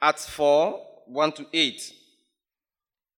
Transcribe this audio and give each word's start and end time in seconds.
Acts 0.00 0.28
4 0.30 0.80
1 1.06 1.32
to 1.32 1.46
8. 1.52 1.92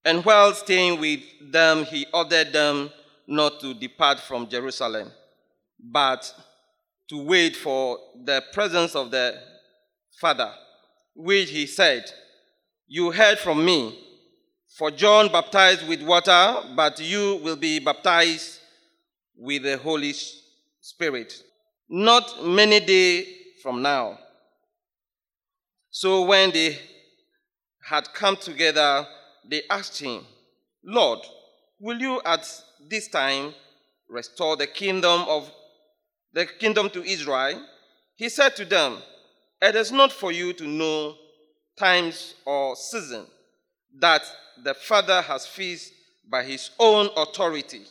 And 0.04 0.24
while 0.24 0.52
staying 0.54 1.00
with 1.00 1.20
them, 1.50 1.84
he 1.84 2.06
ordered 2.12 2.52
them 2.52 2.90
not 3.26 3.60
to 3.60 3.74
depart 3.74 4.20
from 4.20 4.48
Jerusalem, 4.48 5.10
but 5.78 6.32
to 7.08 7.22
wait 7.22 7.56
for 7.56 7.98
the 8.24 8.42
presence 8.52 8.94
of 8.94 9.10
the 9.10 9.38
Father, 10.20 10.50
which 11.14 11.50
he 11.50 11.66
said, 11.66 12.04
You 12.86 13.10
heard 13.10 13.38
from 13.38 13.64
me. 13.64 14.04
For 14.76 14.90
John 14.90 15.32
baptized 15.32 15.88
with 15.88 16.02
water, 16.02 16.62
but 16.76 17.00
you 17.00 17.40
will 17.42 17.56
be 17.56 17.80
baptized 17.80 18.60
with 19.36 19.64
the 19.64 19.76
Holy 19.78 20.14
Spirit. 20.80 21.42
Not 21.88 22.44
many 22.44 22.78
days 22.80 23.26
from 23.62 23.82
now. 23.82 24.18
So 26.00 26.22
when 26.22 26.52
they 26.52 26.78
had 27.82 28.14
come 28.14 28.36
together, 28.36 29.04
they 29.44 29.62
asked 29.68 29.98
him, 29.98 30.24
Lord, 30.84 31.18
will 31.80 31.98
you 31.98 32.22
at 32.24 32.48
this 32.88 33.08
time 33.08 33.52
restore 34.08 34.56
the 34.56 34.68
kingdom 34.68 35.22
of 35.22 35.50
the 36.32 36.46
kingdom 36.46 36.88
to 36.90 37.02
Israel? 37.02 37.60
He 38.14 38.28
said 38.28 38.54
to 38.54 38.64
them, 38.64 38.98
It 39.60 39.74
is 39.74 39.90
not 39.90 40.12
for 40.12 40.30
you 40.30 40.52
to 40.52 40.68
know 40.68 41.16
times 41.76 42.36
or 42.46 42.76
season 42.76 43.26
that 43.98 44.22
the 44.62 44.74
Father 44.74 45.20
has 45.20 45.48
fixed 45.48 45.92
by 46.30 46.44
his 46.44 46.70
own 46.78 47.08
authority, 47.16 47.82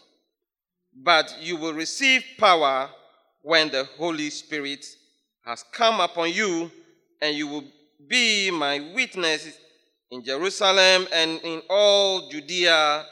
but 0.95 1.35
you 1.41 1.57
will 1.57 1.73
receive 1.73 2.23
power 2.37 2.89
when 3.41 3.67
the 3.67 3.83
Holy 3.97 4.29
Spirit 4.29 4.85
has 5.43 5.65
come 5.73 5.99
upon 5.99 6.31
you, 6.31 6.71
and 7.21 7.35
you 7.35 7.47
will 7.47 7.65
be 8.05 8.51
my 8.51 8.79
witnesses 8.93 9.57
in 10.11 10.23
Jerusalem 10.23 11.07
and 11.11 11.39
in 11.43 11.61
all 11.69 12.29
Judea 12.29 13.05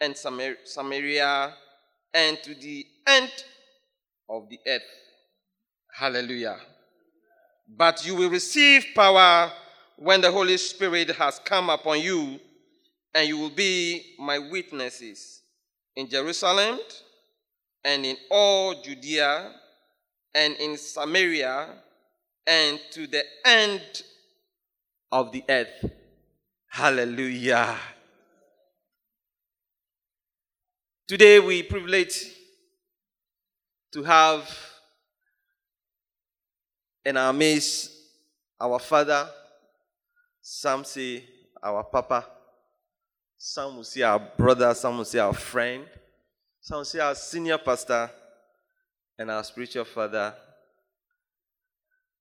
and 0.00 0.16
Samaria 0.16 1.54
and 2.14 2.42
to 2.42 2.54
the 2.54 2.86
end 3.06 3.30
of 4.28 4.48
the 4.48 4.58
earth. 4.66 4.82
Hallelujah. 5.92 6.58
But 7.68 8.06
you 8.06 8.14
will 8.14 8.30
receive 8.30 8.86
power 8.94 9.50
when 9.96 10.20
the 10.20 10.30
Holy 10.30 10.56
Spirit 10.56 11.10
has 11.10 11.40
come 11.44 11.68
upon 11.70 12.00
you, 12.00 12.38
and 13.14 13.28
you 13.28 13.36
will 13.36 13.50
be 13.50 14.14
my 14.18 14.38
witnesses 14.38 15.42
in 15.96 16.08
Jerusalem 16.08 16.78
and 17.84 18.06
in 18.06 18.16
all 18.30 18.80
Judea 18.80 19.52
and 20.34 20.54
in 20.56 20.76
Samaria 20.76 21.68
and 22.46 22.80
to 22.92 23.06
the 23.06 23.24
end 23.44 24.02
of 25.10 25.32
the 25.32 25.42
earth. 25.48 25.90
Hallelujah. 26.68 27.76
Today 31.06 31.38
we 31.40 31.62
privilege 31.62 32.32
to 33.92 34.02
have 34.02 34.48
in 37.04 37.16
our 37.16 37.32
midst 37.32 37.90
our 38.60 38.78
father, 38.78 39.28
some 40.42 40.84
say 40.84 41.24
our 41.62 41.82
papa, 41.84 42.26
some 43.38 43.76
will 43.76 43.84
say 43.84 44.02
our 44.02 44.18
brother, 44.18 44.74
some 44.74 44.98
will 44.98 45.04
say 45.04 45.18
our 45.18 45.32
friend, 45.32 45.86
some 46.60 46.78
will 46.78 46.84
say 46.84 46.98
our 46.98 47.14
senior 47.14 47.56
pastor, 47.56 48.10
and 49.18 49.30
our 49.30 49.42
spiritual 49.42 49.84
father, 49.84 50.34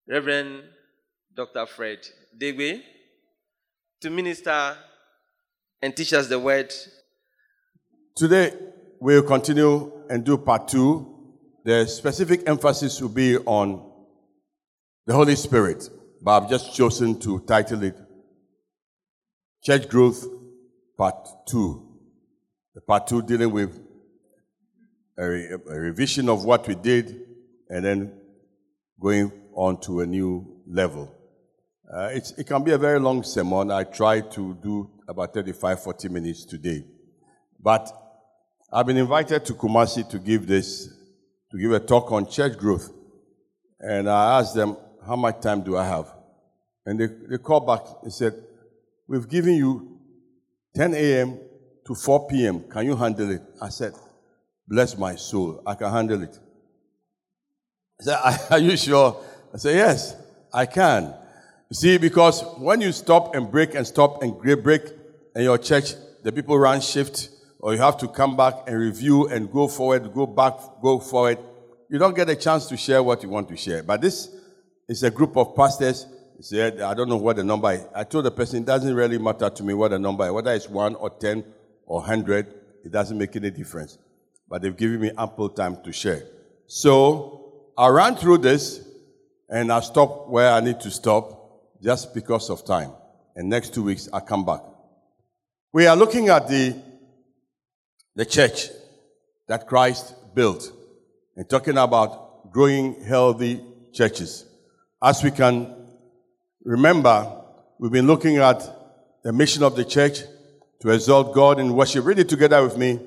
Reverend 0.07 0.63
Dr. 1.35 1.65
Fred 1.65 1.99
Deegbe 2.39 2.81
to 4.01 4.09
minister 4.09 4.77
and 5.81 5.95
teach 5.95 6.13
us 6.13 6.27
the 6.27 6.39
word. 6.39 6.73
Today, 8.15 8.53
we'll 8.99 9.23
continue 9.23 9.91
and 10.09 10.23
do 10.23 10.37
part 10.37 10.67
two. 10.67 11.13
The 11.65 11.85
specific 11.87 12.47
emphasis 12.47 13.01
will 13.01 13.09
be 13.09 13.37
on 13.37 13.83
the 15.05 15.13
Holy 15.13 15.35
Spirit, 15.35 15.89
but 16.21 16.43
I've 16.43 16.49
just 16.49 16.75
chosen 16.75 17.19
to 17.21 17.39
title 17.41 17.83
it 17.83 17.97
Church 19.63 19.89
Growth 19.89 20.25
Part 20.97 21.27
2. 21.47 21.99
The 22.75 22.81
part 22.81 23.07
2 23.07 23.23
dealing 23.23 23.51
with 23.51 23.79
a, 25.17 25.27
re- 25.27 25.49
a 25.51 25.79
revision 25.79 26.29
of 26.29 26.45
what 26.45 26.67
we 26.67 26.75
did 26.75 27.21
and 27.69 27.83
then 27.83 28.13
going 28.99 29.31
on 29.53 29.79
to 29.81 30.01
a 30.01 30.05
new 30.05 30.61
level. 30.67 31.16
Uh, 31.91 32.09
it 32.11 32.45
can 32.45 32.63
be 32.63 32.71
a 32.71 32.77
very 32.77 32.99
long 32.99 33.23
sermon. 33.23 33.71
I 33.71 33.85
try 33.85 34.19
to 34.19 34.53
do 34.55 34.89
about 35.07 35.33
35, 35.33 35.81
40 35.81 36.09
minutes 36.09 36.43
today. 36.43 36.83
But 37.61 37.89
I've 38.71 38.85
been 38.85 38.97
invited 38.97 39.45
to 39.45 39.53
Kumasi 39.53 40.09
to 40.09 40.19
give 40.19 40.47
this, 40.47 40.89
to 41.49 41.57
give 41.57 41.71
a 41.71 41.79
talk 41.79 42.11
on 42.11 42.29
church 42.29 42.57
growth. 42.57 42.91
And 43.79 44.09
I 44.09 44.39
asked 44.39 44.53
them, 44.53 44.75
how 45.05 45.15
much 45.15 45.39
time 45.39 45.61
do 45.61 45.77
I 45.77 45.85
have? 45.85 46.13
And 46.85 46.99
they, 46.99 47.07
they 47.07 47.37
called 47.37 47.65
back 47.65 47.83
and 48.03 48.11
said, 48.11 48.33
we've 49.07 49.29
given 49.29 49.53
you 49.53 49.99
10 50.75 50.93
a.m. 50.93 51.39
to 51.85 51.95
4 51.95 52.27
p.m. 52.27 52.65
Can 52.69 52.85
you 52.85 52.97
handle 52.97 53.31
it? 53.31 53.41
I 53.61 53.69
said, 53.69 53.93
bless 54.67 54.97
my 54.97 55.15
soul. 55.15 55.63
I 55.65 55.75
can 55.75 55.89
handle 55.89 56.21
it. 56.21 56.37
I 58.01 58.03
said, 58.03 58.47
are 58.51 58.59
you 58.59 58.75
sure? 58.75 59.23
I 59.53 59.57
said, 59.57 59.75
yes, 59.75 60.15
I 60.53 60.65
can. 60.65 61.13
You 61.69 61.75
see, 61.75 61.97
because 61.97 62.41
when 62.57 62.79
you 62.79 62.93
stop 62.93 63.35
and 63.35 63.51
break 63.51 63.75
and 63.75 63.85
stop 63.85 64.23
and 64.23 64.39
break 64.39 64.83
in 65.35 65.43
your 65.43 65.57
church, 65.57 65.95
the 66.23 66.31
people 66.31 66.57
run 66.57 66.79
shift, 66.79 67.29
or 67.59 67.73
you 67.73 67.79
have 67.79 67.97
to 67.97 68.07
come 68.07 68.37
back 68.37 68.53
and 68.67 68.79
review 68.79 69.27
and 69.27 69.51
go 69.51 69.67
forward, 69.67 70.13
go 70.13 70.25
back, 70.25 70.53
go 70.81 70.99
forward. 70.99 71.37
You 71.89 71.99
don't 71.99 72.15
get 72.15 72.29
a 72.29 72.35
chance 72.35 72.67
to 72.67 72.77
share 72.77 73.03
what 73.03 73.21
you 73.21 73.27
want 73.27 73.49
to 73.49 73.57
share. 73.57 73.83
But 73.83 73.99
this 73.99 74.29
is 74.87 75.03
a 75.03 75.11
group 75.11 75.35
of 75.35 75.55
pastors. 75.55 76.05
Said, 76.39 76.81
I 76.81 76.93
don't 76.93 77.09
know 77.09 77.17
what 77.17 77.35
the 77.35 77.43
number 77.43 77.71
is. 77.71 77.83
I 77.95 78.03
told 78.03 78.25
the 78.25 78.31
person, 78.31 78.61
it 78.61 78.65
doesn't 78.65 78.93
really 78.93 79.17
matter 79.17 79.49
to 79.49 79.63
me 79.63 79.73
what 79.73 79.89
the 79.89 79.99
number 79.99 80.25
is. 80.25 80.31
Whether 80.31 80.53
it's 80.53 80.69
one 80.69 80.95
or 80.95 81.09
10 81.09 81.43
or 81.87 81.99
100, 81.99 82.53
it 82.85 82.91
doesn't 82.91 83.17
make 83.17 83.35
any 83.35 83.49
difference. 83.49 83.97
But 84.47 84.61
they've 84.61 84.77
given 84.77 85.01
me 85.01 85.11
ample 85.17 85.49
time 85.49 85.81
to 85.83 85.91
share. 85.91 86.21
So 86.67 87.71
I 87.77 87.87
ran 87.87 88.15
through 88.15 88.37
this 88.37 88.87
and 89.49 89.71
I'll 89.71 89.81
stop 89.81 90.29
where 90.29 90.51
I 90.51 90.59
need 90.59 90.79
to 90.81 90.91
stop 90.91 91.36
just 91.81 92.13
because 92.13 92.49
of 92.49 92.65
time. 92.65 92.91
And 93.35 93.49
next 93.49 93.73
two 93.73 93.83
weeks, 93.83 94.09
I'll 94.11 94.21
come 94.21 94.45
back. 94.45 94.61
We 95.73 95.85
are 95.87 95.95
looking 95.95 96.29
at 96.29 96.47
the, 96.47 96.75
the 98.15 98.25
church 98.25 98.69
that 99.47 99.67
Christ 99.67 100.15
built 100.33 100.71
and 101.35 101.47
talking 101.49 101.77
about 101.77 102.51
growing 102.51 103.01
healthy 103.03 103.61
churches. 103.93 104.45
As 105.01 105.23
we 105.23 105.31
can 105.31 105.75
remember, 106.63 107.43
we've 107.79 107.91
been 107.91 108.07
looking 108.07 108.37
at 108.37 108.63
the 109.23 109.31
mission 109.31 109.63
of 109.63 109.75
the 109.75 109.85
church 109.85 110.21
to 110.81 110.89
exalt 110.89 111.33
God 111.35 111.59
in 111.59 111.75
worship. 111.75 112.05
Read 112.05 112.19
it 112.19 112.29
together 112.29 112.63
with 112.63 112.77
me. 112.77 112.99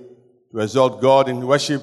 To 0.52 0.58
exalt 0.58 1.00
God 1.00 1.28
in 1.28 1.46
worship, 1.46 1.82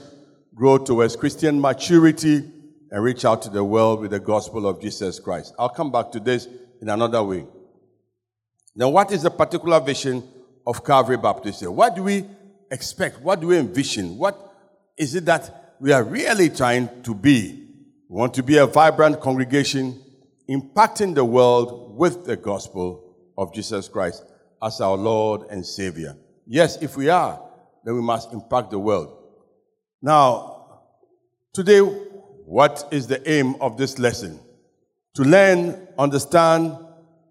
grow 0.54 0.78
towards 0.78 1.16
Christian 1.16 1.60
maturity, 1.62 2.44
and 2.92 3.04
reach 3.04 3.24
out 3.24 3.42
to 3.44 3.50
the 3.50 3.64
world 3.64 4.02
with 4.02 4.12
the 4.12 4.20
gospel 4.20 4.68
of 4.68 4.82
Jesus 4.82 5.20
Christ. 5.20 5.54
I'll 5.58 5.70
come 5.70 5.92
back 5.92 6.12
to 6.12 6.20
this 6.20 6.48
in 6.82 6.90
another 6.90 7.24
way. 7.24 7.46
Now, 8.76 8.90
what 8.90 9.12
is 9.12 9.24
the 9.24 9.32
particular 9.32 9.80
vision 9.80 10.24
of 10.66 10.84
Calvary 10.84 11.18
Baptist? 11.18 11.68
What 11.68 11.96
do 11.96 12.04
we 12.04 12.26
expect? 12.70 13.22
What 13.22 13.40
do 13.40 13.48
we 13.48 13.58
envision? 13.58 14.18
What 14.18 14.38
is 14.98 15.16
it 15.16 15.26
that 15.26 15.76
we 15.80 15.92
are 15.92 16.04
really 16.04 16.50
trying 16.50 17.02
to 17.04 17.16
be? 17.16 17.64
We 18.10 18.20
want 18.20 18.34
to 18.36 18.44
be 18.44 18.58
a 18.58 18.66
vibrant 18.66 19.20
congregation 19.20 20.02
impacting 20.50 21.16
the 21.16 21.26
world 21.26 21.98
with 21.98 22.26
the 22.26 22.38
gospel 22.38 23.16
of 23.38 23.54
Jesus 23.54 23.88
Christ 23.88 24.24
as 24.62 24.80
our 24.82 24.96
Lord 24.96 25.44
and 25.50 25.66
Savior. 25.66 26.16
Yes, 26.46 26.78
if 26.82 26.96
we 26.96 27.10
are, 27.10 27.42
then 27.84 27.96
we 27.96 28.02
must 28.02 28.32
impact 28.32 28.72
the 28.72 28.80
world. 28.80 29.18
Now, 30.02 30.82
today, 31.54 31.80
what 31.80 32.88
is 32.92 33.08
the 33.08 33.30
aim 33.30 33.56
of 33.60 33.78
this 33.78 34.00
lesson? 34.00 34.40
To 35.18 35.24
learn, 35.24 35.88
understand, 35.98 36.78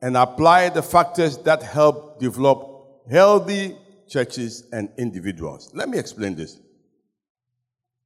and 0.02 0.16
apply 0.16 0.68
the 0.70 0.82
factors 0.82 1.38
that 1.38 1.62
help 1.62 2.18
develop 2.18 3.04
healthy 3.08 3.76
churches 4.08 4.64
and 4.72 4.88
individuals. 4.98 5.70
Let 5.72 5.88
me 5.88 5.96
explain 5.96 6.34
this. 6.34 6.58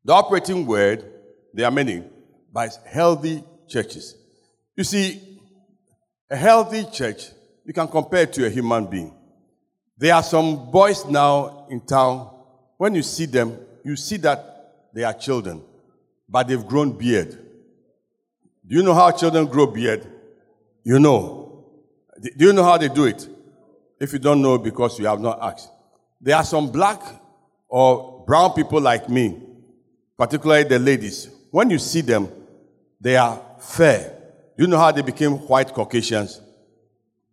The 0.05 0.13
operating 0.13 0.67
word, 0.67 1.11
there 1.55 1.65
are 1.65 1.71
many, 1.71 2.05
but 2.53 2.67
it's 2.67 2.77
healthy 2.85 3.43
churches. 3.69 4.17
You 4.77 4.85
see, 4.85 5.41
a 6.29 6.37
healthy 6.37 6.85
church, 6.85 7.31
you 7.65 7.73
can 7.73 7.89
compare 7.89 8.27
to 8.27 8.47
a 8.47 8.51
human 8.51 8.85
being. 8.85 9.15
There 9.97 10.15
are 10.15 10.23
some 10.23 10.71
boys 10.71 11.07
now 11.07 11.67
in 11.71 11.81
town, 11.81 12.29
when 12.77 12.95
you 12.95 13.03
see 13.03 13.25
them, 13.25 13.59
you 13.83 13.97
see 13.97 14.19
that 14.19 14.91
they 14.93 15.05
are 15.05 15.15
children, 15.15 15.63
but 16.29 16.49
they've 16.49 16.67
grown 16.67 16.99
beard. 16.99 17.47
Do 18.67 18.77
you 18.77 18.83
know 18.83 18.95
how 18.95 19.11
children 19.11 19.47
grow 19.47 19.67
beard? 19.67 20.07
You 20.85 20.99
know. 20.99 21.65
Do 22.37 22.47
you 22.47 22.53
know 22.53 22.65
how 22.65 22.77
they 22.77 22.89
do 22.89 23.05
it? 23.05 23.29
If 23.99 24.13
you 24.13 24.19
don't 24.19 24.43
know 24.43 24.59
because 24.59 24.99
you 24.99 25.07
have 25.07 25.21
not 25.21 25.39
asked. 25.43 25.71
There 26.21 26.37
are 26.37 26.45
some 26.45 26.71
black 26.71 27.01
or 27.69 28.25
brown 28.27 28.53
people 28.53 28.81
like 28.81 29.09
me, 29.09 29.41
particularly 30.17 30.65
the 30.65 30.79
ladies. 30.79 31.31
When 31.51 31.71
you 31.71 31.79
see 31.79 32.01
them, 32.01 32.29
they 33.01 33.17
are 33.17 33.41
fair. 33.59 34.15
You 34.57 34.67
know 34.67 34.79
how 34.79 34.93
they 34.93 35.03
became 35.03 35.33
white 35.33 35.73
Caucasians? 35.73 36.41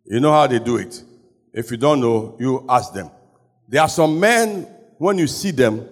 You 0.04 0.20
know 0.20 0.32
how 0.32 0.46
they 0.46 0.58
do 0.58 0.76
it. 0.76 1.02
If 1.52 1.70
you 1.70 1.76
don't 1.76 2.00
know, 2.00 2.36
you 2.38 2.64
ask 2.68 2.92
them. 2.92 3.10
There 3.68 3.82
are 3.82 3.88
some 3.88 4.18
men, 4.18 4.66
when 4.96 5.18
you 5.18 5.26
see 5.26 5.50
them, 5.50 5.86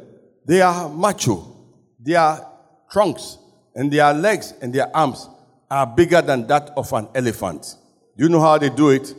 they 0.47 0.62
are 0.62 0.88
macho. 0.88 1.55
They 2.00 2.15
are 2.15 2.50
trunks 2.91 3.38
and 3.76 3.93
their 3.93 4.12
legs 4.12 4.55
and 4.61 4.73
their 4.73 4.94
arms 4.96 5.28
are 5.70 5.87
bigger 5.87 6.23
than 6.23 6.46
that 6.49 6.73
of 6.76 6.93
an 6.94 7.08
elephant. 7.14 7.76
Do 8.17 8.25
you 8.25 8.31
know 8.31 8.40
how 8.40 8.58
they 8.58 8.70
do 8.70 8.90
it? 8.90 9.14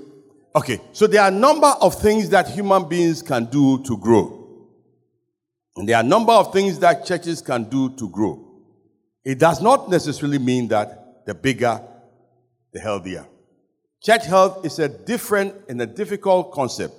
Okay, 0.55 0.81
so 0.91 1.05
there 1.05 1.21
are 1.21 1.27
a 1.27 1.31
number 1.31 1.67
of 1.67 2.01
things 2.01 2.29
that 2.29 2.49
human 2.49 2.89
beings 2.89 3.21
can 3.21 3.45
do 3.45 3.81
to 3.83 3.95
grow. 3.97 4.33
And 5.75 5.87
there 5.87 5.97
are 5.97 6.03
a 6.03 6.07
number 6.07 6.33
of 6.33 6.51
things 6.51 6.79
that 6.79 7.05
churches 7.05 7.41
can 7.41 7.65
do 7.65 7.95
to 7.97 8.09
grow. 8.09 8.43
It 9.23 9.37
does 9.37 9.61
not 9.61 9.89
necessarily 9.89 10.39
mean 10.39 10.67
that 10.69 11.25
the 11.27 11.35
bigger, 11.35 11.79
the 12.73 12.79
healthier. 12.79 13.27
Church 14.01 14.25
health 14.25 14.65
is 14.65 14.79
a 14.79 14.89
different 14.89 15.53
and 15.69 15.79
a 15.81 15.85
difficult 15.85 16.51
concept. 16.51 16.95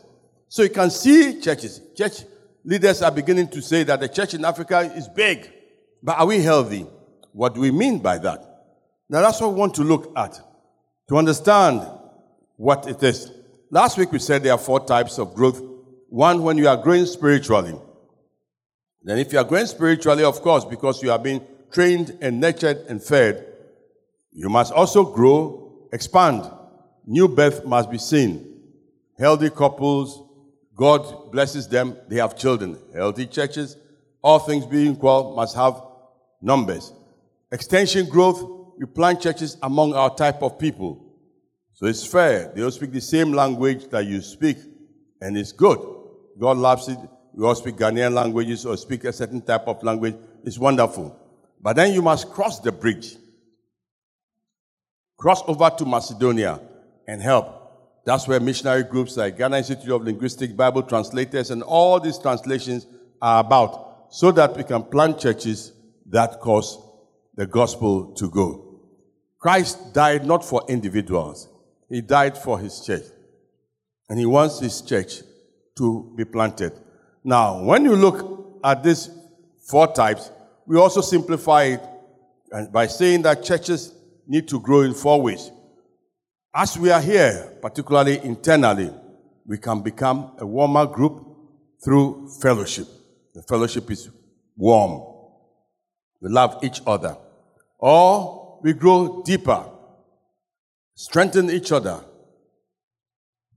So 0.49 0.63
you 0.63 0.71
can 0.71 0.91
see 0.91 1.41
churches, 1.41 1.81
church 1.97 2.25
leaders 2.65 3.03
are 3.03 3.11
beginning 3.11 3.49
to 3.49 3.61
say 3.61 3.83
that 3.83 3.99
the 3.99 4.09
church 4.09 4.35
in 4.35 4.45
Africa 4.45 4.81
is 4.95 5.09
big, 5.09 5.51
but 6.03 6.19
are 6.19 6.27
we 6.27 6.41
healthy? 6.41 6.87
What 7.39 7.55
do 7.55 7.61
we 7.61 7.71
mean 7.71 8.01
by 8.01 8.19
that? 8.19 8.43
Now 9.09 9.21
that's 9.21 9.41
what 9.41 9.53
we 9.53 9.61
want 9.61 9.77
to 9.77 9.85
look 9.85 10.13
at 10.17 10.41
to 11.09 11.17
understand 11.17 11.89
what 12.57 12.89
it 12.89 13.01
is. 13.01 13.31
Last 13.71 13.97
week 13.97 14.11
we 14.11 14.19
said 14.19 14.43
there 14.43 14.55
are 14.55 14.59
four 14.59 14.85
types 14.85 15.21
of 15.21 15.35
growth. 15.35 15.63
One, 16.09 16.43
when 16.43 16.59
you 16.59 16.67
are 16.67 16.77
growing 16.77 17.07
spiritually. 17.07 17.77
Then 19.05 19.19
if 19.19 19.33
you 19.33 19.39
are 19.39 19.45
growing 19.45 19.67
spiritually, 19.67 20.25
of 20.25 20.43
course, 20.43 20.65
because 20.65 21.01
you 21.01 21.13
are 21.13 21.19
being 21.21 21.41
trained 21.71 22.19
and 22.21 22.41
nurtured 22.41 22.79
and 22.89 23.01
fed, 23.01 23.47
you 24.33 24.49
must 24.49 24.73
also 24.73 25.05
grow, 25.05 25.89
expand. 25.93 26.43
New 27.07 27.29
birth 27.29 27.65
must 27.65 27.89
be 27.89 27.99
seen. 27.99 28.53
Healthy 29.17 29.51
couples, 29.51 30.25
God 30.75 31.31
blesses 31.31 31.69
them, 31.69 31.97
they 32.09 32.17
have 32.17 32.37
children. 32.37 32.77
Healthy 32.93 33.27
churches, 33.27 33.77
all 34.23 34.41
things 34.41 34.67
being 34.67 34.97
equal, 34.97 35.37
must 35.37 35.55
have 35.55 35.81
numbers. 36.43 36.93
Extension 37.51 38.07
growth, 38.07 38.43
we 38.79 38.87
plant 38.87 39.21
churches 39.21 39.57
among 39.63 39.95
our 39.95 40.15
type 40.15 40.43
of 40.43 40.59
people. 40.59 41.05
So 41.73 41.87
it's 41.87 42.05
fair. 42.05 42.53
They 42.55 42.63
all 42.63 42.71
speak 42.71 42.93
the 42.93 43.01
same 43.01 43.33
language 43.33 43.89
that 43.89 44.05
you 44.05 44.21
speak, 44.21 44.59
and 45.21 45.37
it's 45.37 45.53
good. 45.53 45.79
God 46.39 46.59
loves 46.59 46.89
it. 46.89 46.99
We 47.33 47.47
all 47.47 47.55
speak 47.55 47.77
Ghanaian 47.77 48.13
languages 48.13 48.67
or 48.67 48.77
speak 48.77 49.05
a 49.05 49.13
certain 49.13 49.41
type 49.41 49.67
of 49.67 49.83
language. 49.83 50.17
It's 50.45 50.59
wonderful. 50.59 51.17
But 51.61 51.77
then 51.77 51.93
you 51.93 52.03
must 52.03 52.31
cross 52.31 52.61
the 52.61 52.73
bridge. 52.73 53.17
Cross 55.17 55.43
over 55.47 55.71
to 55.71 55.85
Macedonia 55.85 56.61
and 57.07 57.23
help. 57.23 57.55
That's 58.05 58.29
where 58.29 58.41
missionary 58.41 58.85
groups 58.85 59.17
like 59.17 59.37
Ghana 59.37 59.59
Institute 59.59 59.91
of 59.91 60.03
Linguistic 60.03 60.57
Bible 60.57 60.83
Translators 60.83 61.51
and 61.51 61.63
all 61.63 61.99
these 62.01 62.19
translations 62.19 62.87
are 63.21 63.41
about 63.41 64.07
so 64.11 64.31
that 64.33 64.57
we 64.57 64.65
can 64.65 64.83
plant 64.83 65.19
churches 65.19 65.73
that 66.07 66.41
cause 66.41 66.79
the 67.39 67.47
gospel 67.47 68.13
to 68.15 68.29
go. 68.29 68.81
Christ 69.39 69.95
died 69.95 70.27
not 70.27 70.45
for 70.45 70.61
individuals, 70.69 71.49
He 71.89 72.01
died 72.01 72.37
for 72.37 72.59
His 72.59 72.81
church. 72.85 73.05
And 74.09 74.19
He 74.19 74.27
wants 74.27 74.59
His 74.59 74.83
church 74.83 75.23
to 75.77 76.13
be 76.17 76.25
planted. 76.25 76.73
Now, 77.23 77.63
when 77.63 77.85
you 77.85 77.95
look 77.95 78.59
at 78.65 78.83
these 78.83 79.09
four 79.69 79.87
types, 79.93 80.33
we 80.67 80.77
also 80.79 81.01
simplify 81.01 81.63
it 81.75 82.73
by 82.73 82.89
saying 82.89 83.23
that 83.23 83.45
churches 83.45 83.95
need 84.27 84.49
to 84.49 84.59
grow 84.59 84.81
in 84.81 84.93
four 84.93 85.23
ways. 85.23 85.53
As 86.53 86.77
we 86.77 86.91
are 86.91 87.01
here, 87.01 87.57
particularly 87.63 88.19
internally, 88.25 88.91
we 89.47 89.59
can 89.59 89.81
become 89.81 90.33
a 90.39 90.47
warmer 90.47 90.87
group 90.87 91.25
through 91.85 92.31
fellowship. 92.43 92.89
The 93.33 93.43
fellowship 93.43 93.89
is 93.93 94.11
warm. 94.57 95.05
We 96.21 96.31
love 96.31 96.65
each 96.65 96.81
other. 96.85 97.17
Or 97.79 98.59
we 98.63 98.73
grow 98.73 99.23
deeper, 99.25 99.65
strengthen 100.95 101.51
each 101.51 101.73
other, 101.73 102.05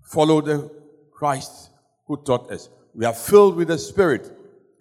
follow 0.04 0.42
the 0.42 0.72
Christ 1.12 1.70
who 2.06 2.18
taught 2.18 2.52
us. 2.52 2.70
We 2.94 3.06
are 3.06 3.14
filled 3.14 3.56
with 3.56 3.70
the 3.70 3.78
Spirit 3.78 4.32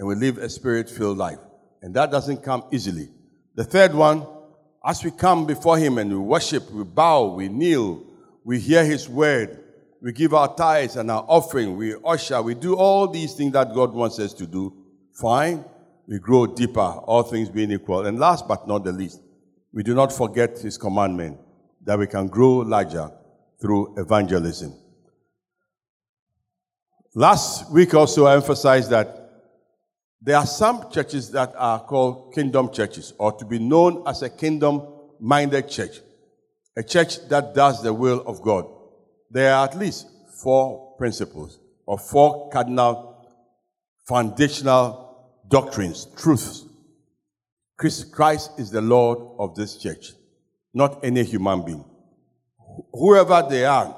and 0.01 0.09
we 0.09 0.15
live 0.15 0.39
a 0.39 0.49
spirit 0.49 0.89
filled 0.89 1.19
life. 1.19 1.39
And 1.83 1.95
that 1.95 2.11
doesn't 2.11 2.43
come 2.43 2.65
easily. 2.73 3.11
The 3.55 3.65
third 3.65 3.95
one, 3.95 4.27
as 4.83 5.05
we 5.05 5.11
come 5.11 5.45
before 5.47 5.77
Him 5.77 5.99
and 5.99 6.11
we 6.11 6.17
worship, 6.17 6.71
we 6.71 6.85
bow, 6.85 7.27
we 7.27 7.49
kneel, 7.51 8.03
we 8.43 8.59
hear 8.59 8.83
His 8.83 9.11
word, 9.11 9.63
we 10.01 10.13
give 10.13 10.33
our 10.33 10.55
tithes 10.55 10.97
and 10.97 11.11
our 11.11 11.23
offering, 11.29 11.77
we 11.77 11.95
usher, 12.03 12.41
we 12.41 12.55
do 12.55 12.77
all 12.77 13.09
these 13.09 13.35
things 13.35 13.53
that 13.53 13.75
God 13.75 13.93
wants 13.93 14.19
us 14.19 14.33
to 14.35 14.47
do. 14.47 14.73
Fine. 15.13 15.67
We 16.09 16.19
grow 16.19 16.47
deeper, 16.47 16.81
all 16.81 17.23
things 17.23 17.51
being 17.51 17.71
equal. 17.71 18.07
And 18.07 18.19
last 18.19 18.49
but 18.49 18.67
not 18.67 18.85
the 18.85 18.93
least, 18.93 19.21
we 19.73 19.83
do 19.83 19.95
not 19.95 20.13
forget 20.13 20.59
His 20.59 20.77
commandment 20.77 21.39
that 21.85 21.99
we 21.99 22.07
can 22.07 22.27
grow 22.27 22.59
larger 22.59 23.11
through 23.61 23.95
evangelism. 23.99 24.75
Last 27.15 27.73
week 27.73 27.95
also 27.95 28.27
I 28.27 28.35
emphasized 28.35 28.91
that 28.91 29.17
there 30.23 30.37
are 30.37 30.47
some 30.47 30.91
churches 30.91 31.31
that 31.31 31.55
are 31.57 31.81
called 31.81 32.35
kingdom 32.35 32.71
churches, 32.71 33.15
or 33.19 33.33
to 33.33 33.45
be 33.45 33.59
known 33.59 34.03
as 34.07 34.23
a 34.23 34.29
kingdom 34.29 34.87
minded 35.19 35.69
church, 35.69 36.01
a 36.77 36.83
church 36.83 37.27
that 37.29 37.55
does 37.55 37.83
the 37.83 37.93
will 37.93 38.23
of 38.27 38.43
God. 38.43 38.67
There 39.31 39.55
are 39.55 39.67
at 39.67 39.79
least 39.79 40.07
four 40.43 40.95
principles 40.99 41.59
or 41.87 41.99
four 41.99 42.51
cardinal 42.51 43.27
foundational 44.07 45.33
doctrines, 45.49 46.07
truths. 46.17 46.65
Christ 48.13 48.53
is 48.59 48.71
the 48.71 48.81
Lord 48.83 49.19
of 49.39 49.55
this 49.55 49.77
church, 49.77 50.13
not 50.75 51.03
any 51.03 51.25
human 51.25 51.65
being. 51.65 51.85
Whoever 52.93 53.47
they 53.49 53.65
are, 53.65 53.97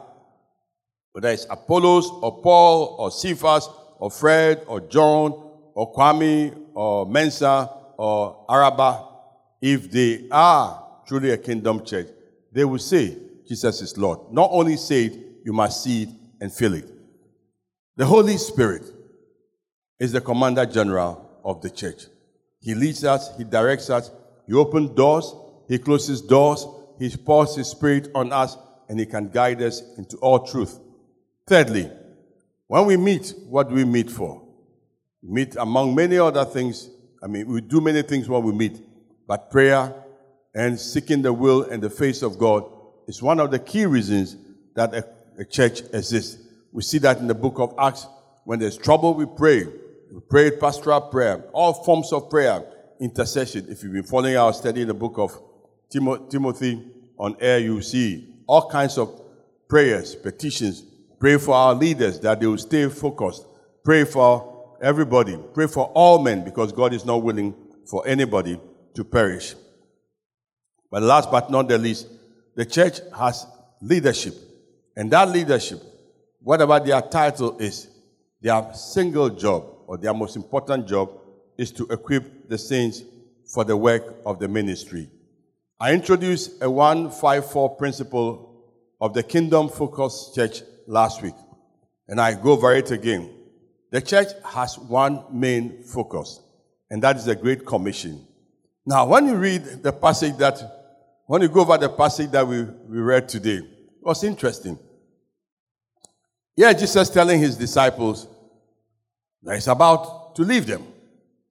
whether 1.12 1.31
it's 1.31 1.46
Apollos 1.50 2.08
or 2.08 2.41
Paul 2.43 2.96
or 2.98 3.10
Cephas 3.10 3.69
or 3.98 4.10
Fred 4.10 4.62
or 4.67 4.81
John 4.81 5.32
or 5.74 5.93
Kwame 5.93 6.56
or 6.74 7.06
Mensa 7.06 7.69
or 7.98 8.44
Araba, 8.48 9.08
if 9.60 9.91
they 9.91 10.29
are 10.31 11.03
truly 11.06 11.31
a 11.31 11.36
kingdom 11.36 11.84
church, 11.84 12.06
they 12.53 12.65
will 12.65 12.79
say 12.79 13.17
Jesus 13.48 13.82
is 13.82 13.98
Lord. 13.98 14.32
Not 14.32 14.51
only 14.53 14.77
say 14.77 15.06
it, 15.06 15.19
you 15.44 15.53
must 15.53 15.82
see 15.82 16.05
it 16.05 16.08
and 16.41 16.53
feel 16.53 16.74
it. 16.74 16.89
The 17.96 18.06
Holy 18.06 18.36
Spirit 18.36 18.84
is 19.98 20.12
the 20.12 20.20
commander 20.20 20.67
general 20.67 21.29
of 21.44 21.60
the 21.60 21.70
church. 21.70 22.05
He 22.62 22.74
leads 22.74 23.04
us, 23.04 23.36
he 23.36 23.44
directs 23.44 23.90
us, 23.90 24.10
he 24.46 24.54
opens 24.54 24.90
doors, 24.90 25.34
he 25.69 25.78
closes 25.78 26.22
doors, 26.22 26.66
he 26.98 27.14
pours 27.16 27.56
his 27.56 27.69
spirit 27.69 28.08
on 28.14 28.32
us, 28.32 28.56
and 28.88 28.98
he 28.98 29.06
can 29.06 29.28
guide 29.28 29.60
us 29.60 29.82
into 29.98 30.16
all 30.19 30.46
truth. 30.46 30.78
Thirdly, 31.46 31.90
when 32.69 32.86
we 32.86 32.96
meet, 32.96 33.34
what 33.48 33.69
do 33.69 33.74
we 33.74 33.84
meet 33.84 34.10
for? 34.10 34.42
We 35.22 35.34
meet 35.34 35.56
among 35.56 35.94
many 35.94 36.19
other 36.19 36.44
things. 36.44 36.88
I 37.22 37.26
mean, 37.26 37.48
we 37.48 37.60
do 37.60 37.81
many 37.81 38.02
things 38.02 38.28
when 38.28 38.42
we 38.42 38.52
meet, 38.52 38.81
but 39.26 39.50
prayer 39.50 39.92
and 40.54 40.78
seeking 40.78 41.22
the 41.22 41.32
will 41.32 41.62
and 41.62 41.82
the 41.82 41.90
face 41.90 42.22
of 42.22 42.38
God 42.38 42.64
is 43.08 43.22
one 43.22 43.40
of 43.40 43.50
the 43.50 43.58
key 43.58 43.86
reasons 43.86 44.36
that 44.74 44.94
a, 44.94 45.06
a 45.38 45.44
church 45.44 45.82
exists. 45.92 46.38
We 46.72 46.82
see 46.82 46.98
that 46.98 47.19
in 47.19 47.26
the 47.26 47.34
book 47.34 47.58
of 47.58 47.74
Acts. 47.78 48.06
When 48.44 48.58
there's 48.58 48.76
trouble, 48.76 49.14
we 49.14 49.26
pray. 49.26 49.66
We 50.12 50.20
pray 50.28 50.50
pastoral 50.50 51.00
prayer, 51.00 51.42
all 51.54 51.72
forms 51.72 52.12
of 52.12 52.28
prayer, 52.28 52.62
intercession. 53.00 53.64
If 53.70 53.82
you've 53.82 53.94
been 53.94 54.02
following 54.02 54.36
our 54.36 54.52
study 54.52 54.82
in 54.82 54.88
the 54.88 54.94
book 54.94 55.14
of 55.16 55.40
Timothy 55.88 56.84
on 57.19 57.34
air, 57.40 57.58
you 57.60 57.81
see 57.81 58.28
all 58.46 58.69
kinds 58.69 58.98
of 58.98 59.22
prayers, 59.70 60.14
petitions. 60.14 60.82
Pray 61.19 61.38
for 61.38 61.54
our 61.54 61.74
leaders 61.74 62.20
that 62.20 62.40
they 62.40 62.46
will 62.46 62.58
stay 62.58 62.90
focused. 62.90 63.46
Pray 63.86 64.04
for 64.04 64.76
everybody. 64.82 65.38
Pray 65.54 65.66
for 65.66 65.86
all 65.94 66.19
men 66.19 66.44
because 66.44 66.72
God 66.72 66.92
is 66.92 67.06
not 67.06 67.22
willing 67.22 67.54
for 67.86 68.06
anybody 68.06 68.60
to 68.94 69.04
perish. 69.04 69.54
But 70.90 71.02
last 71.04 71.31
but 71.31 71.50
not 71.50 71.69
the 71.69 71.78
least, 71.78 72.06
the 72.54 72.66
church 72.66 73.00
has 73.16 73.46
leadership. 73.81 74.34
And 74.94 75.10
that 75.10 75.31
leadership, 75.31 75.81
whatever 76.42 76.78
their 76.81 77.00
title 77.00 77.56
is, 77.56 77.88
their 78.42 78.74
single 78.74 79.31
job 79.31 79.71
or 79.86 79.96
their 79.98 80.15
most 80.15 80.36
important 80.36 80.86
job 80.86 81.10
is 81.58 81.70
to 81.72 81.86
equip 81.86 82.48
the 82.48 82.58
saints 82.58 83.03
for 83.46 83.65
the 83.65 83.77
work 83.77 84.17
of 84.24 84.39
the 84.39 84.48
ministry. 84.48 85.10
I 85.79 85.93
introduced 85.93 86.62
a 86.62 86.70
154 86.70 87.77
principle 87.77 88.65
of 89.01 89.15
the 89.15 89.22
Kingdom 89.22 89.69
Focus 89.69 90.31
Church 90.34 90.62
last 90.86 91.22
week, 91.22 91.34
and 92.08 92.20
I 92.20 92.34
go 92.34 92.53
over 92.53 92.74
it 92.74 92.91
again. 92.91 93.31
The 93.91 94.01
church 94.01 94.29
has 94.44 94.79
one 94.79 95.24
main 95.32 95.82
focus, 95.82 96.41
and 96.91 97.03
that 97.03 97.17
is 97.17 97.24
the 97.24 97.34
Great 97.34 97.67
Commission. 97.67 98.27
Now, 98.86 99.06
when 99.06 99.27
you 99.27 99.34
read 99.34 99.82
the 99.82 99.93
passage 99.93 100.36
that, 100.39 100.62
when 101.27 101.43
you 101.43 101.48
go 101.48 101.60
over 101.60 101.77
the 101.77 101.89
passage 101.89 102.31
that 102.31 102.46
we, 102.46 102.62
we 102.62 102.98
read 102.98 103.29
today, 103.29 103.58
it 103.58 104.03
was 104.03 104.24
interesting. 104.24 104.79
Yeah, 106.56 106.72
Jesus 106.72 107.08
telling 107.10 107.41
his 107.41 107.56
disciples 107.56 108.29
that 109.43 109.55
he's 109.55 109.69
about 109.69 110.34
to 110.37 110.43
leave 110.43 110.67
them. 110.67 110.87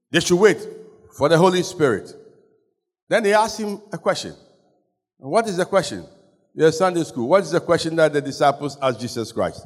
They 0.10 0.19
should 0.19 0.39
wait 0.39 0.65
for 1.17 1.29
the 1.29 1.38
Holy 1.38 1.63
Spirit. 1.63 2.13
Then 3.07 3.24
they 3.24 3.33
asked 3.33 3.60
him 3.60 3.81
a 3.91 3.98
question. 3.98 4.33
What 5.17 5.48
is 5.48 5.57
the 5.57 5.65
question? 5.65 6.05
Your 6.53 6.71
Sunday 6.71 7.03
school. 7.03 7.27
What 7.27 7.43
is 7.43 7.51
the 7.51 7.60
question 7.60 7.95
that 7.98 8.13
the 8.13 8.21
disciples 8.21 8.77
asked 8.81 9.00
Jesus 9.00 9.31
Christ? 9.31 9.65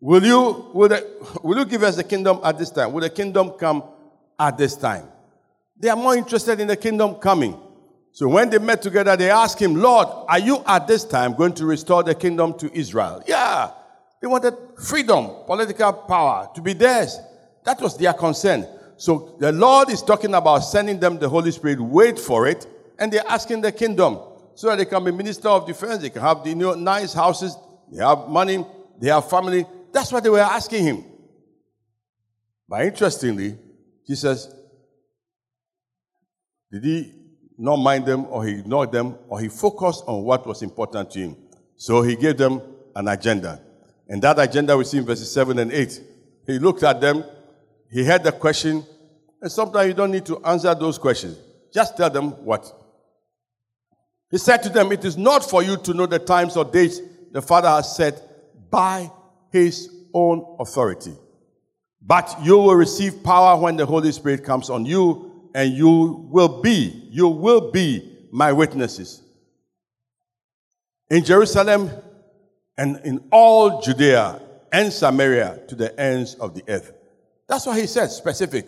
Will 0.00 0.24
you, 0.24 0.70
will, 0.72 0.88
the, 0.88 1.06
will 1.42 1.58
you 1.58 1.64
give 1.64 1.82
us 1.82 1.96
the 1.96 2.04
kingdom 2.04 2.40
at 2.42 2.58
this 2.58 2.70
time? 2.70 2.92
Will 2.92 3.02
the 3.02 3.10
kingdom 3.10 3.50
come 3.50 3.84
at 4.38 4.56
this 4.56 4.76
time? 4.76 5.06
They 5.78 5.88
are 5.88 5.96
more 5.96 6.16
interested 6.16 6.58
in 6.60 6.68
the 6.68 6.76
kingdom 6.76 7.16
coming. 7.16 7.58
So 8.12 8.28
when 8.28 8.50
they 8.50 8.58
met 8.58 8.82
together, 8.82 9.16
they 9.16 9.30
asked 9.30 9.60
him, 9.60 9.74
Lord, 9.76 10.08
are 10.28 10.38
you 10.38 10.62
at 10.66 10.86
this 10.86 11.04
time 11.04 11.34
going 11.34 11.52
to 11.54 11.66
restore 11.66 12.02
the 12.02 12.14
kingdom 12.14 12.58
to 12.58 12.74
Israel? 12.76 13.22
Yeah. 13.26 13.70
They 14.20 14.26
wanted 14.26 14.54
freedom, 14.78 15.30
political 15.46 15.92
power 15.92 16.50
to 16.54 16.60
be 16.60 16.74
theirs. 16.74 17.18
That 17.64 17.80
was 17.80 17.96
their 17.96 18.12
concern. 18.12 18.66
So 18.96 19.36
the 19.38 19.50
Lord 19.50 19.88
is 19.90 20.02
talking 20.02 20.34
about 20.34 20.58
sending 20.58 21.00
them 21.00 21.18
the 21.18 21.28
Holy 21.28 21.50
Spirit. 21.50 21.80
Wait 21.80 22.18
for 22.18 22.46
it. 22.46 22.66
And 22.98 23.10
they're 23.10 23.26
asking 23.26 23.62
the 23.62 23.72
kingdom 23.72 24.18
so 24.54 24.68
that 24.68 24.76
they 24.76 24.84
can 24.84 25.02
be 25.02 25.10
minister 25.10 25.48
of 25.48 25.66
defense. 25.66 26.02
They 26.02 26.10
can 26.10 26.20
have 26.20 26.44
the 26.44 26.50
you 26.50 26.56
know, 26.56 26.74
nice 26.74 27.14
houses. 27.14 27.56
They 27.90 28.04
have 28.04 28.28
money. 28.28 28.64
They 29.00 29.08
have 29.08 29.28
family. 29.28 29.64
That's 29.90 30.12
what 30.12 30.22
they 30.22 30.28
were 30.28 30.40
asking 30.40 30.84
him. 30.84 31.04
But 32.68 32.84
interestingly, 32.84 33.58
Jesus, 34.06 34.52
did 36.70 36.84
he 36.84 37.12
not 37.56 37.76
mind 37.76 38.04
them 38.04 38.26
or 38.26 38.44
he 38.44 38.58
ignored 38.58 38.92
them 38.92 39.16
or 39.28 39.40
he 39.40 39.48
focused 39.48 40.04
on 40.06 40.22
what 40.22 40.46
was 40.46 40.62
important 40.62 41.10
to 41.12 41.18
him? 41.20 41.36
So 41.76 42.02
he 42.02 42.16
gave 42.16 42.36
them 42.36 42.60
an 42.94 43.08
agenda. 43.08 43.62
And 44.10 44.20
that 44.22 44.40
agenda 44.40 44.76
we 44.76 44.82
see 44.82 44.98
in 44.98 45.06
verses 45.06 45.32
7 45.32 45.56
and 45.60 45.72
8. 45.72 46.00
He 46.44 46.58
looked 46.58 46.82
at 46.82 47.00
them, 47.00 47.24
he 47.88 48.04
heard 48.04 48.24
the 48.24 48.32
question, 48.32 48.84
and 49.40 49.50
sometimes 49.50 49.86
you 49.86 49.94
don't 49.94 50.10
need 50.10 50.26
to 50.26 50.44
answer 50.44 50.74
those 50.74 50.98
questions. 50.98 51.38
Just 51.72 51.96
tell 51.96 52.10
them 52.10 52.32
what. 52.44 52.70
He 54.28 54.36
said 54.38 54.64
to 54.64 54.68
them, 54.68 54.90
It 54.90 55.04
is 55.04 55.16
not 55.16 55.48
for 55.48 55.62
you 55.62 55.76
to 55.76 55.94
know 55.94 56.06
the 56.06 56.18
times 56.18 56.56
or 56.56 56.64
dates 56.64 57.00
the 57.30 57.40
Father 57.40 57.68
has 57.68 57.94
set 57.94 58.20
by 58.68 59.08
his 59.52 59.88
own 60.12 60.56
authority. 60.58 61.12
But 62.02 62.36
you 62.42 62.58
will 62.58 62.74
receive 62.74 63.22
power 63.22 63.60
when 63.60 63.76
the 63.76 63.86
Holy 63.86 64.10
Spirit 64.10 64.42
comes 64.42 64.70
on 64.70 64.86
you, 64.86 65.50
and 65.54 65.72
you 65.72 66.26
will 66.28 66.60
be, 66.60 67.08
you 67.10 67.28
will 67.28 67.70
be 67.70 68.26
my 68.32 68.52
witnesses. 68.52 69.22
In 71.08 71.24
Jerusalem, 71.24 71.90
and 72.80 72.98
in 73.04 73.22
all 73.30 73.82
Judea 73.82 74.40
and 74.72 74.90
Samaria 74.90 75.60
to 75.68 75.74
the 75.74 76.00
ends 76.00 76.34
of 76.36 76.54
the 76.54 76.64
earth. 76.66 76.94
That's 77.46 77.66
what 77.66 77.78
he 77.78 77.86
said, 77.86 78.06
specific. 78.06 78.66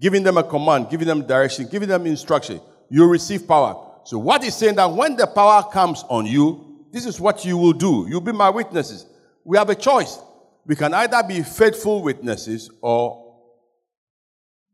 Giving 0.00 0.22
them 0.22 0.38
a 0.38 0.42
command, 0.42 0.88
giving 0.88 1.06
them 1.06 1.26
direction, 1.26 1.68
giving 1.70 1.90
them 1.90 2.06
instruction. 2.06 2.62
You 2.88 3.06
receive 3.06 3.46
power. 3.46 3.90
So 4.04 4.18
what 4.18 4.42
he's 4.42 4.54
saying 4.54 4.76
that 4.76 4.90
when 4.90 5.16
the 5.16 5.26
power 5.26 5.62
comes 5.70 6.02
on 6.08 6.24
you, 6.24 6.86
this 6.92 7.04
is 7.04 7.20
what 7.20 7.44
you 7.44 7.58
will 7.58 7.74
do. 7.74 8.06
You'll 8.08 8.22
be 8.22 8.32
my 8.32 8.48
witnesses. 8.48 9.04
We 9.44 9.58
have 9.58 9.68
a 9.68 9.74
choice. 9.74 10.18
We 10.64 10.74
can 10.74 10.94
either 10.94 11.22
be 11.22 11.42
faithful 11.42 12.02
witnesses 12.02 12.70
or 12.80 13.36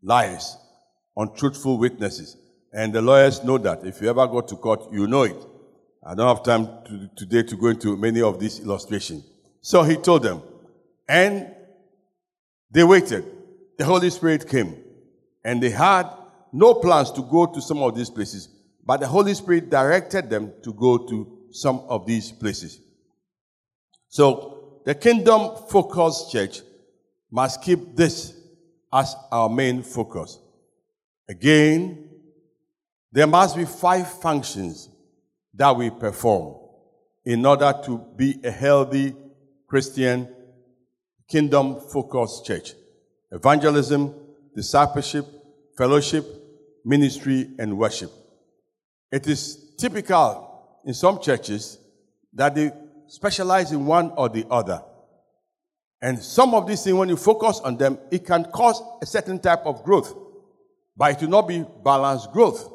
liars, 0.02 0.56
untruthful 1.16 1.78
witnesses. 1.78 2.37
And 2.73 2.92
the 2.92 3.02
lawyers 3.02 3.42
know 3.42 3.58
that. 3.58 3.85
If 3.85 4.00
you 4.00 4.08
ever 4.08 4.26
go 4.28 4.40
to 4.40 4.54
court, 4.54 4.92
you 4.92 5.08
know 5.08 5.23
it. 5.25 5.37
I 6.08 6.14
don't 6.14 6.26
have 6.26 6.42
time 6.42 6.66
to, 6.86 7.10
today 7.16 7.42
to 7.42 7.54
go 7.54 7.66
into 7.66 7.94
many 7.94 8.22
of 8.22 8.40
these 8.40 8.60
illustrations. 8.60 9.24
So 9.60 9.82
he 9.82 9.96
told 9.96 10.22
them, 10.22 10.40
and 11.06 11.54
they 12.70 12.82
waited. 12.82 13.26
The 13.76 13.84
Holy 13.84 14.08
Spirit 14.08 14.48
came, 14.48 14.74
and 15.44 15.62
they 15.62 15.68
had 15.68 16.08
no 16.50 16.72
plans 16.72 17.10
to 17.12 17.22
go 17.22 17.44
to 17.44 17.60
some 17.60 17.82
of 17.82 17.94
these 17.94 18.08
places, 18.08 18.48
but 18.86 19.00
the 19.00 19.06
Holy 19.06 19.34
Spirit 19.34 19.68
directed 19.68 20.30
them 20.30 20.54
to 20.62 20.72
go 20.72 20.96
to 20.96 21.30
some 21.50 21.80
of 21.90 22.06
these 22.06 22.32
places. 22.32 22.80
So 24.08 24.80
the 24.86 24.94
kingdom 24.94 25.56
focused 25.68 26.32
church 26.32 26.62
must 27.30 27.60
keep 27.60 27.94
this 27.94 28.34
as 28.90 29.14
our 29.30 29.50
main 29.50 29.82
focus. 29.82 30.38
Again, 31.28 32.08
there 33.12 33.26
must 33.26 33.56
be 33.56 33.66
five 33.66 34.10
functions 34.10 34.88
that 35.58 35.76
we 35.76 35.90
perform 35.90 36.54
in 37.24 37.44
order 37.44 37.74
to 37.84 37.98
be 38.16 38.40
a 38.44 38.50
healthy 38.50 39.14
Christian, 39.66 40.28
kingdom 41.28 41.80
focused 41.92 42.46
church. 42.46 42.72
Evangelism, 43.30 44.14
discipleship, 44.56 45.26
fellowship, 45.76 46.24
ministry, 46.84 47.50
and 47.58 47.76
worship. 47.76 48.10
It 49.12 49.26
is 49.26 49.74
typical 49.76 50.80
in 50.86 50.94
some 50.94 51.20
churches 51.20 51.78
that 52.32 52.54
they 52.54 52.72
specialize 53.08 53.72
in 53.72 53.84
one 53.84 54.12
or 54.16 54.28
the 54.28 54.46
other. 54.50 54.82
And 56.00 56.18
some 56.22 56.54
of 56.54 56.68
these 56.68 56.84
things, 56.84 56.94
when 56.94 57.08
you 57.08 57.16
focus 57.16 57.60
on 57.60 57.76
them, 57.76 57.98
it 58.12 58.24
can 58.24 58.44
cause 58.44 58.80
a 59.02 59.06
certain 59.06 59.40
type 59.40 59.66
of 59.66 59.82
growth, 59.82 60.14
but 60.96 61.10
it 61.10 61.20
will 61.20 61.30
not 61.30 61.48
be 61.48 61.64
balanced 61.84 62.30
growth. 62.30 62.72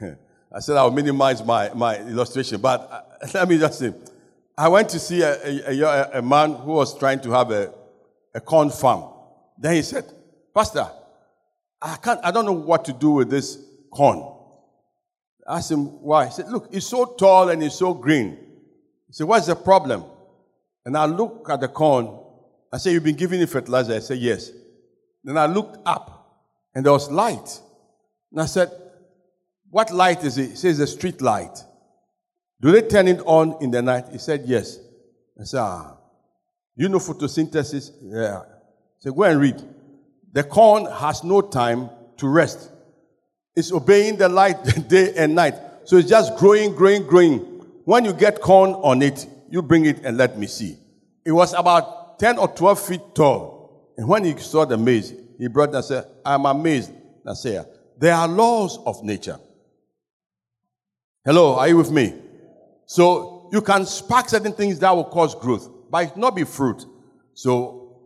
I 0.52 0.60
said 0.60 0.76
I'll 0.76 0.90
minimize 0.90 1.44
my, 1.44 1.72
my 1.74 1.98
illustration, 1.98 2.60
but 2.60 3.18
let 3.34 3.48
me 3.48 3.58
just 3.58 3.78
say, 3.78 3.92
I 4.58 4.68
went 4.68 4.88
to 4.90 4.98
see 4.98 5.22
a, 5.22 5.70
a, 5.70 6.18
a, 6.18 6.22
man 6.22 6.54
who 6.54 6.72
was 6.72 6.98
trying 6.98 7.20
to 7.20 7.30
have 7.30 7.50
a, 7.50 7.72
a 8.34 8.40
corn 8.40 8.70
farm. 8.70 9.10
Then 9.56 9.74
he 9.74 9.82
said, 9.82 10.04
Pastor, 10.54 10.90
I 11.80 11.96
can't, 11.96 12.20
I 12.22 12.30
don't 12.30 12.44
know 12.44 12.52
what 12.52 12.84
to 12.86 12.92
do 12.92 13.12
with 13.12 13.30
this 13.30 13.58
corn. 13.90 14.36
I 15.48 15.58
asked 15.58 15.70
him 15.70 16.02
why. 16.02 16.26
He 16.26 16.32
said, 16.32 16.50
Look, 16.50 16.68
it's 16.70 16.86
so 16.86 17.06
tall 17.06 17.48
and 17.48 17.62
it's 17.62 17.76
so 17.76 17.94
green. 17.94 18.30
He 19.06 19.12
said, 19.12 19.26
What's 19.26 19.46
the 19.46 19.56
problem? 19.56 20.04
And 20.84 20.96
I 20.96 21.06
looked 21.06 21.48
at 21.48 21.60
the 21.60 21.68
corn. 21.68 22.18
I 22.72 22.78
said, 22.78 22.92
You've 22.92 23.04
been 23.04 23.16
giving 23.16 23.40
it 23.40 23.48
fertilizer? 23.48 23.94
I 23.94 24.00
said, 24.00 24.18
Yes. 24.18 24.50
Then 25.24 25.38
I 25.38 25.46
looked 25.46 25.78
up 25.86 26.44
and 26.74 26.84
there 26.84 26.92
was 26.92 27.10
light. 27.10 27.60
And 28.30 28.42
I 28.42 28.46
said, 28.46 28.70
what 29.70 29.92
light 29.92 30.24
is 30.24 30.36
it? 30.36 30.50
He 30.50 30.56
says 30.56 30.78
a 30.80 30.86
street 30.86 31.20
light. 31.20 31.56
Do 32.60 32.72
they 32.72 32.82
turn 32.82 33.08
it 33.08 33.20
on 33.24 33.56
in 33.62 33.70
the 33.70 33.80
night? 33.80 34.06
He 34.12 34.18
said, 34.18 34.42
Yes. 34.46 34.78
I 35.40 35.44
said, 35.44 35.60
Ah. 35.60 35.96
You 36.76 36.88
know 36.88 36.98
photosynthesis? 36.98 37.92
Yeah. 38.02 38.42
So 38.98 39.12
go 39.12 39.22
and 39.24 39.40
read. 39.40 39.62
The 40.32 40.44
corn 40.44 40.86
has 40.86 41.24
no 41.24 41.40
time 41.40 41.90
to 42.18 42.28
rest. 42.28 42.70
It's 43.56 43.72
obeying 43.72 44.16
the 44.16 44.28
light 44.28 44.62
day 44.88 45.14
and 45.16 45.34
night. 45.34 45.54
So 45.84 45.96
it's 45.96 46.08
just 46.08 46.36
growing, 46.36 46.74
growing, 46.74 47.06
growing. 47.06 47.38
When 47.84 48.04
you 48.04 48.12
get 48.12 48.40
corn 48.40 48.70
on 48.70 49.02
it, 49.02 49.26
you 49.50 49.62
bring 49.62 49.86
it 49.86 50.04
and 50.04 50.16
let 50.16 50.38
me 50.38 50.46
see. 50.46 50.76
It 51.24 51.32
was 51.32 51.52
about 51.54 52.18
10 52.18 52.38
or 52.38 52.48
12 52.48 52.80
feet 52.80 53.00
tall. 53.14 53.92
And 53.96 54.08
when 54.08 54.24
he 54.24 54.36
saw 54.36 54.64
the 54.64 54.76
maize, 54.76 55.12
he 55.38 55.48
brought 55.48 55.74
and 55.74 55.84
said, 55.84 56.06
I'm 56.24 56.46
amazed. 56.46 56.92
Said, 57.34 57.66
there 57.98 58.14
are 58.14 58.26
laws 58.26 58.78
of 58.86 59.04
nature. 59.04 59.38
Hello, 61.22 61.56
are 61.56 61.68
you 61.68 61.76
with 61.76 61.90
me? 61.90 62.14
So 62.86 63.50
you 63.52 63.60
can 63.60 63.84
spark 63.84 64.30
certain 64.30 64.52
things 64.52 64.78
that 64.78 64.90
will 64.96 65.04
cause 65.04 65.34
growth, 65.34 65.68
but 65.90 66.04
it 66.04 66.16
not 66.16 66.34
be 66.34 66.44
fruit. 66.44 66.86
So 67.34 67.98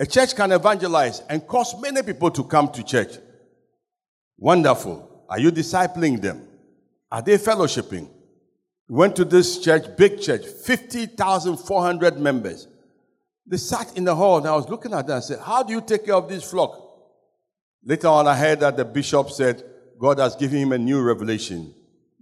a 0.00 0.06
church 0.06 0.34
can 0.34 0.50
evangelize 0.50 1.20
and 1.28 1.46
cause 1.46 1.78
many 1.78 2.02
people 2.02 2.30
to 2.30 2.42
come 2.42 2.68
to 2.70 2.82
church. 2.82 3.18
Wonderful. 4.38 5.26
Are 5.28 5.38
you 5.38 5.52
discipling 5.52 6.22
them? 6.22 6.48
Are 7.12 7.20
they 7.20 7.36
fellowshipping? 7.36 8.08
We 8.88 8.96
went 8.96 9.14
to 9.16 9.26
this 9.26 9.58
church, 9.58 9.84
big 9.98 10.22
church, 10.22 10.46
50,400 10.46 12.18
members. 12.18 12.66
They 13.46 13.58
sat 13.58 13.94
in 13.94 14.04
the 14.04 14.16
hall 14.16 14.38
and 14.38 14.46
I 14.46 14.56
was 14.56 14.70
looking 14.70 14.94
at 14.94 15.06
them 15.06 15.16
and 15.16 15.24
said, 15.24 15.40
How 15.40 15.62
do 15.62 15.74
you 15.74 15.82
take 15.82 16.06
care 16.06 16.14
of 16.14 16.30
this 16.30 16.50
flock? 16.50 16.80
Later 17.84 18.08
on, 18.08 18.26
I 18.26 18.34
heard 18.34 18.60
that 18.60 18.78
the 18.78 18.86
bishop 18.86 19.30
said 19.30 19.62
God 19.98 20.18
has 20.18 20.34
given 20.34 20.58
him 20.60 20.72
a 20.72 20.78
new 20.78 21.02
revelation 21.02 21.74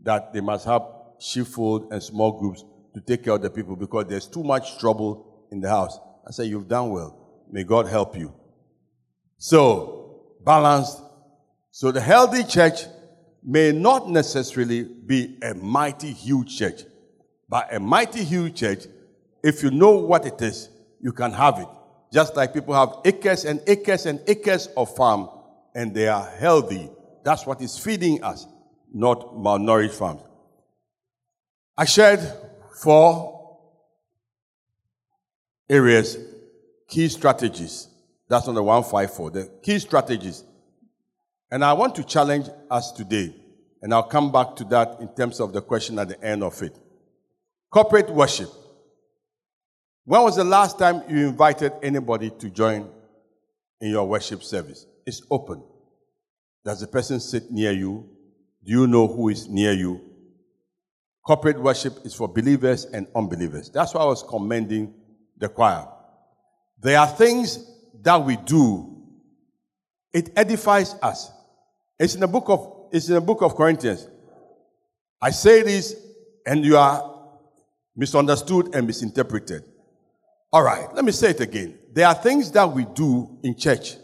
that 0.02 0.32
they 0.32 0.40
must 0.40 0.66
have 0.66 0.82
sheepfold 1.18 1.92
and 1.92 2.02
small 2.02 2.38
groups 2.38 2.64
to 2.94 3.00
take 3.00 3.24
care 3.24 3.34
of 3.34 3.42
the 3.42 3.50
people 3.50 3.76
because 3.76 4.06
there's 4.06 4.26
too 4.26 4.42
much 4.42 4.78
trouble 4.78 5.46
in 5.50 5.60
the 5.60 5.68
house. 5.68 5.98
I 6.26 6.30
said, 6.30 6.48
You've 6.48 6.68
done 6.68 6.90
well. 6.90 7.18
May 7.50 7.64
God 7.64 7.86
help 7.86 8.16
you. 8.16 8.34
So, 9.38 10.20
balanced. 10.44 11.00
So, 11.70 11.90
the 11.90 12.00
healthy 12.00 12.44
church 12.44 12.84
may 13.42 13.72
not 13.72 14.08
necessarily 14.08 14.84
be 14.84 15.38
a 15.42 15.54
mighty, 15.54 16.12
huge 16.12 16.56
church. 16.56 16.82
But 17.48 17.74
a 17.74 17.80
mighty, 17.80 18.24
huge 18.24 18.56
church, 18.56 18.86
if 19.42 19.62
you 19.62 19.70
know 19.70 19.92
what 19.92 20.26
it 20.26 20.40
is, 20.40 20.68
you 21.00 21.12
can 21.12 21.32
have 21.32 21.58
it. 21.58 21.68
Just 22.12 22.36
like 22.36 22.54
people 22.54 22.74
have 22.74 22.96
acres 23.04 23.44
and 23.44 23.60
acres 23.66 24.06
and 24.06 24.20
acres 24.26 24.68
of 24.76 24.94
farm 24.94 25.28
and 25.74 25.94
they 25.94 26.08
are 26.08 26.26
healthy. 26.38 26.90
That's 27.24 27.46
what 27.46 27.60
is 27.60 27.78
feeding 27.78 28.22
us, 28.22 28.46
not 28.92 29.34
malnourished 29.34 29.94
farms. 29.94 30.22
I 31.76 31.84
shared 31.84 32.20
four 32.82 33.58
areas, 35.68 36.18
key 36.88 37.08
strategies. 37.08 37.88
That's 38.28 38.48
on 38.48 38.54
the 38.54 38.62
154. 38.62 39.30
The 39.30 39.50
key 39.62 39.78
strategies. 39.78 40.44
And 41.50 41.64
I 41.64 41.72
want 41.72 41.94
to 41.96 42.04
challenge 42.04 42.46
us 42.70 42.92
today. 42.92 43.34
And 43.82 43.92
I'll 43.92 44.02
come 44.04 44.30
back 44.30 44.56
to 44.56 44.64
that 44.64 45.00
in 45.00 45.08
terms 45.14 45.40
of 45.40 45.52
the 45.52 45.60
question 45.60 45.98
at 45.98 46.08
the 46.08 46.22
end 46.22 46.42
of 46.42 46.62
it. 46.62 46.78
Corporate 47.70 48.10
worship. 48.10 48.48
When 50.04 50.22
was 50.22 50.36
the 50.36 50.44
last 50.44 50.78
time 50.78 51.02
you 51.08 51.28
invited 51.28 51.72
anybody 51.82 52.30
to 52.30 52.50
join 52.50 52.88
in 53.80 53.90
your 53.90 54.06
worship 54.06 54.42
service? 54.42 54.86
It's 55.06 55.22
open. 55.30 55.62
Does 56.64 56.80
the 56.80 56.86
person 56.86 57.18
sit 57.18 57.50
near 57.50 57.72
you? 57.72 58.08
Do 58.64 58.72
you 58.72 58.86
know 58.86 59.08
who 59.08 59.28
is 59.28 59.48
near 59.48 59.72
you? 59.72 60.00
Corporate 61.24 61.60
worship 61.60 61.98
is 62.04 62.14
for 62.14 62.28
believers 62.28 62.84
and 62.84 63.06
unbelievers. 63.14 63.70
That's 63.70 63.94
why 63.94 64.02
I 64.02 64.06
was 64.06 64.22
commending 64.22 64.94
the 65.38 65.48
choir. 65.48 65.86
There 66.80 66.98
are 66.98 67.06
things 67.06 67.64
that 68.02 68.24
we 68.24 68.36
do, 68.36 68.88
it 70.12 70.30
edifies 70.36 70.94
us. 71.00 71.30
It's 71.98 72.14
in 72.14 72.20
the 72.20 72.26
book 72.26 72.48
of 72.48 72.88
it's 72.92 73.08
in 73.08 73.14
the 73.14 73.20
book 73.20 73.42
of 73.42 73.56
Corinthians. 73.56 74.06
I 75.20 75.30
say 75.30 75.62
this 75.62 75.94
and 76.44 76.64
you 76.64 76.76
are 76.76 77.12
misunderstood 77.96 78.74
and 78.74 78.86
misinterpreted. 78.86 79.62
All 80.52 80.62
right, 80.62 80.92
let 80.94 81.04
me 81.04 81.12
say 81.12 81.30
it 81.30 81.40
again. 81.40 81.78
There 81.92 82.06
are 82.06 82.14
things 82.14 82.50
that 82.52 82.70
we 82.70 82.84
do 82.84 83.38
in 83.42 83.56
church 83.56 83.96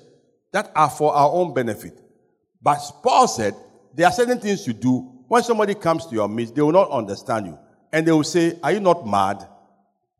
that 0.52 0.70
are 0.74 0.88
for 0.88 1.12
our 1.14 1.30
own 1.30 1.52
benefit. 1.52 2.00
But 2.62 2.80
Paul 3.02 3.28
said 3.28 3.54
there 3.98 4.06
are 4.06 4.12
certain 4.12 4.38
things 4.38 4.64
you 4.64 4.72
do 4.72 5.18
when 5.26 5.42
somebody 5.42 5.74
comes 5.74 6.06
to 6.06 6.14
your 6.14 6.28
midst, 6.28 6.54
they 6.54 6.62
will 6.62 6.70
not 6.70 6.88
understand 6.88 7.46
you. 7.46 7.58
And 7.92 8.06
they 8.06 8.12
will 8.12 8.22
say, 8.22 8.56
Are 8.62 8.70
you 8.70 8.78
not 8.78 9.04
mad? 9.04 9.44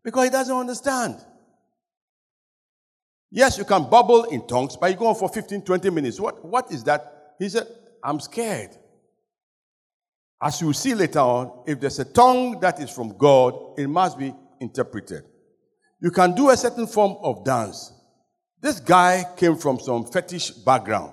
Because 0.02 0.25
he 0.25 0.30
doesn't 0.30 0.56
understand. 0.56 1.16
Yes, 3.30 3.56
you 3.56 3.64
can 3.64 3.88
bubble 3.88 4.25
in 4.25 4.49
tongues, 4.49 4.76
but 4.76 4.90
you 4.90 4.97
go 4.97 5.06
on 5.06 5.14
for 5.14 5.28
15, 5.28 5.62
20 5.62 5.90
minutes. 5.90 6.18
What, 6.18 6.44
what 6.44 6.73
is 6.73 6.82
that? 6.85 7.35
He 7.38 7.49
said, 7.49 7.68
I'm 8.02 8.18
scared. 8.18 8.70
As 10.42 10.61
you 10.61 10.66
will 10.66 10.75
see 10.75 10.97
later 10.97 11.20
on, 11.20 11.62
if 11.64 11.78
there's 11.78 12.00
a 12.00 12.04
tongue 12.04 12.58
that 12.58 12.80
is 12.80 12.90
from 12.90 13.16
God, 13.16 13.78
it 13.78 13.88
must 13.88 14.18
be 14.18 14.35
interpreted. 14.61 15.23
You 16.00 16.11
can 16.11 16.35
do 16.35 16.50
a 16.50 16.56
certain 16.56 16.88
form 16.88 17.16
of 17.23 17.44
dance. 17.44 17.92
This 18.61 18.80
guy 18.80 19.25
came 19.37 19.56
from 19.56 19.78
some 19.78 20.04
fetish 20.04 20.50
background. 20.50 21.12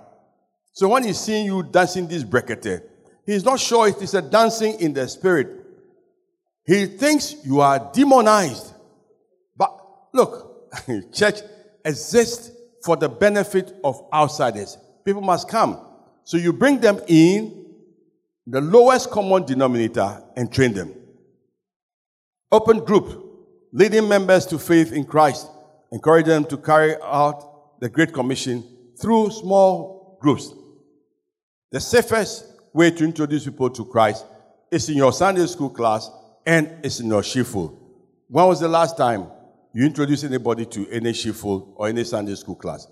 So 0.75 0.89
when 0.89 1.05
he's 1.05 1.17
seeing 1.17 1.45
you 1.45 1.63
dancing 1.63 2.05
this 2.05 2.25
brekete, 2.25 2.81
he's 3.25 3.45
not 3.45 3.61
sure 3.61 3.87
if 3.87 3.95
it 3.95 4.01
is 4.03 4.13
a 4.13 4.21
dancing 4.21 4.77
in 4.81 4.91
the 4.91 5.07
spirit. 5.07 5.47
He 6.65 6.85
thinks 6.85 7.33
you 7.45 7.61
are 7.61 7.89
demonized. 7.93 8.73
But 9.55 9.73
look, 10.13 10.73
church 11.13 11.39
exists 11.85 12.51
for 12.83 12.97
the 12.97 13.07
benefit 13.07 13.73
of 13.85 14.03
outsiders. 14.13 14.77
People 15.05 15.21
must 15.21 15.47
come. 15.47 15.79
So 16.25 16.35
you 16.35 16.51
bring 16.51 16.81
them 16.81 16.99
in, 17.07 17.67
the 18.45 18.59
lowest 18.59 19.09
common 19.11 19.45
denominator, 19.45 20.21
and 20.35 20.51
train 20.51 20.73
them. 20.73 20.93
Open 22.51 22.83
group 22.83 23.23
leading 23.71 24.09
members 24.09 24.45
to 24.47 24.59
faith 24.59 24.91
in 24.91 25.05
Christ, 25.05 25.47
encourage 25.93 26.25
them 26.25 26.43
to 26.45 26.57
carry 26.57 26.95
out 27.01 27.79
the 27.79 27.87
Great 27.87 28.11
Commission 28.11 28.63
through 28.99 29.31
small 29.31 30.17
groups. 30.21 30.53
The 31.75 31.81
safest 31.81 32.45
way 32.71 32.89
to 32.89 33.03
introduce 33.03 33.43
people 33.43 33.69
to 33.69 33.83
Christ 33.83 34.25
is 34.71 34.87
in 34.87 34.95
your 34.95 35.11
Sunday 35.11 35.45
school 35.45 35.69
class 35.69 36.09
and 36.45 36.71
it's 36.81 37.01
in 37.01 37.07
your 37.07 37.21
sheepfold. 37.21 37.77
When 38.29 38.45
was 38.45 38.61
the 38.61 38.69
last 38.69 38.95
time 38.95 39.27
you 39.73 39.85
introduced 39.85 40.23
anybody 40.23 40.65
to 40.67 40.89
any 40.89 41.11
sheepfold 41.11 41.73
or 41.75 41.89
any 41.89 42.05
Sunday 42.05 42.35
school 42.35 42.55
class? 42.55 42.87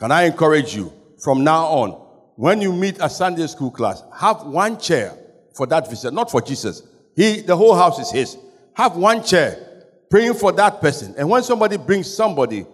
Can 0.00 0.10
I 0.10 0.24
encourage 0.24 0.74
you 0.74 0.92
from 1.22 1.44
now 1.44 1.66
on, 1.66 1.90
when 2.34 2.60
you 2.60 2.72
meet 2.72 2.96
a 3.00 3.08
Sunday 3.08 3.46
school 3.46 3.70
class, 3.70 4.02
have 4.12 4.42
one 4.42 4.80
chair 4.80 5.16
for 5.54 5.68
that 5.68 5.88
visitor, 5.88 6.10
not 6.10 6.28
for 6.28 6.42
Jesus. 6.42 6.82
He, 7.14 7.40
the 7.40 7.56
whole 7.56 7.76
house 7.76 8.00
is 8.00 8.10
his. 8.10 8.36
Have 8.72 8.96
one 8.96 9.22
chair 9.22 9.84
praying 10.10 10.34
for 10.34 10.50
that 10.50 10.80
person. 10.80 11.14
And 11.16 11.30
when 11.30 11.44
somebody 11.44 11.76
brings 11.76 12.12
somebody 12.12 12.66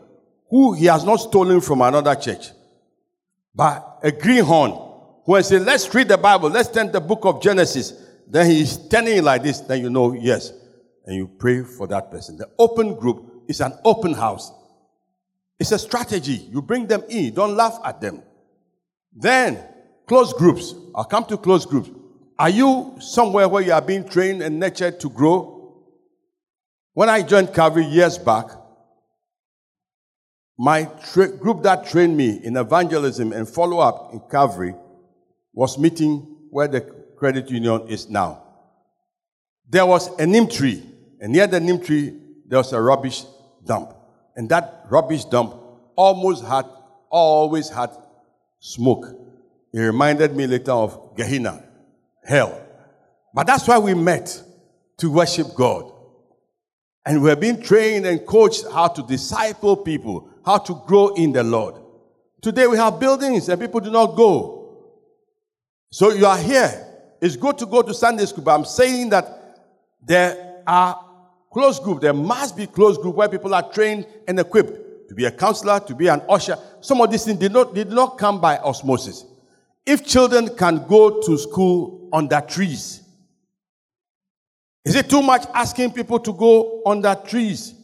who 0.48 0.72
he 0.72 0.86
has 0.86 1.04
not 1.04 1.16
stolen 1.16 1.60
from 1.60 1.82
another 1.82 2.14
church, 2.14 2.48
but 3.54 3.98
a 4.02 4.10
greenhorn, 4.10 4.86
who 5.30 5.36
I 5.36 5.42
say, 5.42 5.60
let's 5.60 5.94
read 5.94 6.08
the 6.08 6.18
Bible, 6.18 6.50
let's 6.50 6.68
turn 6.68 6.90
the 6.90 7.00
book 7.00 7.24
of 7.24 7.40
Genesis, 7.40 7.92
then 8.26 8.50
he's 8.50 8.76
turning 8.88 9.22
like 9.22 9.44
this, 9.44 9.60
then 9.60 9.80
you 9.80 9.88
know, 9.88 10.12
yes. 10.12 10.52
And 11.06 11.14
you 11.14 11.28
pray 11.28 11.62
for 11.62 11.86
that 11.86 12.10
person. 12.10 12.36
The 12.36 12.48
open 12.58 12.96
group 12.96 13.44
is 13.46 13.60
an 13.60 13.74
open 13.84 14.12
house. 14.12 14.50
It's 15.60 15.70
a 15.70 15.78
strategy. 15.78 16.48
You 16.50 16.60
bring 16.60 16.88
them 16.88 17.04
in, 17.08 17.32
don't 17.32 17.54
laugh 17.54 17.78
at 17.84 18.00
them. 18.00 18.24
Then, 19.14 19.64
close 20.08 20.32
groups. 20.32 20.74
I'll 20.96 21.04
come 21.04 21.24
to 21.26 21.36
close 21.36 21.64
groups. 21.64 21.90
Are 22.36 22.50
you 22.50 22.96
somewhere 22.98 23.48
where 23.48 23.62
you 23.62 23.70
are 23.70 23.80
being 23.80 24.08
trained 24.08 24.42
and 24.42 24.58
nurtured 24.58 24.98
to 24.98 25.08
grow? 25.08 25.80
When 26.94 27.08
I 27.08 27.22
joined 27.22 27.54
Calvary 27.54 27.84
years 27.84 28.18
back, 28.18 28.46
my 30.58 30.88
tra- 31.12 31.28
group 31.28 31.62
that 31.62 31.86
trained 31.86 32.16
me 32.16 32.40
in 32.42 32.56
evangelism 32.56 33.32
and 33.32 33.48
follow 33.48 33.78
up 33.78 34.12
in 34.12 34.18
Calvary 34.28 34.74
was 35.60 35.76
meeting 35.76 36.26
where 36.48 36.66
the 36.66 36.80
credit 36.80 37.50
union 37.50 37.86
is 37.86 38.08
now. 38.08 38.42
There 39.68 39.84
was 39.84 40.08
a 40.18 40.24
neem 40.24 40.48
tree, 40.48 40.82
and 41.20 41.34
near 41.34 41.46
the 41.46 41.60
neem 41.60 41.78
tree, 41.82 42.18
there 42.46 42.60
was 42.60 42.72
a 42.72 42.80
rubbish 42.80 43.24
dump. 43.62 43.92
And 44.36 44.48
that 44.48 44.86
rubbish 44.88 45.26
dump 45.26 45.54
almost 45.96 46.46
had, 46.46 46.64
always 47.10 47.68
had 47.68 47.90
smoke. 48.58 49.04
It 49.74 49.80
reminded 49.80 50.34
me 50.34 50.46
later 50.46 50.72
of 50.72 51.14
Gehenna, 51.14 51.62
hell. 52.24 52.58
But 53.34 53.46
that's 53.46 53.68
why 53.68 53.76
we 53.76 53.92
met 53.92 54.42
to 54.96 55.10
worship 55.10 55.48
God. 55.54 55.92
And 57.04 57.22
we're 57.22 57.36
being 57.36 57.60
trained 57.60 58.06
and 58.06 58.26
coached 58.26 58.64
how 58.72 58.88
to 58.88 59.02
disciple 59.02 59.76
people, 59.76 60.30
how 60.42 60.56
to 60.56 60.82
grow 60.86 61.08
in 61.08 61.32
the 61.32 61.44
Lord. 61.44 61.74
Today 62.40 62.66
we 62.66 62.78
have 62.78 62.98
buildings 62.98 63.50
and 63.50 63.60
people 63.60 63.80
do 63.80 63.90
not 63.90 64.16
go. 64.16 64.59
So 65.92 66.12
you 66.12 66.24
are 66.24 66.38
here. 66.38 66.86
It's 67.20 67.34
good 67.34 67.58
to 67.58 67.66
go 67.66 67.82
to 67.82 67.92
Sunday 67.92 68.24
school, 68.26 68.44
but 68.44 68.54
I'm 68.54 68.64
saying 68.64 69.10
that 69.10 69.58
there 70.00 70.62
are 70.66 71.04
close 71.52 71.80
group. 71.80 72.00
There 72.00 72.12
must 72.12 72.56
be 72.56 72.66
close 72.66 72.96
group 72.96 73.16
where 73.16 73.28
people 73.28 73.54
are 73.54 73.72
trained 73.72 74.06
and 74.28 74.38
equipped 74.38 75.08
to 75.08 75.14
be 75.14 75.24
a 75.24 75.32
counselor, 75.32 75.80
to 75.80 75.94
be 75.94 76.06
an 76.06 76.22
usher. 76.28 76.56
Some 76.80 77.00
of 77.00 77.10
these 77.10 77.24
things 77.24 77.38
did 77.38 77.52
not, 77.52 77.74
did 77.74 77.90
not 77.90 78.18
come 78.18 78.40
by 78.40 78.58
osmosis. 78.58 79.24
If 79.84 80.06
children 80.06 80.56
can 80.56 80.86
go 80.86 81.20
to 81.22 81.36
school 81.36 82.08
under 82.12 82.40
trees, 82.40 83.02
is 84.84 84.94
it 84.94 85.10
too 85.10 85.22
much 85.22 85.44
asking 85.52 85.92
people 85.92 86.20
to 86.20 86.32
go 86.32 86.82
under 86.86 87.16
trees? 87.26 87.74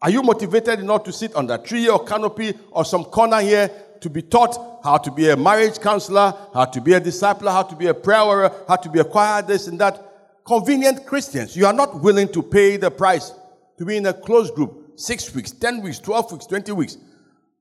Are 0.00 0.10
you 0.10 0.22
motivated 0.22 0.78
enough 0.78 1.02
to 1.04 1.12
sit 1.12 1.34
under 1.34 1.58
tree 1.58 1.88
or 1.88 2.04
canopy 2.04 2.54
or 2.70 2.84
some 2.84 3.04
corner 3.04 3.40
here 3.40 3.70
to 4.06 4.10
be 4.10 4.22
taught 4.22 4.80
how 4.84 4.96
to 4.96 5.10
be 5.10 5.28
a 5.30 5.36
marriage 5.36 5.80
counselor, 5.80 6.32
how 6.54 6.64
to 6.64 6.80
be 6.80 6.92
a 6.92 7.00
discipler, 7.00 7.50
how 7.50 7.64
to 7.64 7.74
be 7.74 7.88
a 7.88 7.94
prayer 7.94 8.24
warrior, 8.24 8.52
how 8.68 8.76
to 8.76 8.88
be 8.88 9.00
a 9.00 9.04
choir, 9.04 9.42
this 9.42 9.66
and 9.66 9.80
that? 9.80 10.00
Convenient 10.46 11.04
Christians. 11.04 11.56
You 11.56 11.66
are 11.66 11.72
not 11.72 12.00
willing 12.00 12.28
to 12.28 12.40
pay 12.40 12.76
the 12.76 12.88
price 12.88 13.32
to 13.78 13.84
be 13.84 13.96
in 13.96 14.06
a 14.06 14.12
closed 14.12 14.54
group, 14.54 14.92
six 14.94 15.34
weeks, 15.34 15.50
10 15.50 15.82
weeks, 15.82 15.98
12 15.98 16.32
weeks, 16.32 16.46
20 16.46 16.72
weeks. 16.72 16.98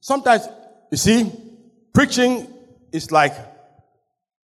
Sometimes, 0.02 0.48
you 0.92 0.98
see, 0.98 1.32
preaching 1.92 2.48
is 2.92 3.12
like 3.12 3.34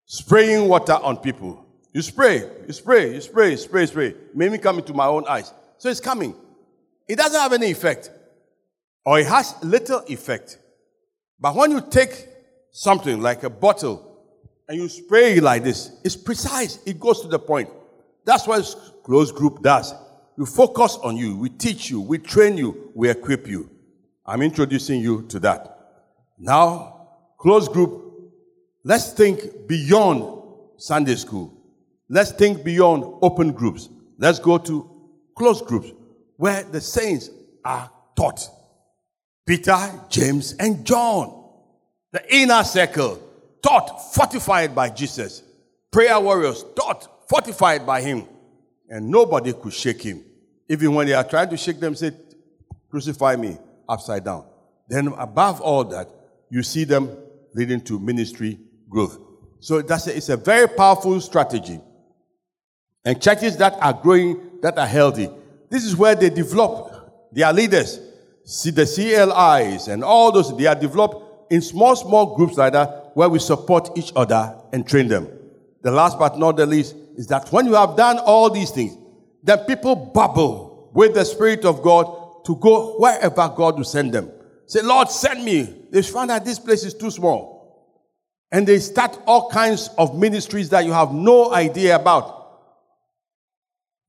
spraying 0.05 0.69
water 0.69 0.93
on 0.93 1.17
people. 1.17 1.65
You 1.91 2.01
spray, 2.01 2.49
you 2.65 2.71
spray, 2.71 3.15
you 3.15 3.19
spray, 3.19 3.57
spray, 3.57 3.85
spray. 3.87 4.15
Made 4.33 4.53
me 4.53 4.57
come 4.57 4.77
into 4.79 4.93
my 4.93 5.07
own 5.07 5.27
eyes. 5.27 5.51
So 5.79 5.89
it's 5.89 5.99
coming. 5.99 6.33
It 7.09 7.17
doesn't 7.17 7.41
have 7.41 7.51
any 7.51 7.69
effect. 7.71 8.09
Or 9.05 9.19
it 9.19 9.27
has 9.27 9.53
little 9.61 10.01
effect. 10.07 10.59
But 11.39 11.55
when 11.55 11.71
you 11.71 11.81
take 11.81 12.27
something 12.71 13.21
like 13.21 13.43
a 13.43 13.49
bottle 13.49 14.05
and 14.67 14.77
you 14.77 14.89
spray 14.89 15.37
it 15.37 15.43
like 15.43 15.63
this, 15.63 15.91
it's 16.03 16.15
precise. 16.15 16.79
It 16.85 16.99
goes 16.99 17.21
to 17.21 17.27
the 17.27 17.39
point. 17.39 17.69
That's 18.25 18.45
what 18.45 18.75
close 19.03 19.31
group 19.31 19.61
does. 19.61 19.93
We 20.37 20.45
focus 20.45 20.97
on 21.03 21.17
you. 21.17 21.35
We 21.37 21.49
teach 21.49 21.89
you. 21.89 22.01
We 22.01 22.17
train 22.17 22.57
you. 22.57 22.91
We 22.93 23.09
equip 23.09 23.47
you. 23.47 23.69
I'm 24.25 24.41
introducing 24.41 25.01
you 25.01 25.23
to 25.29 25.39
that. 25.39 25.77
Now, 26.37 27.07
close 27.37 27.67
group, 27.67 28.31
let's 28.83 29.11
think 29.11 29.67
beyond 29.67 30.43
Sunday 30.77 31.15
school. 31.15 31.53
Let's 32.09 32.31
think 32.31 32.63
beyond 32.63 33.03
open 33.21 33.51
groups. 33.51 33.89
Let's 34.17 34.39
go 34.39 34.57
to 34.57 34.89
close 35.35 35.61
groups 35.61 35.91
where 36.37 36.63
the 36.63 36.81
saints 36.81 37.29
are 37.65 37.91
taught. 38.15 38.47
Peter, 39.49 39.79
James, 40.09 40.53
and 40.59 40.85
John. 40.85 41.43
The 42.11 42.21
inner 42.35 42.63
circle, 42.63 43.19
taught, 43.63 44.13
fortified 44.13 44.75
by 44.75 44.89
Jesus. 44.89 45.41
Prayer 45.91 46.19
warriors, 46.19 46.63
taught, 46.75 47.27
fortified 47.27 47.83
by 47.83 47.99
him. 47.99 48.27
And 48.89 49.09
nobody 49.09 49.53
could 49.53 49.73
shake 49.73 50.03
him. 50.03 50.23
Even 50.69 50.93
when 50.93 51.07
they 51.07 51.13
are 51.13 51.23
trying 51.23 51.49
to 51.49 51.57
shake 51.57 51.79
them, 51.79 51.95
say, 51.95 52.11
Crucify 52.91 53.37
me 53.37 53.57
upside 53.87 54.23
down. 54.23 54.45
Then, 54.87 55.07
above 55.17 55.61
all 55.61 55.83
that, 55.85 56.07
you 56.51 56.61
see 56.61 56.83
them 56.83 57.09
leading 57.55 57.81
to 57.81 57.99
ministry 57.99 58.59
growth. 58.87 59.17
So 59.61 59.81
that's 59.81 60.05
a, 60.05 60.15
it's 60.15 60.29
a 60.29 60.37
very 60.37 60.67
powerful 60.67 61.19
strategy. 61.21 61.79
And 63.03 63.19
churches 63.19 63.57
that 63.57 63.73
are 63.81 63.93
growing, 63.93 64.59
that 64.61 64.77
are 64.77 64.85
healthy, 64.85 65.27
this 65.71 65.85
is 65.85 65.95
where 65.95 66.13
they 66.13 66.29
develop 66.29 67.31
their 67.31 67.51
leaders. 67.51 67.99
See 68.49 68.71
the 68.71 68.87
CLIs 68.87 69.89
and 69.89 70.03
all 70.03 70.31
those, 70.31 70.57
they 70.57 70.65
are 70.65 70.73
developed 70.73 71.51
in 71.51 71.61
small, 71.61 71.95
small 71.95 72.35
groups 72.35 72.57
like 72.57 72.73
that 72.73 73.11
where 73.13 73.29
we 73.29 73.37
support 73.37 73.95
each 73.95 74.11
other 74.15 74.55
and 74.73 74.87
train 74.87 75.07
them. 75.07 75.27
The 75.83 75.91
last 75.91 76.17
but 76.17 76.39
not 76.39 76.57
the 76.57 76.65
least 76.65 76.95
is 77.15 77.27
that 77.27 77.51
when 77.51 77.67
you 77.67 77.75
have 77.75 77.95
done 77.95 78.17
all 78.17 78.49
these 78.49 78.71
things, 78.71 78.97
then 79.43 79.59
people 79.65 79.95
bubble 79.95 80.89
with 80.95 81.13
the 81.13 81.25
Spirit 81.25 81.63
of 81.63 81.83
God 81.83 82.43
to 82.45 82.55
go 82.55 82.95
wherever 82.97 83.53
God 83.55 83.77
will 83.77 83.83
send 83.83 84.13
them. 84.13 84.31
Say, 84.65 84.81
Lord, 84.81 85.11
send 85.11 85.45
me. 85.45 85.85
They 85.91 86.01
find 86.01 86.31
that 86.31 86.43
this 86.43 86.57
place 86.57 86.83
is 86.83 86.95
too 86.95 87.11
small. 87.11 88.01
And 88.51 88.65
they 88.65 88.79
start 88.79 89.19
all 89.27 89.51
kinds 89.51 89.91
of 89.95 90.17
ministries 90.17 90.69
that 90.69 90.85
you 90.85 90.91
have 90.91 91.13
no 91.13 91.53
idea 91.53 91.97
about. 91.97 92.39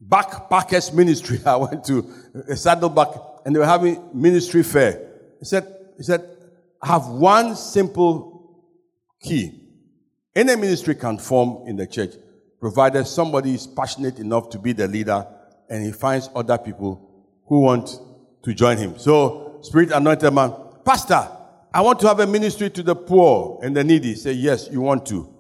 Backpackers 0.03 0.95
ministry. 0.95 1.41
I 1.45 1.57
went 1.57 1.85
to 1.85 2.11
a 2.49 2.57
saddleback 2.57 3.09
and 3.45 3.55
they 3.55 3.59
were 3.59 3.67
having 3.67 4.11
ministry 4.15 4.63
fair. 4.63 5.09
He 5.39 5.45
said, 5.45 5.67
he 5.97 6.03
said, 6.03 6.25
I 6.83 6.89
have 6.89 7.09
one 7.09 7.57
simple 7.57 8.63
key. 9.21 9.61
Any 10.35 10.57
ministry 10.57 10.95
can 10.95 11.19
form 11.19 11.67
in 11.67 11.77
the 11.77 11.87
church, 11.87 12.15
provided 12.61 13.07
somebody 13.07 13.55
is 13.55 13.67
passionate 13.67 14.19
enough 14.19 14.51
to 14.51 14.59
be 14.59 14.73
the 14.73 14.87
leader 14.87 15.27
and 15.69 15.85
he 15.85 15.93
finds 15.93 16.29
other 16.35 16.59
people 16.59 17.09
who 17.47 17.61
want 17.61 17.99
to 18.43 18.55
join 18.55 18.77
him. 18.77 18.99
So, 18.99 19.59
Spirit 19.63 19.93
anointed 19.93 20.33
man, 20.33 20.55
Pastor, 20.85 21.29
I 21.73 21.83
want 21.83 22.01
to 22.01 22.09
have 22.09 22.21
a 22.21 22.27
ministry 22.27 22.71
to 22.71 22.83
the 22.83 22.97
poor 22.97 23.61
and 23.63 23.77
the 23.77 23.85
needy. 23.85 24.15
Say, 24.15 24.33
yes, 24.33 24.69
you 24.71 24.81
want 24.81 25.07
to. 25.07 25.33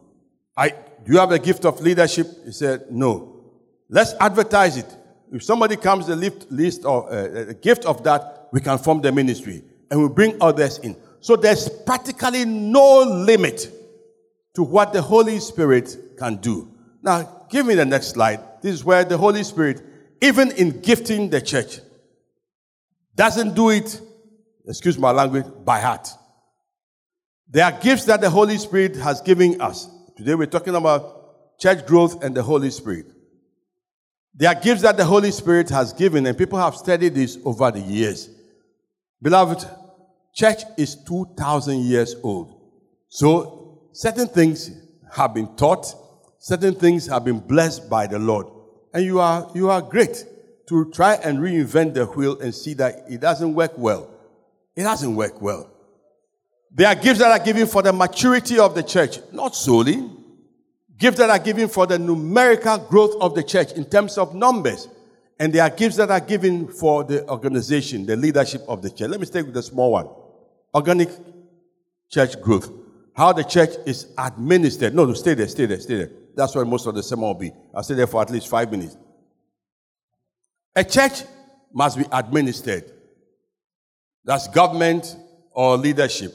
I, 0.56 0.70
do 1.04 1.12
you 1.12 1.18
have 1.18 1.32
a 1.32 1.38
gift 1.38 1.64
of 1.64 1.80
leadership? 1.80 2.26
He 2.44 2.52
said, 2.52 2.90
no. 2.90 3.40
Let's 3.88 4.14
advertise 4.20 4.76
it. 4.76 4.96
If 5.32 5.44
somebody 5.44 5.76
comes 5.76 6.06
the 6.06 6.16
lift 6.16 6.50
list 6.50 6.84
or 6.84 7.10
uh, 7.12 7.50
a 7.50 7.54
gift 7.54 7.84
of 7.84 8.02
that, 8.04 8.48
we 8.52 8.60
can 8.60 8.78
form 8.78 9.00
the 9.00 9.12
ministry 9.12 9.62
and 9.90 10.02
we 10.02 10.08
bring 10.08 10.36
others 10.40 10.78
in. 10.78 10.96
So 11.20 11.36
there's 11.36 11.68
practically 11.68 12.44
no 12.44 13.02
limit 13.02 13.70
to 14.54 14.62
what 14.62 14.92
the 14.92 15.02
Holy 15.02 15.38
Spirit 15.38 15.96
can 16.18 16.36
do. 16.36 16.74
Now, 17.02 17.46
give 17.48 17.66
me 17.66 17.74
the 17.74 17.84
next 17.84 18.08
slide. 18.08 18.40
This 18.62 18.74
is 18.74 18.84
where 18.84 19.04
the 19.04 19.16
Holy 19.16 19.44
Spirit, 19.44 19.82
even 20.20 20.50
in 20.52 20.80
gifting 20.80 21.30
the 21.30 21.40
church, 21.40 21.78
doesn't 23.14 23.54
do 23.54 23.70
it, 23.70 24.00
excuse 24.66 24.98
my 24.98 25.10
language, 25.10 25.46
by 25.64 25.80
heart. 25.80 26.08
There 27.48 27.64
are 27.64 27.72
gifts 27.72 28.04
that 28.06 28.20
the 28.20 28.30
Holy 28.30 28.58
Spirit 28.58 28.96
has 28.96 29.20
given 29.20 29.60
us. 29.60 29.88
Today 30.16 30.34
we're 30.34 30.46
talking 30.46 30.74
about 30.74 31.58
church 31.58 31.86
growth 31.86 32.22
and 32.22 32.34
the 32.34 32.42
Holy 32.42 32.70
Spirit. 32.70 33.06
There 34.34 34.48
are 34.48 34.54
gifts 34.54 34.82
that 34.82 34.96
the 34.96 35.04
Holy 35.04 35.30
Spirit 35.30 35.68
has 35.70 35.92
given, 35.92 36.26
and 36.26 36.36
people 36.36 36.58
have 36.58 36.76
studied 36.76 37.14
this 37.14 37.38
over 37.44 37.70
the 37.70 37.80
years. 37.80 38.30
Beloved, 39.20 39.66
church 40.34 40.62
is 40.78 40.96
2,000 41.04 41.80
years 41.80 42.14
old. 42.22 42.60
So, 43.08 43.88
certain 43.92 44.28
things 44.28 44.70
have 45.12 45.34
been 45.34 45.56
taught, 45.56 45.94
certain 46.38 46.74
things 46.74 47.06
have 47.06 47.24
been 47.24 47.40
blessed 47.40 47.90
by 47.90 48.06
the 48.06 48.18
Lord. 48.18 48.46
And 48.94 49.04
you 49.04 49.20
are, 49.20 49.50
you 49.54 49.68
are 49.70 49.82
great 49.82 50.24
to 50.68 50.90
try 50.92 51.14
and 51.14 51.38
reinvent 51.38 51.94
the 51.94 52.06
wheel 52.06 52.40
and 52.40 52.54
see 52.54 52.74
that 52.74 53.04
it 53.08 53.20
doesn't 53.20 53.54
work 53.54 53.72
well. 53.76 54.08
It 54.76 54.84
doesn't 54.84 55.14
work 55.14 55.42
well. 55.42 55.68
There 56.72 56.86
are 56.86 56.94
gifts 56.94 57.18
that 57.18 57.32
are 57.32 57.44
given 57.44 57.66
for 57.66 57.82
the 57.82 57.92
maturity 57.92 58.58
of 58.58 58.74
the 58.76 58.82
church, 58.82 59.18
not 59.32 59.56
solely. 59.56 60.08
Gifts 61.00 61.16
that 61.16 61.30
are 61.30 61.38
given 61.38 61.66
for 61.66 61.86
the 61.86 61.98
numerical 61.98 62.76
growth 62.76 63.16
of 63.22 63.34
the 63.34 63.42
church 63.42 63.72
in 63.72 63.86
terms 63.86 64.18
of 64.18 64.34
numbers. 64.34 64.86
And 65.38 65.50
there 65.50 65.62
are 65.62 65.70
gifts 65.70 65.96
that 65.96 66.10
are 66.10 66.20
given 66.20 66.68
for 66.68 67.04
the 67.04 67.26
organization, 67.26 68.04
the 68.04 68.16
leadership 68.16 68.60
of 68.68 68.82
the 68.82 68.90
church. 68.90 69.08
Let 69.08 69.18
me 69.18 69.24
start 69.24 69.46
with 69.46 69.54
the 69.54 69.62
small 69.62 69.92
one. 69.92 70.08
Organic 70.74 71.08
church 72.10 72.38
growth. 72.42 72.70
How 73.16 73.32
the 73.32 73.44
church 73.44 73.70
is 73.86 74.08
administered. 74.18 74.94
No, 74.94 75.06
no, 75.06 75.14
stay 75.14 75.32
there, 75.32 75.48
stay 75.48 75.64
there, 75.64 75.80
stay 75.80 75.96
there. 75.96 76.10
That's 76.36 76.54
where 76.54 76.66
most 76.66 76.86
of 76.86 76.94
the 76.94 77.02
sermon 77.02 77.28
will 77.28 77.34
be. 77.34 77.50
I'll 77.74 77.82
stay 77.82 77.94
there 77.94 78.06
for 78.06 78.20
at 78.20 78.28
least 78.28 78.48
five 78.48 78.70
minutes. 78.70 78.98
A 80.76 80.84
church 80.84 81.22
must 81.72 81.96
be 81.96 82.04
administered. 82.12 82.84
That's 84.22 84.48
government 84.48 85.16
or 85.52 85.78
leadership. 85.78 86.34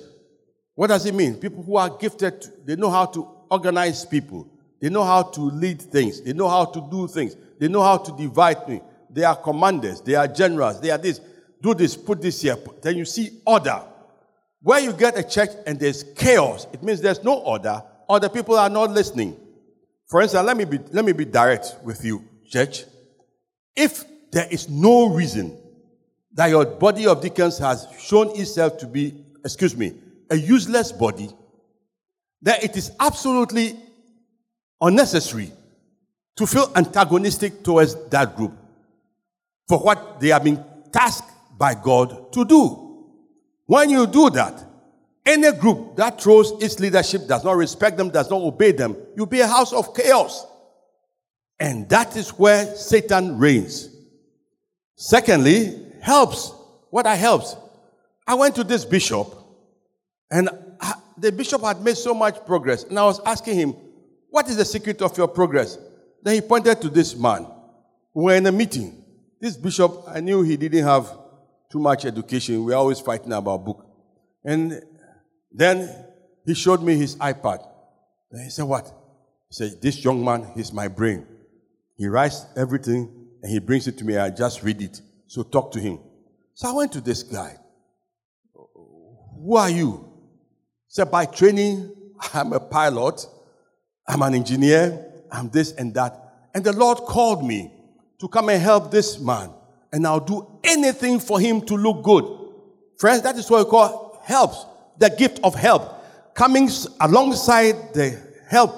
What 0.73 0.87
does 0.87 1.05
it 1.05 1.13
mean? 1.13 1.35
People 1.35 1.61
who 1.61 1.77
are 1.77 1.89
gifted, 1.89 2.43
they 2.65 2.75
know 2.75 2.89
how 2.89 3.05
to 3.05 3.27
organize 3.51 4.03
people. 4.03 4.49
They 4.85 4.91
know 4.91 5.03
how 5.03 5.23
to 5.23 5.41
lead 5.41 5.81
things. 5.81 6.21
They 6.21 6.33
know 6.33 6.47
how 6.47 6.65
to 6.65 6.87
do 6.91 7.07
things. 7.07 7.35
They 7.57 7.67
know 7.67 7.81
how 7.81 7.97
to 7.97 8.15
divide 8.15 8.67
things. 8.67 8.83
They 9.09 9.23
are 9.23 9.35
commanders. 9.35 9.99
They 9.99 10.13
are 10.13 10.27
generals. 10.27 10.79
They 10.79 10.91
are 10.91 10.97
this. 10.99 11.19
Do 11.59 11.73
this, 11.73 11.97
put 11.97 12.21
this 12.21 12.39
here. 12.43 12.55
Then 12.83 12.95
you 12.95 13.05
see 13.05 13.41
order. 13.47 13.81
Where 14.61 14.79
you 14.79 14.93
get 14.93 15.17
a 15.17 15.23
church 15.23 15.49
and 15.65 15.79
there's 15.79 16.03
chaos, 16.15 16.67
it 16.71 16.83
means 16.83 17.01
there's 17.01 17.23
no 17.23 17.33
order, 17.33 17.81
or 18.07 18.19
the 18.19 18.29
people 18.29 18.59
are 18.59 18.69
not 18.69 18.91
listening. 18.91 19.35
For 20.05 20.21
instance, 20.21 20.45
let 20.45 20.55
me 20.55 20.65
be, 20.65 20.77
let 20.91 21.03
me 21.03 21.13
be 21.13 21.25
direct 21.25 21.77
with 21.83 22.05
you, 22.05 22.23
church. 22.47 22.83
If 23.75 24.03
there 24.31 24.47
is 24.51 24.69
no 24.69 25.09
reason 25.09 25.57
that 26.33 26.51
your 26.51 26.63
body 26.63 27.07
of 27.07 27.23
deacons 27.23 27.57
has 27.57 27.87
shown 27.99 28.39
itself 28.39 28.77
to 28.77 28.85
be, 28.85 29.15
excuse 29.43 29.75
me, 29.75 29.95
a 30.29 30.35
useless 30.35 30.91
body, 30.91 31.31
then 32.39 32.59
it 32.61 32.77
is 32.77 32.91
absolutely 32.99 33.79
unnecessary 34.81 35.51
to 36.35 36.45
feel 36.45 36.71
antagonistic 36.75 37.63
towards 37.63 37.95
that 38.09 38.35
group 38.35 38.53
for 39.67 39.79
what 39.79 40.19
they 40.19 40.29
have 40.29 40.43
been 40.43 40.63
tasked 40.91 41.29
by 41.57 41.73
God 41.73 42.31
to 42.33 42.45
do. 42.45 43.05
When 43.65 43.89
you 43.89 44.05
do 44.05 44.29
that, 44.31 44.63
any 45.25 45.51
group 45.53 45.95
that 45.95 46.21
throws 46.21 46.51
its 46.61 46.79
leadership, 46.79 47.27
does 47.27 47.43
not 47.43 47.57
respect 47.57 47.97
them, 47.97 48.09
does 48.09 48.29
not 48.29 48.41
obey 48.41 48.71
them, 48.71 48.95
you'll 49.15 49.25
be 49.25 49.39
a 49.39 49.47
house 49.47 49.73
of 49.73 49.95
chaos. 49.95 50.45
And 51.59 51.89
that 51.89 52.15
is 52.15 52.29
where 52.29 52.75
Satan 52.75 53.39
reigns. 53.39 53.89
Secondly, 54.97 55.79
helps. 56.01 56.51
What 56.89 57.07
are 57.07 57.15
helps? 57.15 57.55
I 58.27 58.35
went 58.35 58.55
to 58.55 58.63
this 58.63 58.85
bishop 58.85 59.33
and 60.29 60.49
uh, 60.79 60.93
the 61.17 61.31
bishop 61.31 61.61
had 61.61 61.81
made 61.81 61.97
so 61.97 62.13
much 62.13 62.45
progress. 62.45 62.83
And 62.83 62.99
I 62.99 63.05
was 63.05 63.19
asking 63.25 63.55
him, 63.55 63.75
What 64.35 64.49
is 64.49 64.57
the 64.57 64.65
secret 64.65 65.01
of 65.01 65.17
your 65.17 65.29
progress? 65.29 65.77
Then 66.21 66.33
he 66.35 66.41
pointed 66.41 66.81
to 66.81 66.89
this 66.89 67.15
man. 67.15 67.47
We 68.13 68.25
were 68.25 68.35
in 68.35 68.45
a 68.45 68.51
meeting. 68.51 69.01
This 69.39 69.55
bishop, 69.55 70.03
I 70.09 70.19
knew 70.19 70.41
he 70.41 70.57
didn't 70.57 70.83
have 70.83 71.09
too 71.71 71.79
much 71.79 72.03
education. 72.03 72.65
We 72.65 72.73
are 72.73 72.75
always 72.75 72.99
fighting 72.99 73.31
about 73.31 73.63
book. 73.63 73.87
And 74.43 74.81
then 75.53 75.89
he 76.45 76.53
showed 76.53 76.83
me 76.83 76.97
his 76.97 77.15
iPad. 77.15 77.65
And 78.29 78.43
he 78.43 78.49
said, 78.49 78.65
What? 78.65 78.83
He 79.47 79.53
said, 79.53 79.81
This 79.81 80.03
young 80.03 80.21
man, 80.21 80.51
he's 80.53 80.73
my 80.73 80.89
brain. 80.89 81.25
He 81.95 82.07
writes 82.07 82.45
everything 82.57 83.09
and 83.41 83.49
he 83.49 83.59
brings 83.59 83.87
it 83.87 83.97
to 83.99 84.03
me. 84.03 84.17
I 84.17 84.31
just 84.31 84.63
read 84.63 84.81
it. 84.81 84.99
So 85.27 85.43
talk 85.43 85.71
to 85.71 85.79
him. 85.79 85.97
So 86.55 86.67
I 86.67 86.73
went 86.73 86.91
to 86.91 86.99
this 86.99 87.23
guy. 87.23 87.55
Who 88.53 89.55
are 89.55 89.69
you? 89.69 90.11
He 90.87 90.95
Said, 90.95 91.09
by 91.09 91.25
training, 91.25 91.95
I'm 92.33 92.51
a 92.51 92.59
pilot, 92.59 93.25
I'm 94.07 94.21
an 94.21 94.35
engineer, 94.35 95.05
I'm 95.31 95.49
this 95.49 95.71
and 95.73 95.93
that. 95.95 96.49
And 96.53 96.63
the 96.63 96.73
Lord 96.73 96.99
called 96.99 97.45
me 97.45 97.71
to 98.19 98.27
come 98.27 98.49
and 98.49 98.61
help 98.61 98.91
this 98.91 99.19
man. 99.19 99.49
And 99.91 100.05
I'll 100.05 100.19
do 100.19 100.59
anything 100.63 101.19
for 101.19 101.39
him 101.39 101.61
to 101.61 101.75
look 101.75 102.03
good. 102.03 102.25
Friends, 102.97 103.21
that 103.23 103.35
is 103.37 103.49
what 103.49 103.65
we 103.65 103.69
call 103.69 104.21
helps, 104.23 104.65
the 104.97 105.09
gift 105.09 105.39
of 105.43 105.55
help. 105.55 106.03
Coming 106.33 106.69
alongside 106.99 107.93
the 107.93 108.19
help 108.47 108.73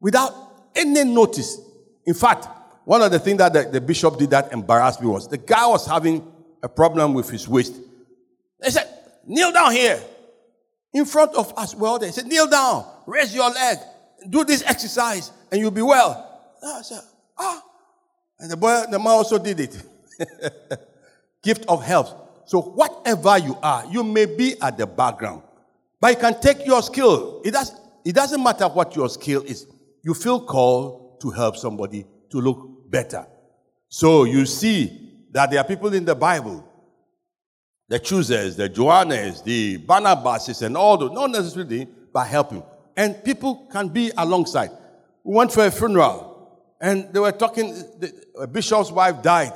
without 0.00 0.32
any 0.74 1.04
notice. 1.04 1.58
In 2.04 2.14
fact, 2.14 2.48
one 2.84 3.02
of 3.02 3.10
the 3.10 3.18
things 3.18 3.38
that 3.38 3.52
the, 3.52 3.64
the, 3.64 3.80
bishop 3.80 4.16
did 4.18 4.30
that 4.30 4.52
embarrassed 4.52 5.00
me 5.00 5.08
was 5.08 5.26
the 5.28 5.38
guy 5.38 5.66
was 5.66 5.86
having 5.86 6.32
a 6.62 6.68
problem 6.68 7.14
with 7.14 7.28
his 7.28 7.48
waist. 7.48 7.74
They 8.60 8.70
said, 8.70 8.88
kneel 9.26 9.52
down 9.52 9.72
here 9.72 10.00
in 10.92 11.04
front 11.04 11.34
of 11.34 11.52
us. 11.56 11.74
Well, 11.74 11.98
they 11.98 12.10
said, 12.10 12.26
kneel 12.26 12.48
down, 12.48 12.86
raise 13.06 13.34
your 13.34 13.50
leg, 13.50 13.78
do 14.30 14.44
this 14.44 14.62
exercise 14.62 15.32
and 15.50 15.60
you'll 15.60 15.70
be 15.70 15.82
well. 15.82 16.22
I 16.62 16.82
said, 16.82 17.00
ah. 17.38 17.62
And 18.38 18.50
the 18.50 18.56
boy, 18.56 18.84
the 18.90 18.98
man 18.98 19.08
also 19.08 19.38
did 19.38 19.60
it. 19.60 19.82
Gift 21.42 21.64
of 21.68 21.82
health. 21.82 22.14
So 22.46 22.60
whatever 22.60 23.38
you 23.38 23.58
are, 23.62 23.84
you 23.86 24.04
may 24.04 24.26
be 24.26 24.60
at 24.60 24.78
the 24.78 24.86
background, 24.86 25.42
but 26.00 26.08
you 26.12 26.16
can 26.16 26.40
take 26.40 26.64
your 26.66 26.82
skill. 26.82 27.42
It, 27.44 27.52
does, 27.52 27.72
it 28.04 28.14
doesn't 28.14 28.42
matter 28.42 28.68
what 28.68 28.94
your 28.94 29.08
skill 29.08 29.42
is. 29.42 29.66
You 30.02 30.14
feel 30.14 30.40
called 30.40 31.20
to 31.20 31.30
help 31.30 31.56
somebody 31.56 32.06
to 32.30 32.40
look 32.40 32.90
better. 32.90 33.26
So 33.88 34.24
you 34.24 34.46
see 34.46 35.24
that 35.32 35.50
there 35.50 35.60
are 35.60 35.64
people 35.64 35.92
in 35.92 36.04
the 36.04 36.14
Bible, 36.14 36.64
the 37.88 37.98
choosers, 37.98 38.56
the 38.56 38.68
Joannes, 38.68 39.42
the 39.42 39.78
Barnabases, 39.78 40.62
and 40.62 40.76
all 40.76 40.96
those, 40.96 41.12
not 41.12 41.30
necessarily 41.30 41.86
by 42.12 42.26
helping. 42.26 42.62
And 42.96 43.22
people 43.24 43.68
can 43.70 43.88
be 43.88 44.10
alongside. 44.16 44.70
We 45.22 45.34
went 45.34 45.52
for 45.52 45.66
a 45.66 45.70
funeral, 45.70 46.62
and 46.80 47.12
they 47.12 47.20
were 47.20 47.32
talking, 47.32 47.74
the 47.98 48.46
bishop's 48.46 48.90
wife 48.90 49.22
died, 49.22 49.52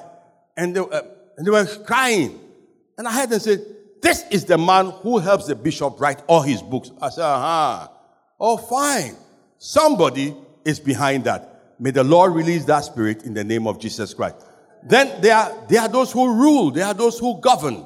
and 0.57 0.77
they, 0.77 0.81
uh, 0.81 1.03
and 1.37 1.47
they 1.47 1.51
were 1.51 1.67
crying. 1.87 2.39
And 2.99 3.09
I 3.09 3.13
heard 3.13 3.31
them 3.31 3.41
say, 3.41 3.59
This 4.03 4.25
is 4.31 4.45
the 4.45 4.59
man 4.59 4.91
who 4.91 5.19
helps 5.19 5.47
the 5.47 5.55
bishop 5.55 6.01
write 6.01 6.23
all 6.27 6.43
his 6.43 6.61
books. 6.61 6.91
I 7.01 7.09
said, 7.09 7.25
Aha. 7.25 7.91
Oh, 8.39 8.57
fine. 8.57 9.17
Somebody 9.59 10.35
is 10.65 10.81
behind 10.81 11.25
that. 11.25 11.75
May 11.79 11.93
the 11.93 12.05
Lord 12.05 12.35
release 12.35 12.65
that 12.67 12.81
spirit 12.81 13.23
in 13.25 13.33
the 13.33 13.45
name 13.45 13.67
of 13.67 13.79
Jesus 13.81 14.13
Christ. 14.13 14.37
Then 14.83 15.09
are, 15.09 15.67
there 15.69 15.81
are 15.81 15.89
those 15.89 16.13
who 16.13 16.33
rule, 16.33 16.71
there 16.71 16.87
are 16.87 16.95
those 16.95 17.19
who 17.19 17.41
govern. 17.41 17.85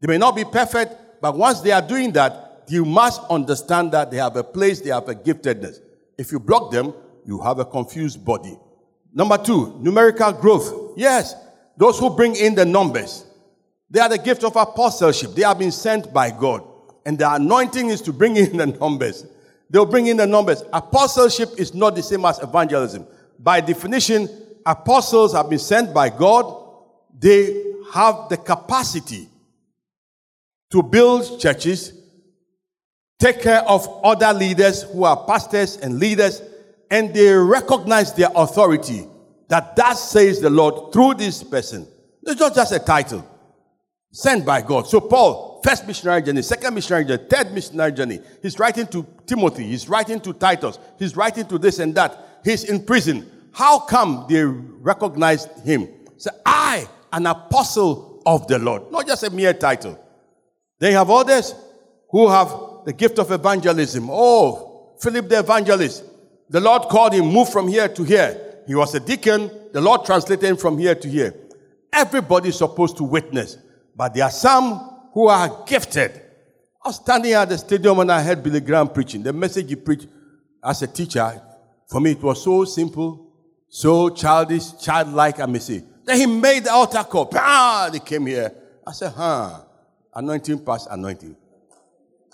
They 0.00 0.08
may 0.08 0.18
not 0.18 0.36
be 0.36 0.44
perfect, 0.44 1.20
but 1.20 1.36
once 1.36 1.60
they 1.60 1.70
are 1.70 1.82
doing 1.82 2.12
that, 2.12 2.43
you 2.68 2.84
must 2.84 3.22
understand 3.30 3.92
that 3.92 4.10
they 4.10 4.16
have 4.18 4.36
a 4.36 4.44
place, 4.44 4.80
they 4.80 4.90
have 4.90 5.08
a 5.08 5.14
giftedness. 5.14 5.78
If 6.18 6.32
you 6.32 6.38
block 6.38 6.70
them, 6.70 6.94
you 7.24 7.40
have 7.40 7.58
a 7.58 7.64
confused 7.64 8.24
body. 8.24 8.56
Number 9.12 9.38
two, 9.38 9.78
numerical 9.80 10.32
growth. 10.32 10.94
Yes, 10.96 11.34
those 11.76 11.98
who 11.98 12.10
bring 12.10 12.36
in 12.36 12.54
the 12.54 12.64
numbers. 12.64 13.24
They 13.90 14.00
are 14.00 14.08
the 14.08 14.18
gift 14.18 14.44
of 14.44 14.56
apostleship. 14.56 15.34
They 15.34 15.42
have 15.42 15.58
been 15.58 15.72
sent 15.72 16.12
by 16.12 16.30
God. 16.30 16.62
And 17.06 17.18
the 17.18 17.32
anointing 17.32 17.90
is 17.90 18.00
to 18.02 18.12
bring 18.12 18.36
in 18.36 18.56
the 18.56 18.66
numbers. 18.66 19.26
They'll 19.70 19.86
bring 19.86 20.06
in 20.06 20.16
the 20.16 20.26
numbers. 20.26 20.62
Apostleship 20.72 21.50
is 21.58 21.74
not 21.74 21.94
the 21.94 22.02
same 22.02 22.24
as 22.24 22.38
evangelism. 22.40 23.06
By 23.38 23.60
definition, 23.60 24.28
apostles 24.64 25.32
have 25.34 25.50
been 25.50 25.58
sent 25.58 25.92
by 25.92 26.08
God. 26.08 26.62
They 27.18 27.62
have 27.92 28.28
the 28.28 28.36
capacity 28.36 29.28
to 30.70 30.82
build 30.82 31.40
churches, 31.40 31.92
take 33.18 33.40
care 33.40 33.62
of 33.68 33.88
other 34.04 34.32
leaders 34.32 34.82
who 34.82 35.04
are 35.04 35.24
pastors 35.24 35.76
and 35.76 35.98
leaders, 35.98 36.42
and 36.90 37.14
they 37.14 37.32
recognize 37.32 38.12
their 38.14 38.28
authority 38.34 39.06
that 39.48 39.76
that 39.76 39.94
says 39.94 40.40
the 40.40 40.50
Lord 40.50 40.92
through 40.92 41.14
this 41.14 41.42
person. 41.42 41.86
It's 42.22 42.40
not 42.40 42.54
just 42.54 42.72
a 42.72 42.78
title 42.78 43.28
sent 44.10 44.46
by 44.46 44.62
God. 44.62 44.86
So 44.86 45.00
Paul, 45.00 45.60
first 45.64 45.86
missionary 45.86 46.22
journey, 46.22 46.42
second 46.42 46.74
missionary 46.74 47.04
journey, 47.04 47.24
third 47.28 47.52
missionary 47.52 47.92
journey. 47.92 48.20
He's 48.40 48.58
writing 48.58 48.86
to 48.88 49.06
Timothy, 49.26 49.64
he's 49.64 49.88
writing 49.88 50.20
to 50.20 50.32
Titus, 50.32 50.78
he's 50.98 51.16
writing 51.16 51.46
to 51.46 51.58
this 51.58 51.78
and 51.80 51.94
that. 51.96 52.40
He's 52.44 52.64
in 52.64 52.84
prison. 52.84 53.30
How 53.52 53.80
come 53.80 54.26
they 54.28 54.44
recognized 54.44 55.48
him? 55.64 55.88
Say, 56.16 56.30
I, 56.44 56.86
an 57.12 57.26
apostle 57.26 58.22
of 58.26 58.46
the 58.46 58.58
Lord, 58.58 58.90
not 58.90 59.06
just 59.06 59.22
a 59.22 59.30
mere 59.30 59.52
title. 59.52 59.98
They 60.78 60.92
have 60.92 61.10
others 61.10 61.54
who 62.10 62.28
have 62.28 62.48
the 62.84 62.92
gift 62.92 63.18
of 63.18 63.30
evangelism. 63.30 64.08
Oh, 64.10 64.94
Philip 65.00 65.28
the 65.28 65.38
evangelist. 65.40 66.04
The 66.48 66.60
Lord 66.60 66.82
called 66.82 67.14
him, 67.14 67.26
move 67.26 67.48
from 67.50 67.68
here 67.68 67.88
to 67.88 68.02
here. 68.04 68.62
He 68.66 68.74
was 68.74 68.94
a 68.94 69.00
deacon. 69.00 69.50
The 69.72 69.80
Lord 69.80 70.04
translated 70.04 70.44
him 70.44 70.56
from 70.56 70.78
here 70.78 70.94
to 70.94 71.08
here. 71.08 71.34
Everybody 71.92 72.50
is 72.50 72.58
supposed 72.58 72.96
to 72.98 73.04
witness. 73.04 73.56
But 73.96 74.14
there 74.14 74.24
are 74.24 74.30
some 74.30 74.78
who 75.12 75.28
are 75.28 75.64
gifted. 75.66 76.20
I 76.82 76.88
was 76.88 76.96
standing 76.96 77.32
at 77.32 77.48
the 77.48 77.56
stadium 77.56 77.96
when 77.96 78.10
I 78.10 78.22
heard 78.22 78.42
Billy 78.42 78.60
Graham 78.60 78.88
preaching. 78.88 79.22
The 79.22 79.32
message 79.32 79.68
he 79.68 79.76
preached 79.76 80.06
as 80.62 80.82
a 80.82 80.86
teacher, 80.86 81.40
for 81.86 82.00
me, 82.00 82.12
it 82.12 82.22
was 82.22 82.42
so 82.42 82.64
simple, 82.64 83.32
so 83.68 84.10
childish, 84.10 84.76
childlike, 84.80 85.40
I 85.40 85.46
may 85.46 85.58
say. 85.58 85.82
Then 86.04 86.18
he 86.18 86.26
made 86.26 86.64
the 86.64 86.72
altar 86.72 87.04
call. 87.04 87.30
Ah, 87.34 87.88
they 87.90 88.00
came 88.00 88.26
here. 88.26 88.52
I 88.86 88.92
said, 88.92 89.12
huh, 89.12 89.60
anointing 90.14 90.64
past 90.64 90.88
anointing. 90.90 91.36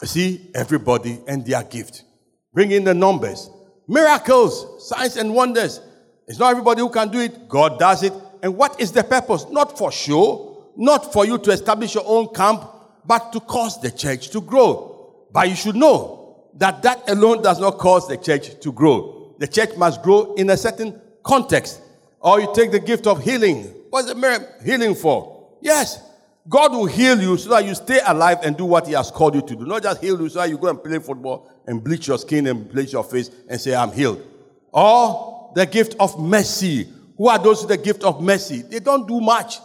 See, 0.05 0.51
everybody 0.55 1.21
and 1.29 1.45
their 1.45 1.63
gift. 1.63 2.05
Bring 2.53 2.71
in 2.73 2.85
the 2.85 2.95
numbers. 2.95 3.51
Miracles, 3.87 4.89
signs 4.89 5.17
and 5.17 5.35
wonders. 5.35 5.81
It's 6.27 6.39
not 6.39 6.51
everybody 6.51 6.81
who 6.81 6.89
can 6.89 7.11
do 7.11 7.19
it. 7.21 7.49
God 7.49 7.79
does 7.79 8.03
it. 8.03 8.13
And 8.43 8.57
what 8.57 8.81
is 8.81 8.93
the 8.93 9.05
purpose? 9.05 9.47
Not 9.51 9.77
for 9.77 9.93
show, 9.93 10.73
not 10.77 11.13
for 11.13 11.27
you 11.27 11.39
to 11.39 11.51
establish 11.51 11.95
your 11.95 12.05
own 12.07 12.33
camp, 12.33 12.65
but 13.05 13.33
to 13.33 13.41
cause 13.41 13.81
the 13.81 13.91
church 13.91 14.31
to 14.31 14.41
grow. 14.41 15.27
But 15.33 15.49
you 15.49 15.55
should 15.55 15.77
know 15.77 16.49
that 16.55 16.83
that 16.83 17.09
alone 17.09 17.43
does 17.43 17.61
not 17.61 17.79
cause 17.79 18.09
the 18.09 18.17
church 18.17 18.59
to 18.61 18.73
grow. 18.73 19.35
The 19.39 19.47
church 19.47 19.77
must 19.77 20.03
grow 20.03 20.35
in 20.35 20.51
a 20.51 20.57
certain 20.57 21.01
context. 21.23 21.81
Or 22.21 22.41
you 22.41 22.53
take 22.55 22.71
the 22.71 22.81
gift 22.81 23.07
of 23.07 23.23
healing. 23.23 23.65
What's 23.91 24.13
the 24.13 24.49
healing 24.65 24.95
for? 24.95 25.57
Yes, 25.61 26.03
God 26.49 26.73
will 26.73 26.87
heal 26.87 27.21
you 27.21 27.37
so 27.37 27.51
that 27.51 27.65
you 27.65 27.75
stay 27.75 28.01
alive 28.07 28.39
and 28.43 28.57
do 28.57 28.65
what 28.65 28.87
He 28.87 28.95
has 28.95 29.11
called 29.11 29.35
you 29.35 29.43
to 29.43 29.57
do. 29.57 29.67
Not 29.67 29.83
just 29.83 30.01
heal 30.01 30.21
you 30.21 30.29
so 30.29 30.41
that 30.41 30.49
you 30.49 30.59
go 30.59 30.69
and 30.69 30.83
play 30.83 30.99
football 30.99 31.51
and 31.67 31.83
bleach 31.83 32.09
your 32.09 32.19
skin 32.19 32.47
and 32.47 32.69
bleach 32.69 32.93
your 32.93 33.05
face 33.05 33.31
and 33.49 33.61
say, 33.61 33.75
I'm 33.75 33.93
healed. 33.93 34.27
Or 34.73 35.53
the 35.55 35.67
gift 35.67 35.97
of 36.01 36.19
mercy. 36.19 36.89
Who 37.17 37.29
are 37.29 37.39
those 37.39 37.61
with 37.61 37.69
the 37.69 37.77
gift 37.77 38.03
of 38.03 38.23
mercy? 38.23 38.63
They 38.63 38.81
don't 38.81 39.07
do 39.07 39.21
much. 39.21 39.59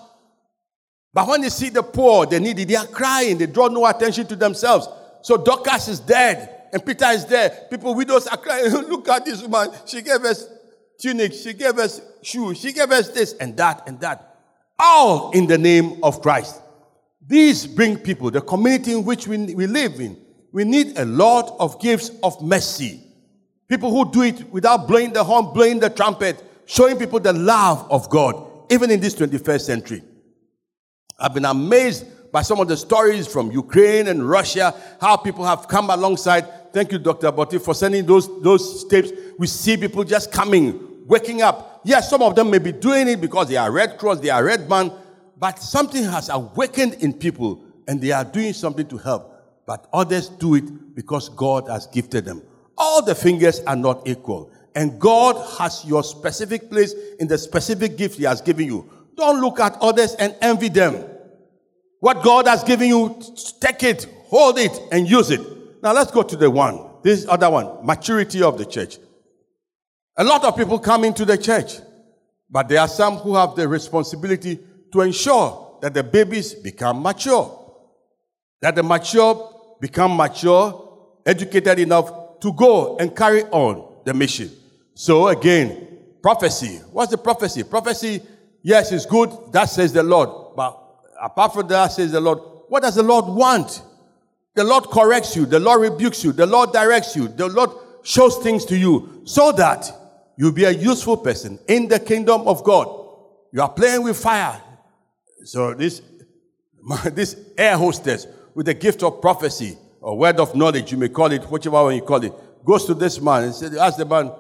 But 1.14 1.30
when 1.30 1.42
they 1.42 1.50
see 1.50 1.70
the 1.70 1.82
poor, 1.82 2.26
the 2.26 2.40
needy, 2.40 2.66
they 2.66 2.76
are 2.76 2.86
crying. 2.88 3.38
They 3.38 3.46
draw 3.46 3.70
no 3.70 3.86
attention 3.86 4.28
to 4.28 4.36
themselves. 4.36 4.90
So 5.22 5.38
Dorcas 5.38 5.88
is 5.88 6.02
dead, 6.02 6.68
and 6.74 6.86
Peter 6.86 7.06
is 7.06 7.26
there. 7.26 7.50
People, 7.70 7.96
widows 7.96 8.28
are 8.28 8.38
crying. 8.38 8.70
Look 8.72 9.08
at 9.08 9.24
this 9.24 9.42
woman. 9.42 9.70
She 9.86 10.02
gave 10.02 10.24
us 10.26 10.46
tunic. 11.00 11.34
She 11.34 11.54
gave 11.54 11.78
us 11.78 12.02
shoes. 12.22 12.60
She 12.60 12.74
gave 12.74 12.92
us 12.92 13.10
this 13.10 13.34
and 13.34 13.56
that 13.56 13.88
and 13.88 13.98
that. 14.02 14.36
All 14.78 15.32
in 15.32 15.48
the 15.48 15.58
name 15.58 16.04
of 16.04 16.22
Christ. 16.22 16.62
These 17.28 17.68
bring 17.68 17.98
people, 17.98 18.30
the 18.30 18.42
community 18.42 18.94
in 18.94 19.04
which 19.04 19.28
we, 19.28 19.38
we 19.54 19.68
live 19.68 20.00
in. 20.00 20.18
We 20.52 20.64
need 20.64 20.98
a 20.98 21.06
lot 21.06 21.56
of 21.60 21.82
gifts 21.82 22.12
of 22.24 22.42
mercy. 22.42 23.02
People 23.68 23.90
who 23.90 24.12
do 24.12 24.22
it 24.22 24.50
without 24.52 24.88
blowing 24.88 25.12
the 25.12 25.24
horn, 25.24 25.54
blowing 25.54 25.80
the 25.80 25.90
trumpet, 25.90 26.42
showing 26.66 26.98
people 26.98 27.20
the 27.20 27.34
love 27.34 27.90
of 27.92 28.10
God, 28.10 28.46
even 28.72 28.92
in 28.92 29.00
this 29.00 29.16
21st 29.16 29.62
century. 29.62 30.04
I've 31.20 31.34
been 31.34 31.46
amazed 31.46 32.06
by 32.32 32.42
some 32.42 32.60
of 32.60 32.68
the 32.68 32.78
stories 32.78 33.28
from 33.28 33.52
Ukraine 33.52 34.08
and 34.08 34.28
Russia, 34.28 34.76
how 35.00 35.16
people 35.16 35.46
have 35.46 35.68
come 35.68 35.90
alongside. 35.90 36.74
Thank 36.74 36.92
you, 36.92 37.00
Dr. 37.00 37.32
Botti, 37.32 37.62
for 37.62 37.74
sending 37.74 38.06
those, 38.06 38.28
those 38.42 38.86
tapes. 38.86 39.10
We 39.40 39.48
see 39.48 39.78
people 39.78 40.04
just 40.04 40.32
coming, 40.32 41.06
waking 41.08 41.42
up. 41.42 41.82
Yes, 41.86 42.10
some 42.10 42.22
of 42.22 42.36
them 42.36 42.52
may 42.52 42.60
be 42.60 42.72
doing 42.72 43.08
it 43.08 43.22
because 43.22 43.48
they 43.48 43.56
are 43.56 43.72
Red 43.72 43.98
Cross, 43.98 44.20
they 44.20 44.30
are 44.30 44.44
Red 44.44 44.68
Band, 44.68 44.92
but 45.38 45.60
something 45.60 46.04
has 46.04 46.30
awakened 46.30 46.96
in 46.96 47.14
people 47.14 47.64
and 47.88 48.02
they 48.02 48.12
are 48.12 48.24
doing 48.24 48.54
something 48.54 48.88
to 48.88 48.98
help. 48.98 49.32
But 49.66 49.88
others 49.92 50.30
do 50.30 50.56
it 50.56 50.96
because 50.96 51.30
God 51.30 51.68
has 51.70 51.88
gifted 51.88 52.26
them. 52.26 52.42
All 52.78 53.04
the 53.04 53.16
fingers 53.16 53.62
are 53.62 53.76
not 53.76 54.08
equal. 54.08 54.52
And 54.76 55.00
God 55.00 55.36
has 55.58 55.86
your 55.86 56.04
specific 56.04 56.70
place 56.70 56.94
in 57.20 57.28
the 57.28 57.38
specific 57.38 57.98
gift 57.98 58.18
He 58.18 58.26
has 58.26 58.42
given 58.42 58.66
you. 58.66 58.90
Don't 59.16 59.40
look 59.40 59.60
at 59.60 59.78
others 59.82 60.14
and 60.16 60.36
envy 60.42 60.68
them. 60.68 61.04
What 62.00 62.22
God 62.24 62.48
has 62.48 62.64
given 62.64 62.90
you, 62.90 63.22
take 63.62 63.82
it, 63.84 64.06
hold 64.26 64.60
it, 64.60 64.78
and 64.92 65.10
use 65.10 65.32
it. 65.32 65.42
Now 65.82 65.94
let's 65.94 66.12
go 66.12 66.24
to 66.24 66.36
the 66.36 66.52
one. 66.52 66.90
This 67.02 67.26
other 67.28 67.50
one, 67.50 67.86
maturity 67.86 68.44
of 68.44 68.58
the 68.58 68.66
church. 68.66 68.98
A 70.18 70.24
lot 70.24 70.44
of 70.44 70.58
people 70.58 70.80
come 70.80 71.04
into 71.04 71.24
the 71.24 71.38
church, 71.38 71.80
but 72.50 72.68
there 72.68 72.82
are 72.82 72.88
some 72.88 73.18
who 73.18 73.36
have 73.36 73.56
the 73.56 73.68
responsibility 73.68 74.60
to 74.96 75.02
ensure 75.02 75.78
that 75.82 75.94
the 75.94 76.04
babies 76.04 76.54
become 76.54 77.04
mature. 77.04 77.52
That 78.62 78.76
the 78.76 78.84
mature 78.84 79.78
become 79.80 80.16
mature, 80.16 81.20
educated 81.26 81.80
enough 81.80 82.40
to 82.40 82.54
go 82.54 82.98
and 82.98 83.16
carry 83.16 83.44
on 83.44 84.04
the 84.06 84.14
mission. 84.14 84.50
So 84.94 85.28
again, 85.28 86.00
prophecy. 86.22 86.78
What's 86.92 87.12
the 87.12 87.18
prophecy? 87.18 87.64
Prophecy 87.64 88.22
Yes, 88.68 88.92
it's 88.92 89.06
good. 89.06 89.30
That 89.52 89.66
says 89.66 89.94
the 89.94 90.02
Lord. 90.02 90.56
But 90.56 90.76
apart 91.22 91.54
from 91.54 91.68
that, 91.68 91.92
says 91.92 92.12
the 92.12 92.20
Lord. 92.20 92.40
What 92.68 92.82
does 92.82 92.96
the 92.96 93.04
Lord 93.04 93.26
want? 93.26 93.84
The 94.56 94.64
Lord 94.64 94.86
corrects 94.86 95.36
you. 95.36 95.46
The 95.46 95.60
Lord 95.60 95.82
rebukes 95.82 96.24
you. 96.24 96.32
The 96.32 96.48
Lord 96.48 96.72
directs 96.74 97.16
you. 97.16 97.28
The 97.28 97.48
Lord 97.48 97.70
shows 98.02 98.38
things 98.38 98.66
to 98.66 98.76
you 98.76 99.22
so 99.24 99.52
that 99.52 99.92
you'll 100.36 100.52
be 100.52 100.64
a 100.64 100.72
useful 100.72 101.18
person 101.18 101.60
in 101.68 101.88
the 101.88 102.00
kingdom 102.00 102.48
of 102.48 102.64
God. 102.64 102.88
You 103.54 103.62
are 103.62 103.70
playing 103.70 104.02
with 104.02 104.18
fire. 104.18 104.60
So 105.46 105.74
this, 105.74 106.02
this 107.14 107.38
air 107.58 107.78
hostess 107.78 108.28
with 108.54 108.66
the 108.66 108.74
gift 108.74 109.04
of 109.04 109.22
prophecy 109.22 109.78
or 110.02 110.18
word 110.18 110.40
of 110.40 110.56
knowledge, 110.56 110.92
you 110.92 110.98
may 110.98 111.10
call 111.10 111.32
it, 111.32 111.44
whichever 111.44 111.92
you 111.92 112.02
call 112.02 112.24
it, 112.24 112.34
goes 112.66 112.86
to 112.86 112.94
this 112.94 113.22
man 113.22 113.44
and 113.44 113.56
said, 113.56 113.76
ask 113.76 113.98
the 113.98 114.06
man, 114.06 114.32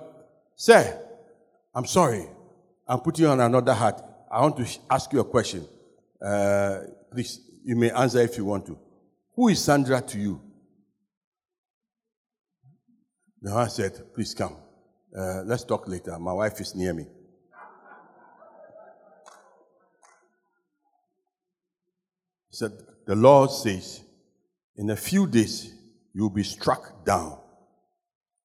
Sir, 0.56 1.00
I'm 1.74 1.86
sorry. 1.86 2.26
I'm 2.88 3.00
putting 3.00 3.26
on 3.26 3.40
another 3.40 3.74
hat. 3.74 4.02
I 4.32 4.42
want 4.42 4.58
to 4.58 4.80
ask 4.90 5.12
you 5.12 5.20
a 5.20 5.26
question. 5.26 5.68
Uh, 6.22 6.80
please, 7.12 7.42
you 7.64 7.76
may 7.76 7.92
answer 7.92 8.20
if 8.20 8.38
you 8.38 8.46
want 8.46 8.66
to. 8.68 8.78
Who 9.36 9.50
is 9.50 9.64
Sandra 9.64 10.02
to 10.02 10.18
you? 10.18 10.42
The 13.42 13.54
man 13.54 13.70
said, 13.70 14.14
Please 14.14 14.34
come. 14.34 14.56
Uh, 15.16 15.42
let's 15.46 15.64
talk 15.64 15.88
later. 15.88 16.18
My 16.20 16.34
wife 16.34 16.60
is 16.62 16.74
near 16.74 16.94
me. 16.94 17.06
Said, 22.56 22.72
The 23.06 23.16
Lord 23.16 23.52
says, 23.52 24.02
in 24.78 24.90
a 24.90 24.96
few 24.96 25.28
days, 25.28 25.74
you'll 26.14 26.30
be 26.30 26.44
struck 26.44 27.06
down 27.06 27.38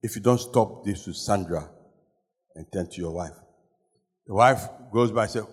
if 0.02 0.16
you 0.16 0.22
don't 0.22 0.40
stop 0.40 0.84
this 0.84 1.04
to 1.04 1.12
Sandra 1.12 1.68
and 2.56 2.66
turn 2.72 2.88
to 2.88 3.00
your 3.00 3.12
wife. 3.12 3.34
The 4.26 4.34
wife 4.34 4.62
goes 4.92 5.12
by 5.12 5.22
and 5.22 5.30
says, 5.30 5.44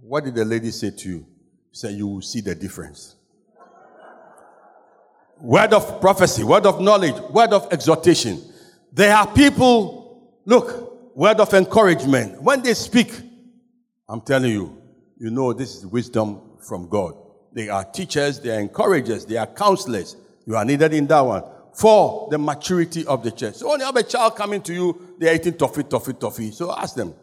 What 0.00 0.24
did 0.24 0.34
the 0.34 0.44
lady 0.44 0.72
say 0.72 0.90
to 0.90 1.08
you? 1.08 1.18
He 1.70 1.76
said, 1.76 1.94
You 1.94 2.08
will 2.08 2.22
see 2.22 2.40
the 2.40 2.54
difference. 2.54 3.14
Word 5.40 5.72
of 5.72 6.00
prophecy, 6.00 6.42
word 6.42 6.66
of 6.66 6.80
knowledge, 6.80 7.14
word 7.30 7.52
of 7.52 7.72
exhortation. 7.72 8.42
There 8.92 9.14
are 9.14 9.32
people, 9.32 10.40
look, 10.44 11.16
word 11.16 11.38
of 11.38 11.54
encouragement. 11.54 12.42
When 12.42 12.60
they 12.60 12.74
speak, 12.74 13.12
I'm 14.08 14.20
telling 14.20 14.50
you, 14.50 14.82
you 15.16 15.30
know 15.30 15.52
this 15.52 15.76
is 15.76 15.86
wisdom 15.86 16.40
from 16.66 16.88
God. 16.88 17.27
They 17.52 17.68
are 17.68 17.84
teachers, 17.84 18.40
they 18.40 18.56
are 18.56 18.60
encouragers, 18.60 19.24
they 19.24 19.36
are 19.36 19.46
counselors. 19.46 20.16
You 20.46 20.56
are 20.56 20.64
needed 20.64 20.94
in 20.94 21.06
that 21.08 21.20
one 21.20 21.44
for 21.74 22.28
the 22.30 22.38
maturity 22.38 23.06
of 23.06 23.22
the 23.22 23.30
church. 23.30 23.54
So 23.54 23.68
when 23.68 23.80
you 23.80 23.86
have 23.86 23.96
a 23.96 24.02
child 24.02 24.36
coming 24.36 24.60
to 24.62 24.74
you, 24.74 25.16
they're 25.18 25.34
eating 25.34 25.54
toffee, 25.54 25.84
toffee, 25.84 26.14
toffee. 26.14 26.50
So 26.50 26.74
ask 26.74 26.94
them, 26.96 27.14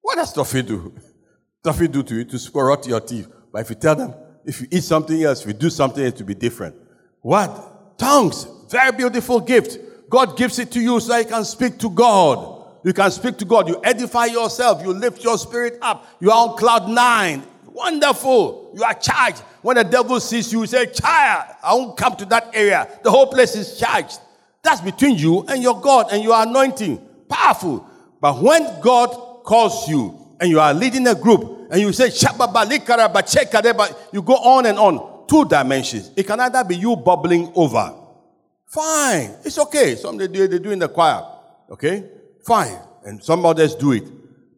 what 0.00 0.16
does 0.16 0.32
toffee 0.32 0.62
do? 0.62 0.92
toffee 1.62 1.88
do 1.88 2.02
to 2.02 2.14
you 2.16 2.24
to 2.24 2.60
out 2.60 2.86
your 2.86 3.00
teeth. 3.00 3.28
But 3.52 3.62
if 3.62 3.70
you 3.70 3.76
tell 3.76 3.94
them, 3.94 4.14
if 4.44 4.60
you 4.60 4.66
eat 4.70 4.82
something 4.82 5.22
else, 5.22 5.42
if 5.42 5.46
you 5.46 5.52
do 5.52 5.70
something 5.70 6.04
else, 6.04 6.14
to 6.14 6.24
be 6.24 6.34
different. 6.34 6.74
What? 7.20 7.96
Tongues. 7.96 8.46
Very 8.70 8.92
beautiful 8.92 9.40
gift. 9.40 9.78
God 10.10 10.36
gives 10.36 10.58
it 10.58 10.70
to 10.72 10.80
you 10.80 11.00
so 11.00 11.16
you 11.16 11.24
can 11.24 11.44
speak 11.44 11.78
to 11.78 11.88
God. 11.88 12.64
You 12.84 12.92
can 12.92 13.10
speak 13.10 13.38
to 13.38 13.44
God. 13.44 13.68
You 13.68 13.80
edify 13.82 14.26
yourself. 14.26 14.82
You 14.84 14.92
lift 14.92 15.24
your 15.24 15.38
spirit 15.38 15.78
up. 15.80 16.06
You 16.20 16.30
are 16.30 16.48
on 16.48 16.58
cloud 16.58 16.88
nine. 16.88 17.44
Wonderful. 17.74 18.70
You 18.74 18.84
are 18.84 18.94
charged. 18.94 19.40
When 19.60 19.76
the 19.76 19.82
devil 19.82 20.20
sees 20.20 20.52
you, 20.52 20.60
you 20.60 20.66
say, 20.66 20.86
Child, 20.86 21.56
I 21.62 21.74
won't 21.74 21.96
come 21.96 22.14
to 22.16 22.24
that 22.26 22.50
area. 22.54 22.88
The 23.02 23.10
whole 23.10 23.26
place 23.26 23.56
is 23.56 23.76
charged. 23.76 24.20
That's 24.62 24.80
between 24.80 25.18
you 25.18 25.44
and 25.48 25.60
your 25.60 25.80
God 25.80 26.06
and 26.12 26.22
your 26.22 26.40
anointing. 26.40 27.04
Powerful. 27.28 27.84
But 28.20 28.40
when 28.40 28.62
God 28.80 29.42
calls 29.42 29.88
you 29.88 30.36
and 30.40 30.48
you 30.48 30.60
are 30.60 30.72
leading 30.72 31.06
a 31.08 31.16
group 31.16 31.68
and 31.70 31.80
you 31.80 31.92
say, 31.92 32.10
you 34.12 34.22
go 34.22 34.34
on 34.34 34.66
and 34.66 34.78
on. 34.78 35.26
Two 35.26 35.44
dimensions. 35.46 36.12
It 36.16 36.26
can 36.26 36.38
either 36.38 36.62
be 36.62 36.76
you 36.76 36.94
bubbling 36.94 37.50
over. 37.56 37.92
Fine. 38.66 39.34
It's 39.44 39.58
okay. 39.58 39.96
Some 39.96 40.16
they 40.16 40.28
do, 40.28 40.46
they 40.46 40.58
do 40.60 40.70
in 40.70 40.78
the 40.78 40.88
choir. 40.88 41.22
Okay? 41.70 42.08
Fine. 42.46 42.78
And 43.04 43.22
some 43.22 43.44
others 43.44 43.74
do 43.74 43.92
it. 43.92 44.04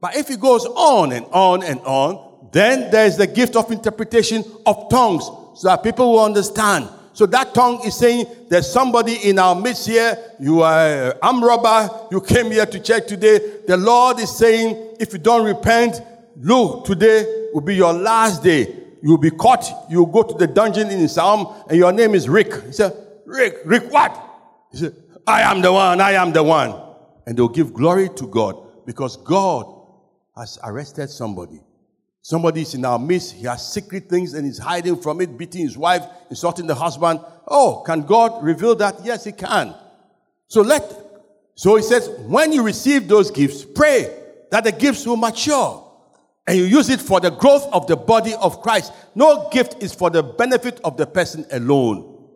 But 0.00 0.16
if 0.16 0.30
it 0.30 0.38
goes 0.38 0.66
on 0.66 1.12
and 1.12 1.24
on 1.26 1.62
and 1.62 1.80
on, 1.80 2.25
then 2.56 2.90
there 2.90 3.06
is 3.06 3.16
the 3.16 3.26
gift 3.26 3.56
of 3.56 3.70
interpretation 3.70 4.42
of 4.64 4.88
tongues 4.88 5.24
so 5.54 5.68
that 5.68 5.82
people 5.82 6.12
will 6.12 6.24
understand. 6.24 6.88
So 7.12 7.26
that 7.26 7.54
tongue 7.54 7.80
is 7.84 7.96
saying 7.96 8.26
there's 8.48 8.70
somebody 8.70 9.14
in 9.28 9.38
our 9.38 9.54
midst 9.54 9.86
here. 9.86 10.16
You 10.38 10.62
are 10.62 11.12
uh, 11.12 11.18
arm 11.22 11.42
robber. 11.42 12.08
You 12.10 12.20
came 12.20 12.50
here 12.50 12.66
to 12.66 12.78
church 12.78 13.08
today. 13.08 13.38
The 13.66 13.76
Lord 13.76 14.20
is 14.20 14.36
saying, 14.36 14.96
if 15.00 15.12
you 15.12 15.18
don't 15.18 15.44
repent, 15.44 16.00
look, 16.36 16.84
today 16.84 17.48
will 17.52 17.62
be 17.62 17.74
your 17.74 17.92
last 17.92 18.42
day. 18.42 18.84
You'll 19.02 19.18
be 19.18 19.30
caught. 19.30 19.64
You'll 19.90 20.06
go 20.06 20.22
to 20.22 20.34
the 20.34 20.46
dungeon 20.46 20.90
in 20.90 20.98
his 20.98 21.16
arm 21.18 21.46
and 21.68 21.78
your 21.78 21.92
name 21.92 22.14
is 22.14 22.28
Rick. 22.28 22.52
He 22.66 22.72
said, 22.72 22.94
Rick, 23.24 23.60
Rick 23.64 23.90
what? 23.90 24.12
He 24.72 24.78
said, 24.78 24.94
I 25.26 25.42
am 25.42 25.62
the 25.62 25.72
one. 25.72 26.00
I 26.00 26.12
am 26.12 26.32
the 26.32 26.42
one. 26.42 26.74
And 27.26 27.36
they'll 27.36 27.48
give 27.48 27.72
glory 27.72 28.08
to 28.16 28.26
God 28.26 28.86
because 28.86 29.16
God 29.16 29.66
has 30.36 30.58
arrested 30.62 31.08
somebody 31.08 31.60
Somebody 32.26 32.62
is 32.62 32.74
in 32.74 32.84
our 32.84 32.98
midst. 32.98 33.34
He 33.34 33.46
has 33.46 33.72
secret 33.72 34.08
things 34.08 34.34
and 34.34 34.44
he's 34.44 34.58
hiding 34.58 34.96
from 35.00 35.20
it, 35.20 35.38
beating 35.38 35.60
his 35.60 35.78
wife, 35.78 36.02
insulting 36.28 36.66
the 36.66 36.74
husband. 36.74 37.20
Oh, 37.46 37.84
can 37.86 38.02
God 38.02 38.42
reveal 38.42 38.74
that? 38.74 38.96
Yes, 39.04 39.22
he 39.22 39.30
can. 39.30 39.72
So 40.48 40.62
let, 40.62 40.82
so 41.54 41.76
he 41.76 41.84
says, 41.84 42.08
when 42.26 42.52
you 42.52 42.64
receive 42.64 43.06
those 43.06 43.30
gifts, 43.30 43.64
pray 43.64 44.12
that 44.50 44.64
the 44.64 44.72
gifts 44.72 45.06
will 45.06 45.16
mature 45.16 45.88
and 46.48 46.58
you 46.58 46.64
use 46.64 46.88
it 46.88 47.00
for 47.00 47.20
the 47.20 47.30
growth 47.30 47.72
of 47.72 47.86
the 47.86 47.94
body 47.94 48.34
of 48.34 48.60
Christ. 48.60 48.92
No 49.14 49.48
gift 49.50 49.80
is 49.80 49.94
for 49.94 50.10
the 50.10 50.24
benefit 50.24 50.80
of 50.82 50.96
the 50.96 51.06
person 51.06 51.46
alone. 51.52 52.26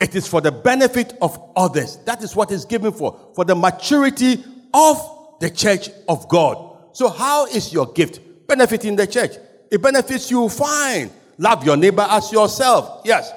It 0.00 0.16
is 0.16 0.26
for 0.26 0.40
the 0.40 0.50
benefit 0.50 1.16
of 1.22 1.40
others. 1.54 1.98
That 1.98 2.24
is 2.24 2.34
what 2.34 2.50
is 2.50 2.64
given 2.64 2.90
for, 2.90 3.30
for 3.36 3.44
the 3.44 3.54
maturity 3.54 4.42
of 4.74 5.38
the 5.38 5.50
church 5.50 5.88
of 6.08 6.28
God. 6.28 6.78
So 6.94 7.08
how 7.08 7.46
is 7.46 7.72
your 7.72 7.92
gift? 7.92 8.22
Benefiting 8.50 8.96
the 8.96 9.06
church. 9.06 9.36
It 9.70 9.80
benefits 9.80 10.30
you, 10.30 10.48
fine. 10.48 11.10
Love 11.38 11.64
your 11.64 11.76
neighbor 11.76 12.04
as 12.08 12.32
yourself. 12.32 13.02
Yes. 13.04 13.32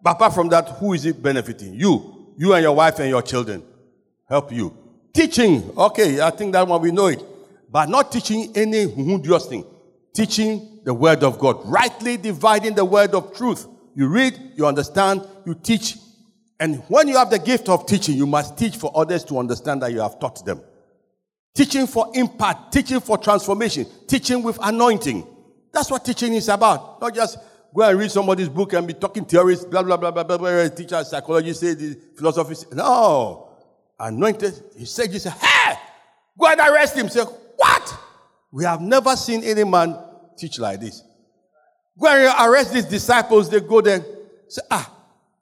But 0.00 0.12
apart 0.12 0.34
from 0.34 0.48
that, 0.50 0.68
who 0.78 0.92
is 0.92 1.04
it 1.04 1.20
benefiting? 1.20 1.74
You. 1.74 2.34
You 2.38 2.54
and 2.54 2.62
your 2.62 2.74
wife 2.74 3.00
and 3.00 3.10
your 3.10 3.22
children. 3.22 3.62
Help 4.28 4.52
you. 4.52 4.74
Teaching. 5.12 5.70
Okay, 5.76 6.20
I 6.20 6.30
think 6.30 6.52
that 6.52 6.66
one 6.66 6.80
we 6.80 6.92
know 6.92 7.08
it. 7.08 7.22
But 7.70 7.88
not 7.88 8.12
teaching 8.12 8.52
any 8.54 8.86
hundious 8.86 9.46
thing. 9.48 9.64
Teaching 10.14 10.80
the 10.84 10.94
word 10.94 11.24
of 11.24 11.38
God. 11.38 11.60
Rightly 11.64 12.16
dividing 12.16 12.74
the 12.74 12.84
word 12.84 13.14
of 13.14 13.36
truth. 13.36 13.66
You 13.94 14.08
read, 14.08 14.38
you 14.54 14.64
understand, 14.64 15.26
you 15.44 15.54
teach. 15.54 15.96
And 16.60 16.76
when 16.88 17.08
you 17.08 17.16
have 17.16 17.30
the 17.30 17.38
gift 17.38 17.68
of 17.68 17.86
teaching, 17.86 18.16
you 18.16 18.26
must 18.26 18.56
teach 18.56 18.76
for 18.76 18.92
others 18.94 19.24
to 19.24 19.38
understand 19.38 19.82
that 19.82 19.92
you 19.92 20.00
have 20.00 20.20
taught 20.20 20.44
them. 20.46 20.62
Teaching 21.54 21.86
for 21.86 22.10
impact, 22.14 22.72
teaching 22.72 23.00
for 23.00 23.18
transformation, 23.18 23.86
teaching 24.06 24.42
with 24.42 24.58
anointing. 24.62 25.26
That's 25.70 25.90
what 25.90 26.04
teaching 26.04 26.32
is 26.32 26.48
about. 26.48 27.00
Not 27.00 27.14
just 27.14 27.38
go 27.74 27.82
and 27.82 27.98
read 27.98 28.10
somebody's 28.10 28.48
book 28.48 28.72
and 28.72 28.86
be 28.86 28.94
talking 28.94 29.24
theories, 29.24 29.64
blah, 29.64 29.82
blah, 29.82 29.98
blah, 29.98 30.10
blah, 30.10 30.24
blah, 30.24 30.38
blah. 30.38 30.68
Teacher, 30.68 31.04
psychology 31.04 31.52
say, 31.52 31.74
the 31.74 31.98
philosophy 32.16 32.54
say. 32.54 32.66
No. 32.72 33.50
Anointed. 34.00 34.62
He 34.76 34.86
said, 34.86 35.10
he 35.10 35.18
said, 35.18 35.32
hey, 35.32 35.74
go 36.38 36.46
and 36.46 36.58
arrest 36.58 36.96
him. 36.96 37.08
Say, 37.10 37.22
what? 37.22 37.98
We 38.50 38.64
have 38.64 38.80
never 38.80 39.14
seen 39.14 39.44
any 39.44 39.64
man 39.64 39.96
teach 40.38 40.58
like 40.58 40.80
this. 40.80 41.02
Go 41.98 42.08
and 42.08 42.34
arrest 42.48 42.72
these 42.72 42.86
disciples. 42.86 43.50
They 43.50 43.60
go 43.60 43.82
there. 43.82 44.02
Say, 44.48 44.62
ah, 44.70 44.90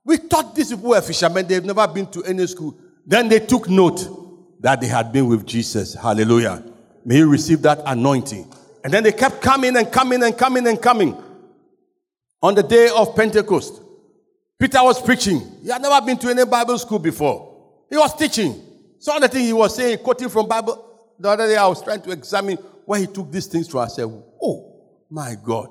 we 0.05 0.17
thought 0.17 0.57
these 0.57 0.71
people 0.71 0.91
were 0.91 1.01
fishermen. 1.01 1.47
They've 1.47 1.65
never 1.65 1.87
been 1.87 2.07
to 2.09 2.25
any 2.25 2.47
school. 2.49 2.77
Then 3.07 3.29
they 3.29 3.39
took 3.39 3.69
note 3.69 4.20
that 4.61 4.81
they 4.81 4.87
had 4.87 5.13
been 5.13 5.27
with 5.27 5.47
Jesus. 5.47 5.95
Hallelujah. 5.95 6.63
May 7.05 7.19
you 7.19 7.29
receive 7.29 7.63
that 7.63 7.81
anointing. 7.87 8.53
And 8.85 8.93
then 8.93 9.03
they 9.03 9.13
kept 9.13 9.43
coming 9.43 9.77
and 9.77 9.91
coming 9.91 10.23
and 10.23 10.37
coming 10.37 10.67
and 10.67 10.81
coming. 10.81 11.17
On 12.43 12.55
the 12.55 12.63
day 12.63 12.91
of 12.95 13.15
Pentecost, 13.17 13.83
Peter 14.59 14.83
was 14.83 15.01
preaching. 15.01 15.41
He 15.63 15.69
had 15.71 15.81
never 15.83 16.05
been 16.05 16.19
to 16.19 16.29
any 16.29 16.45
Bible 16.45 16.79
school 16.79 16.99
before. 16.99 17.51
He 17.89 17.97
was 17.97 18.15
teaching. 18.15 18.67
Of 19.09 19.23
the 19.23 19.29
things 19.29 19.47
he 19.47 19.53
was 19.55 19.75
saying, 19.75 19.99
quoting 19.99 20.29
from 20.29 20.47
Bible. 20.47 21.15
The 21.19 21.31
other 21.31 21.49
day 21.49 21.57
I 21.57 21.67
was 21.67 21.83
trying 21.83 22.03
to 22.03 22.11
examine 22.11 22.59
where 22.85 23.01
he 23.01 23.07
took 23.07 23.33
these 23.33 23.47
things 23.47 23.67
from. 23.69 23.81
I 23.81 23.89
said, 23.89 24.05
Oh 24.05 24.77
my 25.09 25.37
God. 25.43 25.69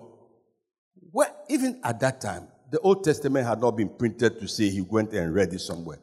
Well, 1.11 1.35
even 1.47 1.79
at 1.83 1.99
that 1.99 2.21
time, 2.21 2.47
the 2.71 2.79
Old 2.79 3.03
Testament 3.03 3.45
had 3.45 3.61
not 3.61 3.71
been 3.77 3.89
printed 3.89 4.39
to 4.39 4.47
say 4.47 4.69
he 4.69 4.81
went 4.81 5.13
and 5.13 5.33
read 5.33 5.53
it 5.53 5.59
somewhere. 5.59 5.99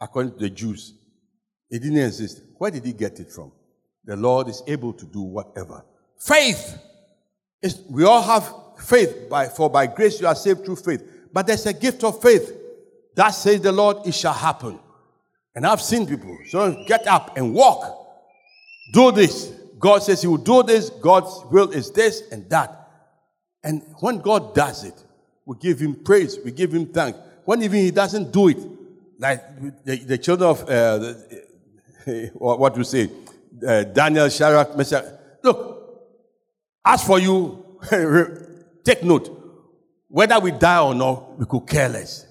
According 0.00 0.32
to 0.32 0.38
the 0.38 0.50
Jews, 0.50 0.94
it 1.70 1.82
didn't 1.82 1.98
exist. 1.98 2.42
Where 2.58 2.70
did 2.70 2.84
he 2.84 2.92
get 2.92 3.18
it 3.20 3.30
from? 3.30 3.52
The 4.04 4.16
Lord 4.16 4.48
is 4.48 4.62
able 4.66 4.92
to 4.92 5.04
do 5.04 5.20
whatever. 5.20 5.84
Faith 6.18 6.78
is, 7.60 7.82
we 7.90 8.04
all 8.04 8.22
have 8.22 8.52
faith 8.78 9.28
by, 9.28 9.48
for 9.48 9.68
by 9.68 9.86
grace 9.86 10.20
you 10.20 10.26
are 10.26 10.34
saved 10.34 10.64
through 10.64 10.76
faith. 10.76 11.02
But 11.32 11.46
there's 11.46 11.66
a 11.66 11.72
gift 11.72 12.04
of 12.04 12.22
faith. 12.22 12.52
That 13.14 13.30
says 13.30 13.60
the 13.60 13.72
Lord, 13.72 14.06
it 14.06 14.14
shall 14.14 14.32
happen. 14.32 14.78
And 15.54 15.66
I've 15.66 15.80
seen 15.80 16.06
people. 16.06 16.38
So 16.48 16.84
get 16.86 17.06
up 17.06 17.36
and 17.36 17.52
walk. 17.54 18.06
Do 18.92 19.10
this. 19.10 19.52
God 19.78 20.02
says 20.02 20.22
he 20.22 20.28
will 20.28 20.36
do 20.36 20.62
this. 20.62 20.90
God's 20.90 21.42
will 21.50 21.70
is 21.70 21.90
this 21.90 22.22
and 22.30 22.48
that. 22.50 22.88
And 23.64 23.82
when 24.00 24.18
God 24.18 24.54
does 24.54 24.84
it, 24.84 24.94
we 25.44 25.56
give 25.56 25.80
him 25.80 25.96
praise. 26.04 26.38
We 26.44 26.52
give 26.52 26.72
him 26.72 26.86
thanks. 26.86 27.18
When 27.44 27.62
even 27.62 27.80
he 27.80 27.90
doesn't 27.90 28.32
do 28.32 28.48
it, 28.48 28.58
like 29.18 29.84
the, 29.84 29.96
the 29.96 30.18
children 30.18 30.50
of 30.50 30.62
uh, 30.62 30.98
the, 30.98 31.45
what 32.34 32.74
to 32.74 32.84
say, 32.84 33.10
uh, 33.66 33.84
Daniel, 33.84 34.28
Shadrach, 34.28 34.76
Meshach. 34.76 35.04
Look, 35.42 35.76
as 36.84 37.04
for 37.04 37.18
you, 37.18 37.80
take 38.84 39.02
note. 39.02 39.32
Whether 40.08 40.38
we 40.38 40.52
die 40.52 40.80
or 40.80 40.94
not, 40.94 41.38
we 41.38 41.46
could 41.46 41.66
care 41.66 41.88
less. 41.88 42.26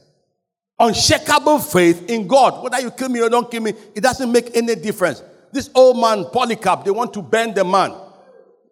Unshakable 0.80 1.60
faith 1.60 2.10
in 2.10 2.28
God. 2.28 2.64
Whether 2.64 2.82
you 2.82 2.92
kill 2.92 3.10
me 3.10 3.22
or 3.22 3.30
don't 3.30 3.50
kill 3.50 3.62
me, 3.62 3.74
it 3.94 4.02
doesn't 4.02 4.32
make 4.32 4.56
any 4.56 4.76
difference. 4.76 5.22
This 5.52 5.70
old 5.76 6.00
man, 6.00 6.26
Polycarp, 6.32 6.84
they 6.84 6.92
want 6.92 7.14
to 7.14 7.22
burn 7.22 7.54
the 7.54 7.64
man. 7.64 7.94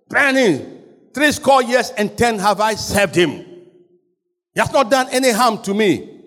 Burning. 0.07 0.81
Three 1.13 1.31
score 1.31 1.61
years 1.61 1.91
and 1.91 2.17
ten 2.17 2.39
have 2.39 2.59
I 2.59 2.75
served 2.75 3.15
him. 3.15 3.31
He 4.53 4.59
has 4.59 4.71
not 4.71 4.89
done 4.89 5.07
any 5.11 5.31
harm 5.31 5.61
to 5.63 5.73
me. 5.73 6.21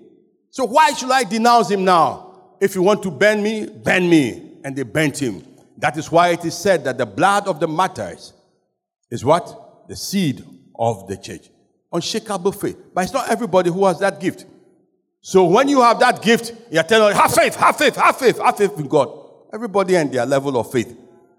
So 0.51 0.65
why 0.65 0.93
should 0.93 1.11
I 1.11 1.25
denounce 1.25 1.71
him 1.71 1.85
now? 1.85 2.55
If 2.61 2.75
you 2.75 2.83
want 2.83 3.03
to 3.03 3.11
burn 3.11 3.43
me, 3.43 3.67
burn 3.67 4.09
me. 4.09 4.46
And 4.67 4.75
they 4.75 4.83
burnt 4.83 5.23
him. 5.23 5.45
That 5.79 5.97
is 5.97 6.11
why 6.11 6.31
it 6.31 6.45
is 6.45 6.59
said 6.59 6.83
that 6.85 6.99
the 6.99 7.07
blood 7.07 7.47
of 7.47 7.61
the 7.61 7.69
martyrs 7.69 8.33
is 9.13 9.25
what? 9.25 9.87
The 9.87 9.95
seed 9.95 10.45
of 10.77 11.07
the 11.07 11.17
church. 11.17 11.51
Unshakable 11.93 12.51
faith. 12.51 12.77
But 12.93 13.05
it's 13.05 13.13
not 13.13 13.31
everybody 13.31 13.71
who 13.71 13.87
has 13.87 14.01
that 14.01 14.19
gift. 14.19 14.45
So 15.21 15.45
when 15.45 15.69
you 15.69 15.83
have 15.83 16.01
that 16.01 16.21
gift, 16.21 16.53
you're 16.69 16.83
telling 16.83 17.15
have 17.15 17.33
faith, 17.33 17.55
have 17.55 17.79
faith, 17.79 17.95
have 17.95 18.17
faith, 18.19 18.41
have 18.41 18.57
faith 18.57 18.77
in 18.77 18.89
God. 18.89 19.09
Everybody 19.55 19.95
and 19.95 20.11
their 20.11 20.27
level 20.27 20.59
of 20.59 20.73
faith. 20.73 20.99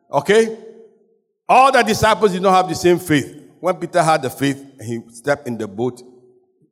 Okay? 0.09 0.57
All 1.49 1.69
the 1.69 1.83
disciples 1.83 2.31
did 2.31 2.41
not 2.41 2.55
have 2.55 2.69
the 2.69 2.75
same 2.75 2.97
faith. 2.97 3.43
When 3.59 3.75
Peter 3.75 4.01
had 4.01 4.21
the 4.21 4.29
faith, 4.29 4.63
he 4.81 5.01
stepped 5.11 5.49
in 5.49 5.57
the 5.57 5.67
boat, 5.67 6.01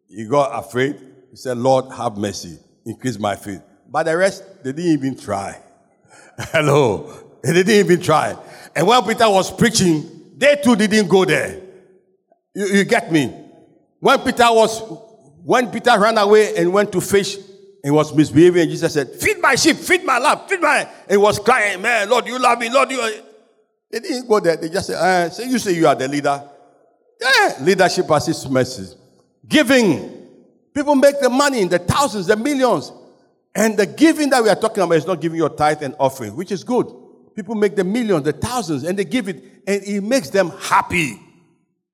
he 0.08 0.24
got 0.26 0.58
afraid, 0.58 1.02
he 1.32 1.36
said, 1.36 1.58
Lord, 1.58 1.92
have 1.92 2.16
mercy. 2.16 2.60
Increase 2.86 3.20
my 3.20 3.36
faith. 3.36 3.62
But 3.90 4.04
the 4.04 4.16
rest, 4.16 4.64
they 4.64 4.72
didn't 4.72 4.92
even 4.94 5.18
try. 5.18 5.62
Hello. 6.38 7.12
They 7.44 7.54
didn't 7.54 7.74
even 7.74 8.02
try. 8.02 8.36
And 8.76 8.88
when 8.88 9.04
Peter 9.04 9.30
was 9.30 9.52
preaching, 9.52 10.34
they 10.38 10.58
too 10.64 10.76
didn't 10.76 11.08
go 11.08 11.26
there. 11.26 11.62
You, 12.54 12.66
you 12.68 12.84
get 12.84 13.12
me? 13.12 13.34
When 14.00 14.20
Peter 14.20 14.48
was, 14.50 14.82
when 15.44 15.72
Peter 15.72 16.00
ran 16.00 16.18
away 16.18 16.56
and 16.58 16.74
went 16.74 16.92
to 16.92 17.02
fish, 17.02 17.38
he 17.84 17.92
was 17.92 18.16
misbehaving, 18.16 18.64
and 18.64 18.72
Jesus 18.72 18.94
said, 18.94 19.10
Feed 19.12 19.40
my 19.40 19.54
sheep, 19.54 19.78
feed 19.78 20.04
my 20.04 20.18
lamb, 20.18 20.40
feed 20.48 20.60
my. 20.60 20.90
And 21.08 21.22
was 21.22 21.38
crying, 21.38 21.82
Man, 21.82 22.10
Lord, 22.10 22.26
you 22.26 22.40
love 22.40 22.58
me, 22.58 22.70
Lord, 22.70 22.90
you. 22.90 23.22
They 23.92 24.00
didn't 24.00 24.28
go 24.28 24.40
there. 24.40 24.58
They 24.58 24.70
just 24.70 24.88
said, 24.88 24.96
uh, 24.96 25.30
so 25.30 25.44
You 25.44 25.60
say 25.60 25.74
you 25.74 25.88
are 25.88 25.94
the 25.94 26.08
leader. 26.08 26.44
Yeah, 27.22 27.58
leadership 27.62 28.10
assists 28.10 28.50
message. 28.50 28.98
Giving. 29.48 30.12
People 30.74 30.96
make 30.96 31.20
the 31.22 31.30
money 31.30 31.62
in 31.62 31.70
the 31.70 31.80
thousands, 31.80 32.28
the 32.28 32.36
millions. 32.36 32.92
And 33.56 33.78
the 33.78 33.86
giving 33.86 34.30
that 34.32 34.44
we 34.44 34.50
are 34.50 34.56
talking 34.56 34.84
about 34.84 34.96
is 34.96 35.08
not 35.08 35.22
giving 35.22 35.38
your 35.38 35.50
tithe 35.50 35.82
and 35.82 35.96
offering, 35.98 36.36
which 36.36 36.52
is 36.52 36.64
good. 36.64 36.94
People 37.36 37.56
make 37.56 37.76
the 37.76 37.86
millions, 37.86 38.24
the 38.24 38.34
thousands, 38.34 38.84
and 38.84 39.00
they 39.00 39.06
give 39.06 39.30
it, 39.30 39.44
and 39.66 39.82
it 39.84 40.02
makes 40.02 40.30
them 40.30 40.52
happy, 40.60 41.20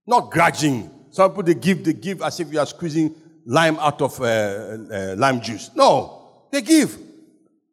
not 0.07 0.31
grudging. 0.31 0.89
Some 1.11 1.29
people 1.29 1.43
they 1.43 1.53
give, 1.53 1.83
they 1.83 1.93
give 1.93 2.21
as 2.21 2.39
if 2.39 2.51
you 2.51 2.59
are 2.59 2.65
squeezing 2.65 3.15
lime 3.45 3.77
out 3.79 4.01
of 4.01 4.19
uh, 4.21 4.23
uh, 4.23 5.15
lime 5.17 5.39
juice. 5.41 5.69
No, 5.75 6.45
they 6.51 6.61
give. 6.61 6.97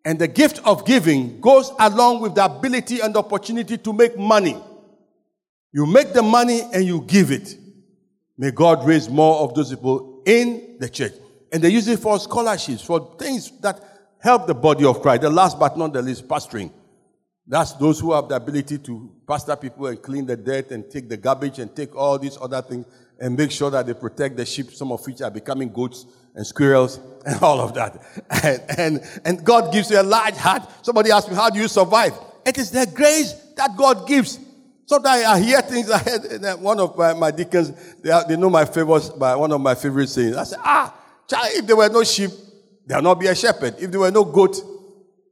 And 0.05 0.19
the 0.19 0.29
gift 0.29 0.61
of 0.65 0.87
giving 0.87 1.41
goes 1.41 1.73
along 1.79 2.21
with 2.21 2.35
the 2.35 2.45
ability 2.45 3.01
and 3.01 3.17
opportunity 3.17 3.79
to 3.79 3.93
make 3.93 4.19
money. 4.19 4.57
You 5.73 5.87
make 5.87 6.13
the 6.13 6.23
money 6.23 6.63
and 6.73 6.85
you 6.85 7.03
give 7.03 7.31
it. 7.31 7.57
May 8.37 8.51
God 8.51 8.87
raise 8.87 9.09
more 9.09 9.41
of 9.41 9.55
those 9.55 9.71
people 9.71 10.23
in 10.25 10.77
the 10.79 10.89
church. 10.89 11.13
And 11.53 11.63
they 11.63 11.71
use 11.71 11.89
it 11.89 11.99
for 11.99 12.19
scholarships, 12.19 12.83
for 12.83 13.17
things 13.19 13.51
that 13.61 13.83
help 14.21 14.47
the 14.47 14.55
body 14.55 14.85
of 14.85 15.01
Christ. 15.01 15.23
The 15.23 15.31
last 15.31 15.59
but 15.59 15.77
not 15.77 15.93
the 15.93 16.03
least, 16.03 16.29
pastoring. 16.29 16.71
That's 17.47 17.73
those 17.73 17.99
who 17.99 18.13
have 18.13 18.29
the 18.29 18.37
ability 18.37 18.79
to 18.79 19.11
pastor 19.27 19.57
people 19.57 19.87
and 19.87 20.01
clean 20.03 20.27
the 20.27 20.37
dirt 20.37 20.71
and 20.71 20.91
take 20.91 21.09
the 21.09 21.17
garbage 21.17 21.59
and 21.59 21.75
take 21.75 21.97
all 21.97 22.19
these 22.19 22.37
other 22.41 22.61
things 22.61 22.85
and 23.19 23.37
make 23.37 23.51
sure 23.51 23.71
that 23.71 23.87
they 23.87 23.95
protect 23.95 24.37
the 24.37 24.45
sheep, 24.45 24.71
some 24.71 24.93
of 24.93 25.05
which 25.07 25.23
are 25.23 25.31
becoming 25.31 25.71
goats 25.71 26.05
and 26.35 26.47
squirrels 26.47 27.01
and 27.27 27.43
all 27.43 27.61
of 27.61 27.73
that. 27.75 28.03
And, 28.45 28.63
and, 28.79 29.21
and 29.25 29.45
God 29.45 29.73
gives 29.73 29.91
you 29.91 30.01
a 30.01 30.03
large 30.03 30.37
heart. 30.37 30.69
Somebody 30.83 31.11
asked 31.11 31.31
me, 31.31 31.37
How 31.37 31.49
do 31.49 31.59
you 31.59 31.69
survive? 31.69 32.13
It 32.45 32.59
is 32.59 32.71
the 32.71 32.87
grace 32.87 33.33
that 33.57 33.77
God 33.77 34.07
gives. 34.07 34.39
Sometimes 34.85 35.25
I 35.25 35.41
hear 35.41 35.61
things. 35.63 35.91
I 35.91 36.55
one 36.55 36.79
of 36.81 36.97
my, 36.97 37.15
my 37.15 37.31
deacons, 37.31 37.73
they, 38.03 38.11
are, 38.11 38.27
they 38.27 38.37
know 38.37 38.49
my 38.51 38.65
favorites 38.65 39.09
by 39.09 39.37
one 39.37 39.53
of 39.53 39.61
my 39.61 39.75
favorite 39.75 40.09
sayings. 40.09 40.37
I 40.37 40.45
said, 40.45 40.59
Ah, 40.63 40.95
if 41.31 41.67
there 41.67 41.77
were 41.77 41.89
no 41.89 42.05
sheep, 42.05 42.31
there'll 42.87 43.03
not 43.03 43.21
be 43.21 43.27
a 43.27 43.35
shepherd. 43.35 43.77
If 43.79 43.91
there 43.91 44.01
were 44.01 44.11
no 44.11 44.25
goat, 44.25 44.57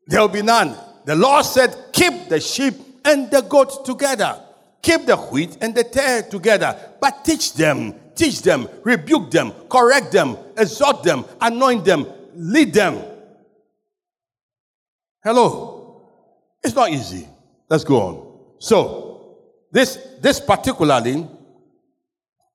there'll 0.06 0.28
be 0.28 0.42
none. 0.42 0.76
The 1.04 1.14
Lord 1.14 1.44
said, 1.44 1.74
Keep 1.92 2.28
the 2.28 2.40
sheep 2.40 2.74
and 3.04 3.30
the 3.30 3.42
goat 3.42 3.84
together. 3.84 4.42
Keep 4.82 5.06
the 5.06 5.16
wheat 5.16 5.58
and 5.60 5.74
the 5.74 5.84
tare 5.84 6.22
together. 6.22 6.78
But 7.00 7.24
teach 7.24 7.54
them, 7.54 7.94
teach 8.14 8.42
them, 8.42 8.68
rebuke 8.84 9.30
them, 9.30 9.52
correct 9.68 10.12
them, 10.12 10.36
exhort 10.56 11.02
them, 11.02 11.24
anoint 11.40 11.84
them, 11.84 12.06
lead 12.34 12.72
them. 12.74 13.02
Hello. 15.24 15.76
It's 16.62 16.74
not 16.74 16.90
easy. 16.90 17.28
Let's 17.68 17.84
go 17.84 18.00
on. 18.00 18.38
So, 18.58 19.38
this, 19.72 19.98
this 20.20 20.40
particularly, 20.40 21.28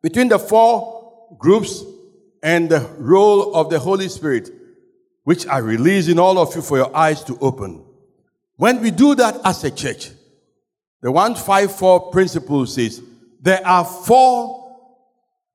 between 0.02 0.28
the 0.28 0.40
four 0.40 1.28
groups 1.38 1.84
and 2.42 2.70
the 2.70 2.80
role 2.98 3.56
of 3.56 3.70
the 3.70 3.80
Holy 3.80 4.10
Spirit, 4.10 4.50
which 5.24 5.48
I 5.48 5.60
release 5.60 6.08
in 6.08 6.20
all 6.20 6.38
of 6.38 6.56
you 6.56 6.62
for 6.62 6.78
your 6.78 6.96
eyes 6.96 7.24
to 7.26 7.38
open. 7.40 7.86
When 8.56 8.82
we 8.82 8.92
do 8.92 9.16
that 9.16 9.40
as 9.44 9.64
a 9.64 9.72
church, 9.72 10.10
the 11.02 11.12
154 11.12 12.12
principle 12.12 12.66
says 12.66 13.02
there 13.42 13.66
are 13.66 13.86
four 13.86 14.78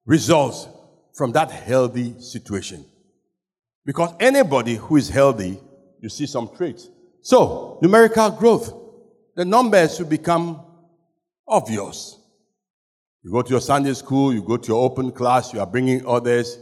results 0.04 0.68
from 1.14 1.32
that 1.32 1.50
healthy 1.50 2.20
situation. 2.20 2.84
Because 3.84 4.12
anybody 4.18 4.74
who 4.74 4.96
is 4.96 5.08
healthy, 5.08 5.60
you 6.00 6.08
see 6.08 6.26
some 6.26 6.50
traits. 6.56 6.88
So, 7.22 7.78
numerical 7.80 8.30
growth. 8.30 8.72
The 9.36 9.44
numbers 9.44 9.98
will 9.98 10.06
become 10.06 10.66
Obvious. 11.48 12.18
You 13.22 13.30
go 13.30 13.42
to 13.42 13.50
your 13.50 13.60
Sunday 13.60 13.94
school, 13.94 14.34
you 14.34 14.42
go 14.42 14.56
to 14.56 14.68
your 14.68 14.84
open 14.84 15.12
class, 15.12 15.52
you 15.52 15.60
are 15.60 15.66
bringing 15.66 16.04
others. 16.06 16.58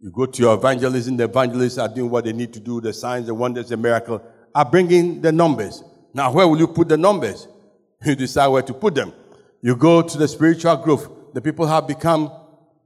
You 0.00 0.10
go 0.10 0.26
to 0.26 0.42
your 0.42 0.54
evangelism, 0.54 1.16
the 1.16 1.24
evangelists 1.24 1.78
are 1.78 1.88
doing 1.88 2.10
what 2.10 2.24
they 2.24 2.32
need 2.32 2.52
to 2.52 2.60
do, 2.60 2.80
the 2.80 2.92
signs, 2.92 3.26
the 3.26 3.34
wonders, 3.34 3.70
the 3.70 3.76
miracle, 3.76 4.22
are 4.54 4.64
bringing 4.64 5.22
the 5.22 5.32
numbers. 5.32 5.82
Now, 6.12 6.32
where 6.32 6.46
will 6.46 6.58
you 6.58 6.66
put 6.68 6.88
the 6.88 6.96
numbers? 6.96 7.48
You 8.04 8.14
decide 8.14 8.48
where 8.48 8.62
to 8.62 8.74
put 8.74 8.94
them. 8.94 9.14
You 9.62 9.74
go 9.74 10.02
to 10.02 10.18
the 10.18 10.28
spiritual 10.28 10.76
growth. 10.76 11.32
The 11.32 11.40
people 11.40 11.66
have 11.66 11.88
become, 11.88 12.30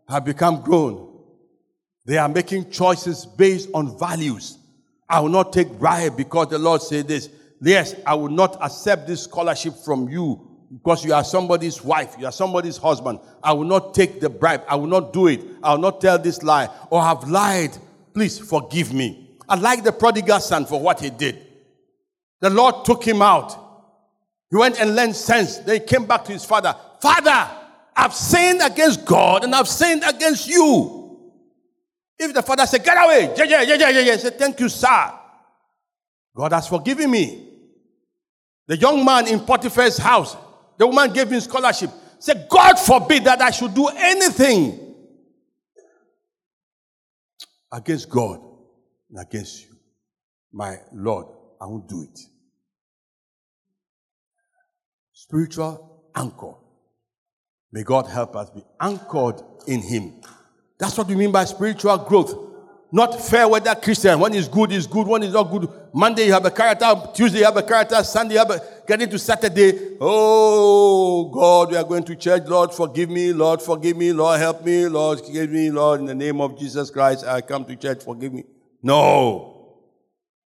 have 0.09 0.25
become 0.25 0.63
grown. 0.63 1.21
They 2.07 2.17
are 2.17 2.29
making 2.29 2.71
choices 2.71 3.27
based 3.27 3.69
on 3.75 3.99
values. 3.99 4.57
I 5.09 5.19
will 5.19 5.29
not 5.29 5.53
take 5.53 5.79
bribe 5.81 6.17
because 6.17 6.49
the 6.49 6.61
Lord 6.61 6.81
said 6.81 7.09
this. 7.09 7.29
Yes, 7.61 7.97
I 8.07 8.15
will 8.15 8.29
not 8.29 8.57
accept 8.63 9.09
this 9.09 9.25
scholarship 9.25 9.75
from 9.85 10.09
you 10.09 10.50
because 10.73 11.05
you 11.05 11.13
are 11.13 11.25
somebody's 11.25 11.83
wife, 11.83 12.15
you 12.19 12.27
are 12.27 12.33
somebody's 12.33 12.77
husband. 12.77 13.19
I 13.43 13.53
will 13.53 13.65
not 13.65 13.93
take 13.93 14.21
the 14.21 14.31
bribe. 14.31 14.63
I 14.69 14.77
will 14.77 14.87
not 14.87 15.13
do 15.13 15.27
it. 15.27 15.41
I 15.63 15.73
will 15.73 15.81
not 15.81 16.01
tell 16.01 16.19
this 16.19 16.43
lie 16.43 16.69
or 16.91 17.03
have 17.03 17.29
lied. 17.29 17.77
Please 18.15 18.39
forgive 18.39 18.93
me. 18.93 19.31
I 19.49 19.57
like 19.57 19.83
the 19.83 19.93
prodigal 19.93 20.39
son 20.41 20.65
for 20.67 20.81
what 20.81 21.01
he 21.01 21.11
did. 21.11 21.45
The 22.41 22.51
Lord 22.51 22.85
took 22.85 23.05
him 23.05 23.21
out. 23.21 23.57
He 24.51 24.57
went 24.57 24.81
and 24.81 24.95
learned 24.95 25.17
sense. 25.17 25.59
Then 25.59 25.81
he 25.81 25.87
came 25.87 26.07
back 26.07 26.25
to 26.27 26.33
his 26.33 26.45
father. 26.45 26.75
Father, 27.01 27.51
I've 27.97 28.15
sinned 28.15 28.61
against 28.63 29.05
God 29.05 29.45
and 29.45 29.55
I've 29.55 29.69
sinned 29.69 30.05
against 30.07 30.49
you. 30.49 31.01
If 32.19 32.33
the 32.33 32.43
father 32.43 32.67
said, 32.67 32.85
Get 32.85 32.97
away, 32.97 33.33
yeah, 33.37 33.45
yeah, 33.45 33.63
yeah, 33.63 33.75
yeah, 33.75 33.89
yeah, 33.91 34.01
yeah, 34.01 34.17
say, 34.17 34.31
Thank 34.31 34.61
you, 34.61 34.69
sir. 34.69 35.13
God 36.37 36.53
has 36.53 36.69
forgiven 36.69 37.11
me. 37.11 37.49
The 38.67 38.77
young 38.77 39.05
man 39.05 39.27
in 39.27 39.41
Potiphar's 39.41 39.99
house, 39.99 40.37
the 40.81 40.87
woman 40.87 41.13
gave 41.13 41.31
him 41.31 41.41
scholarship. 41.41 41.91
Said, 42.19 42.47
God 42.49 42.79
forbid 42.79 43.25
that 43.25 43.43
I 43.43 43.51
should 43.51 43.75
do 43.75 43.89
anything 43.89 44.97
against 47.71 48.09
God 48.09 48.41
and 49.11 49.21
against 49.21 49.67
you. 49.67 49.77
My 50.51 50.79
Lord, 50.95 51.27
I 51.61 51.67
won't 51.67 51.87
do 51.87 52.03
it. 52.03 52.19
Spiritual 55.13 56.03
anchor. 56.15 56.55
May 57.71 57.83
God 57.83 58.07
help 58.07 58.35
us 58.37 58.49
be 58.49 58.65
anchored 58.81 59.43
in 59.67 59.83
Him. 59.83 60.15
That's 60.79 60.97
what 60.97 61.09
we 61.09 61.15
mean 61.15 61.31
by 61.31 61.45
spiritual 61.45 61.99
growth. 61.99 62.35
Not 62.91 63.21
fair 63.21 63.47
weather 63.47 63.75
Christian. 63.75 64.19
One 64.19 64.35
is 64.35 64.49
good 64.49 64.73
is 64.73 64.87
good, 64.87 65.07
one 65.07 65.23
is 65.23 65.33
not 65.35 65.45
good. 65.45 65.69
Monday 65.93 66.27
you 66.27 66.33
have 66.33 66.47
a 66.47 66.51
character, 66.51 66.91
Tuesday 67.15 67.41
you 67.41 67.45
have 67.45 67.57
a 67.57 67.63
character, 67.63 68.03
Sunday 68.03 68.35
you 68.35 68.39
have 68.39 68.51
a 68.51 68.61
getting 68.91 69.09
to 69.11 69.19
Saturday. 69.19 69.97
Oh 70.01 71.31
God, 71.33 71.71
we 71.71 71.77
are 71.77 71.85
going 71.85 72.05
to 72.05 72.17
church. 72.17 72.43
Lord, 72.47 72.75
forgive 72.75 73.09
me. 73.09 73.33
Lord, 73.33 73.63
forgive 73.63 73.97
me. 73.97 74.13
Lord, 74.13 74.41
help 74.41 74.65
me. 74.65 74.89
Lord, 74.89 75.21
forgive 75.21 75.51
me. 75.51 75.71
Lord, 75.71 76.01
in 76.01 76.07
the 76.07 76.15
name 76.15 76.41
of 76.41 76.59
Jesus 76.59 76.91
Christ, 76.91 77.25
I 77.25 77.41
come 77.41 77.65
to 77.67 77.77
church. 77.77 78.03
Forgive 78.03 78.33
me. 78.33 78.45
No. 78.83 79.79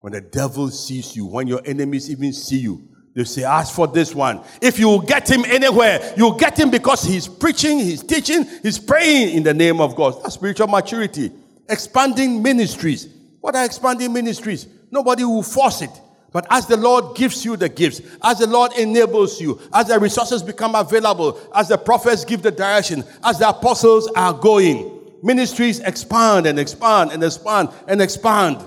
When 0.00 0.14
the 0.14 0.22
devil 0.22 0.70
sees 0.70 1.14
you, 1.14 1.26
when 1.26 1.46
your 1.46 1.60
enemies 1.64 2.10
even 2.10 2.32
see 2.32 2.58
you, 2.58 2.88
they 3.14 3.24
say, 3.24 3.44
ask 3.44 3.74
for 3.74 3.86
this 3.86 4.14
one. 4.14 4.40
If 4.62 4.78
you 4.78 5.04
get 5.06 5.28
him 5.28 5.44
anywhere, 5.44 6.14
you 6.16 6.34
get 6.38 6.58
him 6.58 6.70
because 6.70 7.02
he's 7.02 7.28
preaching, 7.28 7.78
he's 7.78 8.02
teaching, 8.02 8.46
he's 8.62 8.78
praying 8.78 9.36
in 9.36 9.42
the 9.42 9.52
name 9.52 9.80
of 9.80 9.94
God. 9.94 10.22
That's 10.22 10.34
spiritual 10.34 10.68
maturity 10.68 11.30
expanding 11.70 12.42
ministries, 12.42 13.08
What 13.40 13.56
are 13.56 13.64
expanding 13.64 14.12
ministries? 14.12 14.66
Nobody 14.90 15.24
will 15.24 15.42
force 15.42 15.82
it. 15.82 15.90
But 16.32 16.46
as 16.50 16.66
the 16.66 16.76
Lord 16.76 17.16
gives 17.16 17.44
you 17.44 17.56
the 17.56 17.68
gifts, 17.68 18.00
as 18.22 18.38
the 18.38 18.46
Lord 18.46 18.72
enables 18.78 19.40
you, 19.40 19.60
as 19.72 19.88
the 19.88 19.98
resources 19.98 20.42
become 20.42 20.74
available, 20.74 21.40
as 21.54 21.68
the 21.68 21.78
prophets 21.78 22.24
give 22.24 22.42
the 22.42 22.52
direction, 22.52 23.04
as 23.24 23.38
the 23.38 23.48
apostles 23.48 24.08
are 24.14 24.32
going, 24.32 25.00
ministries 25.22 25.80
expand 25.80 26.46
and 26.46 26.58
expand 26.58 27.10
and 27.12 27.24
expand 27.24 27.70
and 27.88 28.00
expand. 28.00 28.64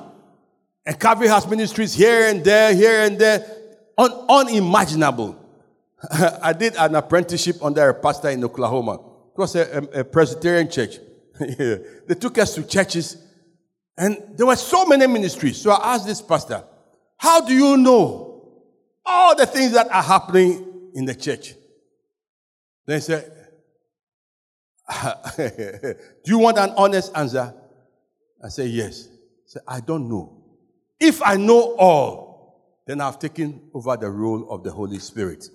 And 0.86 1.00
Calvary 1.00 1.30
has 1.30 1.48
ministries 1.48 1.94
here 1.94 2.28
and 2.28 2.44
there, 2.44 2.76
here 2.76 3.04
and 3.04 3.18
there, 3.18 3.46
un- 3.98 4.26
unimaginable. 4.28 5.40
I 6.12 6.52
did 6.52 6.76
an 6.76 6.96
apprenticeship 6.96 7.58
under 7.62 7.88
a 7.88 7.94
pastor 7.94 8.30
in 8.30 8.44
Oklahoma. 8.44 8.96
It 8.96 9.38
was 9.38 9.56
a, 9.56 9.88
a, 9.94 10.00
a 10.00 10.04
Presbyterian 10.04 10.70
church. 10.70 10.98
they 11.40 12.16
took 12.20 12.38
us 12.38 12.54
to 12.56 12.64
churches, 12.64 13.18
and 13.98 14.18
there 14.36 14.46
were 14.46 14.56
so 14.56 14.86
many 14.86 15.08
ministries. 15.08 15.62
So 15.62 15.72
I 15.72 15.96
asked 15.96 16.06
this 16.06 16.22
pastor, 16.22 16.64
How 17.18 17.42
do 17.42 17.54
you 17.54 17.78
know 17.78 18.52
all 19.06 19.36
the 19.36 19.46
things 19.46 19.74
that 19.74 19.92
are 19.92 20.04
happening 20.04 20.92
in 20.94 21.06
the 21.06 21.16
church? 21.16 21.54
They 22.86 23.00
said, 23.00 23.32
Do 25.38 25.96
you 26.26 26.40
want 26.40 26.58
an 26.58 26.72
honest 26.76 27.16
answer? 27.16 27.54
I 28.44 28.50
said, 28.50 28.70
Yes. 28.70 29.08
I 29.08 29.46
said, 29.46 29.62
I 29.68 29.80
don't 29.80 30.10
know. 30.10 30.42
If 31.00 31.22
I 31.24 31.38
know 31.38 31.76
all, 31.78 32.84
then 32.86 33.00
I've 33.02 33.20
taken 33.20 33.70
over 33.74 33.96
the 33.96 34.10
role 34.10 34.50
of 34.50 34.64
the 34.64 34.72
Holy 34.72 35.00
Spirit. 35.00 35.48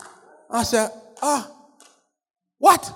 I 0.51 0.63
said, 0.63 0.91
Ah, 1.21 1.51
what? 2.59 2.93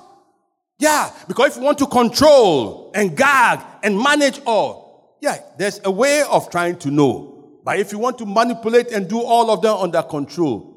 Yeah, 0.78 1.12
because 1.28 1.52
if 1.52 1.56
you 1.58 1.62
want 1.62 1.78
to 1.78 1.86
control 1.86 2.90
and 2.94 3.16
gag 3.16 3.60
and 3.82 3.96
manage 3.96 4.40
all, 4.44 5.16
yeah, 5.20 5.38
there's 5.56 5.80
a 5.84 5.90
way 5.90 6.22
of 6.28 6.50
trying 6.50 6.76
to 6.78 6.90
know. 6.90 7.31
But 7.64 7.78
if 7.78 7.92
you 7.92 7.98
want 7.98 8.18
to 8.18 8.26
manipulate 8.26 8.90
and 8.92 9.08
do 9.08 9.20
all 9.20 9.50
of 9.50 9.62
them 9.62 9.76
under 9.76 10.02
control, 10.02 10.72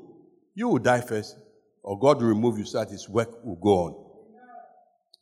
you 0.53 0.69
will 0.69 0.79
die 0.79 1.01
first, 1.01 1.35
or 1.83 1.97
God 1.99 2.21
will 2.21 2.29
remove 2.29 2.57
you 2.57 2.65
so 2.65 2.79
that 2.79 2.89
his 2.89 3.09
work 3.09 3.43
will 3.43 3.55
go 3.55 3.69
on. 3.69 4.05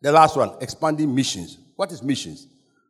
The 0.01 0.11
last 0.11 0.35
one, 0.35 0.51
expanding 0.59 1.13
missions. 1.13 1.57
What 1.75 1.91
is 1.91 2.03
missions? 2.03 2.47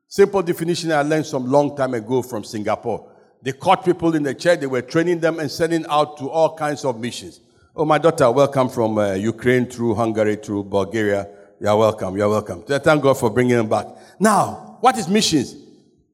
Simple 0.07 0.41
definition 0.41 0.91
I 0.91 1.03
learned 1.03 1.25
some 1.25 1.45
long 1.45 1.77
time 1.77 1.93
ago 1.93 2.21
from 2.21 2.43
Singapore. 2.43 3.11
They 3.41 3.51
caught 3.51 3.85
people 3.85 4.15
in 4.15 4.23
the 4.23 4.33
church, 4.33 4.59
they 4.59 4.67
were 4.67 4.81
training 4.81 5.19
them 5.19 5.39
and 5.39 5.49
sending 5.51 5.85
out 5.89 6.17
to 6.17 6.29
all 6.29 6.55
kinds 6.55 6.85
of 6.85 6.99
missions. 6.99 7.39
Oh, 7.75 7.85
my 7.85 7.97
daughter, 7.97 8.29
welcome 8.31 8.69
from 8.69 8.97
uh, 8.97 9.13
Ukraine 9.13 9.65
through 9.65 9.95
Hungary 9.95 10.35
through 10.35 10.65
Bulgaria. 10.65 11.27
You're 11.59 11.77
welcome. 11.77 12.17
You're 12.17 12.29
welcome. 12.29 12.63
Thank 12.63 13.01
God 13.01 13.17
for 13.17 13.29
bringing 13.29 13.55
them 13.55 13.69
back. 13.69 13.87
Now, 14.19 14.77
what 14.81 14.97
is 14.97 15.07
missions? 15.07 15.62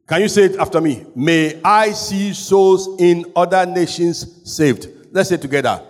Can 0.09 0.21
you 0.21 0.27
say 0.27 0.45
it 0.45 0.55
after 0.55 0.81
me? 0.81 1.05
May 1.15 1.61
I 1.63 1.91
see 1.91 2.33
souls 2.33 2.99
in 2.99 3.31
other 3.35 3.63
nations 3.67 4.41
saved. 4.51 4.87
Let's 5.11 5.29
say 5.29 5.37
together. 5.37 5.85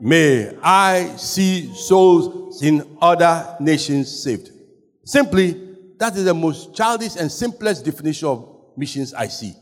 May 0.00 0.56
I 0.62 1.16
see 1.16 1.74
souls 1.74 2.62
in 2.62 2.96
other 3.02 3.56
nations 3.58 4.22
saved. 4.22 4.50
Simply, 5.04 5.60
that 5.98 6.16
is 6.16 6.24
the 6.24 6.34
most 6.34 6.72
childish 6.72 7.16
and 7.16 7.30
simplest 7.30 7.84
definition 7.84 8.28
of 8.28 8.48
missions 8.76 9.12
I 9.12 9.26
see. 9.26 9.54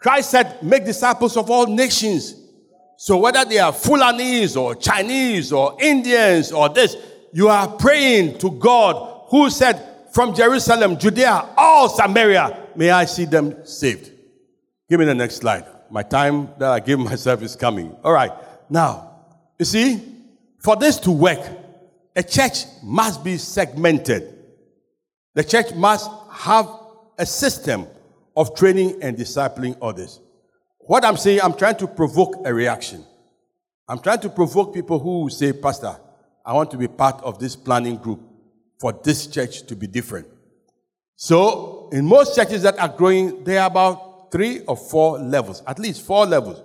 Christ 0.00 0.30
said, 0.30 0.62
make 0.62 0.86
disciples 0.86 1.36
of 1.36 1.50
all 1.50 1.66
nations. 1.66 2.34
So 2.96 3.18
whether 3.18 3.44
they 3.44 3.58
are 3.58 3.72
Fulanese 3.72 4.58
or 4.58 4.74
Chinese 4.74 5.52
or 5.52 5.76
Indians 5.82 6.50
or 6.50 6.70
this, 6.70 6.96
you 7.34 7.48
are 7.48 7.68
praying 7.68 8.38
to 8.38 8.50
God 8.52 9.26
who 9.28 9.50
said, 9.50 9.82
from 10.12 10.34
Jerusalem, 10.34 10.98
Judea, 10.98 11.50
all 11.58 11.90
Samaria, 11.90 12.65
may 12.76 12.90
I 12.90 13.04
see 13.04 13.24
them 13.24 13.66
saved. 13.66 14.10
Give 14.88 15.00
me 15.00 15.06
the 15.06 15.14
next 15.14 15.36
slide. 15.36 15.64
My 15.90 16.02
time 16.02 16.48
that 16.58 16.70
I 16.70 16.80
give 16.80 16.98
myself 17.12 17.42
is 17.42 17.56
coming. 17.56 17.96
All 18.04 18.12
right. 18.12 18.32
Now, 18.68 19.16
you 19.58 19.64
see, 19.64 20.02
for 20.58 20.76
this 20.76 20.98
to 21.00 21.10
work, 21.10 21.40
a 22.14 22.22
church 22.22 22.64
must 22.82 23.22
be 23.22 23.36
segmented. 23.38 24.34
The 25.34 25.44
church 25.44 25.74
must 25.74 26.10
have 26.30 26.68
a 27.18 27.26
system 27.26 27.86
of 28.36 28.54
training 28.54 29.02
and 29.02 29.16
discipling 29.16 29.76
others. 29.80 30.20
What 30.80 31.04
I'm 31.04 31.16
saying, 31.16 31.40
I'm 31.42 31.54
trying 31.54 31.76
to 31.76 31.86
provoke 31.86 32.46
a 32.46 32.54
reaction. 32.54 33.04
I'm 33.88 33.98
trying 33.98 34.20
to 34.20 34.28
provoke 34.28 34.74
people 34.74 34.98
who 34.98 35.30
say, 35.30 35.52
Pastor, 35.52 35.96
I 36.44 36.52
want 36.52 36.70
to 36.72 36.76
be 36.76 36.88
part 36.88 37.22
of 37.22 37.38
this 37.38 37.56
planning 37.56 37.96
group 37.96 38.20
for 38.78 38.92
this 38.92 39.26
church 39.26 39.66
to 39.66 39.76
be 39.76 39.86
different. 39.86 40.26
So, 41.16 41.75
in 41.92 42.04
most 42.06 42.34
churches 42.34 42.62
that 42.62 42.78
are 42.78 42.88
growing, 42.88 43.44
there 43.44 43.60
are 43.60 43.66
about 43.66 44.30
three 44.30 44.60
or 44.60 44.76
four 44.76 45.18
levels, 45.18 45.62
at 45.66 45.78
least 45.78 46.02
four 46.02 46.26
levels. 46.26 46.62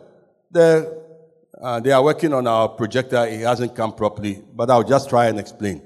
Uh, 0.53 1.79
they 1.79 1.91
are 1.91 2.03
working 2.03 2.33
on 2.33 2.47
our 2.47 2.67
projector. 2.69 3.25
It 3.25 3.41
hasn't 3.41 3.75
come 3.75 3.93
properly, 3.93 4.41
but 4.53 4.69
I'll 4.69 4.83
just 4.83 5.09
try 5.09 5.27
and 5.27 5.39
explain. 5.39 5.81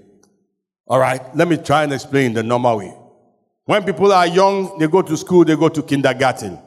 All 0.87 0.99
right, 0.99 1.21
let 1.35 1.47
me 1.47 1.57
try 1.57 1.83
and 1.83 1.93
explain 1.93 2.33
the 2.33 2.43
normal 2.43 2.77
way. 2.77 2.93
When 3.65 3.83
people 3.83 4.11
are 4.13 4.27
young, 4.27 4.77
they 4.77 4.87
go 4.87 5.01
to 5.01 5.17
school, 5.17 5.43
they 5.43 5.55
go 5.55 5.69
to 5.69 5.81
kindergarten. 5.81 6.59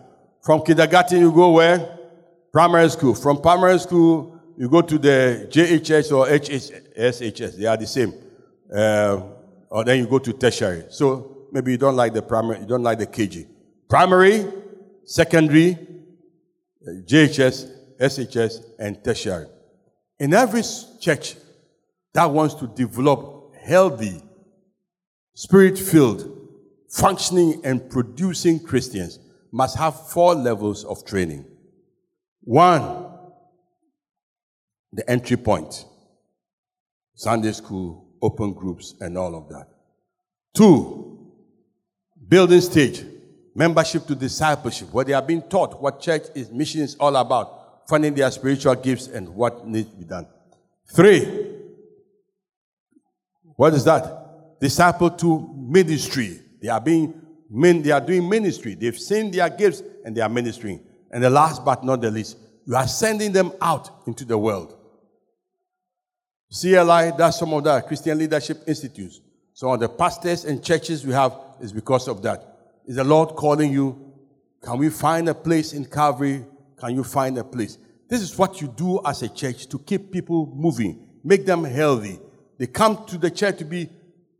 From 0.42 0.62
kindergarten, 0.64 1.20
you 1.20 1.32
go 1.32 1.52
where? 1.52 1.98
Primary 2.52 2.88
school. 2.90 3.14
From 3.14 3.40
primary 3.40 3.78
school, 3.78 4.36
you 4.56 4.68
go 4.68 4.82
to 4.82 4.98
the 4.98 5.48
JHS 5.50 6.16
or 6.16 6.26
HSHS. 6.26 7.56
They 7.56 7.66
are 7.66 7.76
the 7.76 7.86
same. 7.86 8.12
Uh, 8.74 9.22
or 9.70 9.84
then 9.84 10.00
you 10.00 10.06
go 10.06 10.18
to 10.18 10.32
tertiary. 10.32 10.84
So 10.90 11.37
maybe 11.52 11.72
you 11.72 11.78
don't 11.78 11.96
like 11.96 12.14
the 12.14 12.22
primary, 12.22 12.60
you 12.60 12.66
don't 12.66 12.82
like 12.82 12.98
the 12.98 13.06
KG. 13.06 13.46
Primary, 13.88 14.46
secondary, 15.04 15.78
JHS, 16.86 17.70
SHS, 18.00 18.64
and 18.78 19.02
tertiary. 19.02 19.46
In 20.18 20.34
every 20.34 20.62
church 21.00 21.36
that 22.14 22.26
wants 22.26 22.54
to 22.54 22.66
develop 22.66 23.54
healthy, 23.56 24.20
spirit 25.34 25.78
filled, 25.78 26.28
functioning, 26.88 27.60
and 27.64 27.88
producing 27.90 28.60
Christians 28.60 29.18
must 29.52 29.76
have 29.76 30.08
four 30.08 30.34
levels 30.34 30.84
of 30.84 31.04
training. 31.04 31.44
One, 32.42 33.06
the 34.92 35.08
entry 35.10 35.36
point 35.36 35.84
Sunday 37.14 37.52
school, 37.52 38.08
open 38.22 38.52
groups, 38.52 38.94
and 39.00 39.18
all 39.18 39.34
of 39.34 39.48
that. 39.48 39.66
Two, 40.54 41.07
building 42.28 42.60
stage, 42.60 43.04
membership 43.54 44.06
to 44.06 44.14
discipleship, 44.14 44.92
where 44.92 45.04
they 45.04 45.12
are 45.12 45.22
being 45.22 45.42
taught 45.42 45.80
what 45.80 46.00
church 46.00 46.24
is, 46.34 46.50
mission 46.50 46.82
is 46.82 46.94
all 46.96 47.16
about 47.16 47.88
finding 47.88 48.14
their 48.14 48.30
spiritual 48.30 48.74
gifts 48.74 49.06
and 49.06 49.28
what 49.28 49.66
needs 49.66 49.90
to 49.90 49.96
be 49.96 50.04
done. 50.04 50.26
Three, 50.94 51.56
what 53.56 53.74
is 53.74 53.84
that? 53.84 54.60
Disciple 54.60 55.10
to 55.10 55.54
ministry. 55.56 56.40
They 56.60 56.68
are 56.68 56.80
being 56.80 57.20
men, 57.50 57.82
they 57.82 57.90
are 57.90 58.00
doing 58.00 58.28
ministry. 58.28 58.74
They've 58.74 58.98
seen 58.98 59.30
their 59.30 59.48
gifts 59.48 59.82
and 60.04 60.16
they 60.16 60.20
are 60.20 60.28
ministering. 60.28 60.80
And 61.10 61.24
the 61.24 61.30
last 61.30 61.64
but 61.64 61.84
not 61.84 62.00
the 62.00 62.10
least, 62.10 62.36
you 62.66 62.76
are 62.76 62.86
sending 62.86 63.32
them 63.32 63.52
out 63.62 63.90
into 64.06 64.24
the 64.24 64.36
world. 64.36 64.76
CLI, 66.52 67.12
that's 67.16 67.38
some 67.38 67.52
of 67.54 67.64
the 67.64 67.80
Christian 67.82 68.18
Leadership 68.18 68.62
Institutes. 68.66 69.20
Some 69.54 69.70
of 69.70 69.80
the 69.80 69.88
pastors 69.88 70.44
and 70.44 70.62
churches 70.62 71.04
we 71.04 71.12
have 71.12 71.32
is 71.60 71.72
because 71.72 72.08
of 72.08 72.22
that. 72.22 72.44
Is 72.86 72.96
the 72.96 73.04
Lord 73.04 73.36
calling 73.36 73.72
you? 73.72 74.12
Can 74.62 74.78
we 74.78 74.90
find 74.90 75.28
a 75.28 75.34
place 75.34 75.72
in 75.72 75.84
Calvary 75.84 76.44
can 76.78 76.94
you 76.94 77.04
find 77.04 77.36
a 77.38 77.44
place? 77.44 77.78
This 78.08 78.22
is 78.22 78.36
what 78.38 78.60
you 78.60 78.68
do 78.68 79.00
as 79.04 79.22
a 79.22 79.28
church 79.28 79.66
to 79.68 79.78
keep 79.78 80.12
people 80.12 80.52
moving, 80.54 81.08
make 81.24 81.44
them 81.44 81.64
healthy. 81.64 82.18
They 82.58 82.66
come 82.66 83.04
to 83.06 83.18
the 83.18 83.30
church 83.30 83.58
to 83.58 83.64
be 83.64 83.88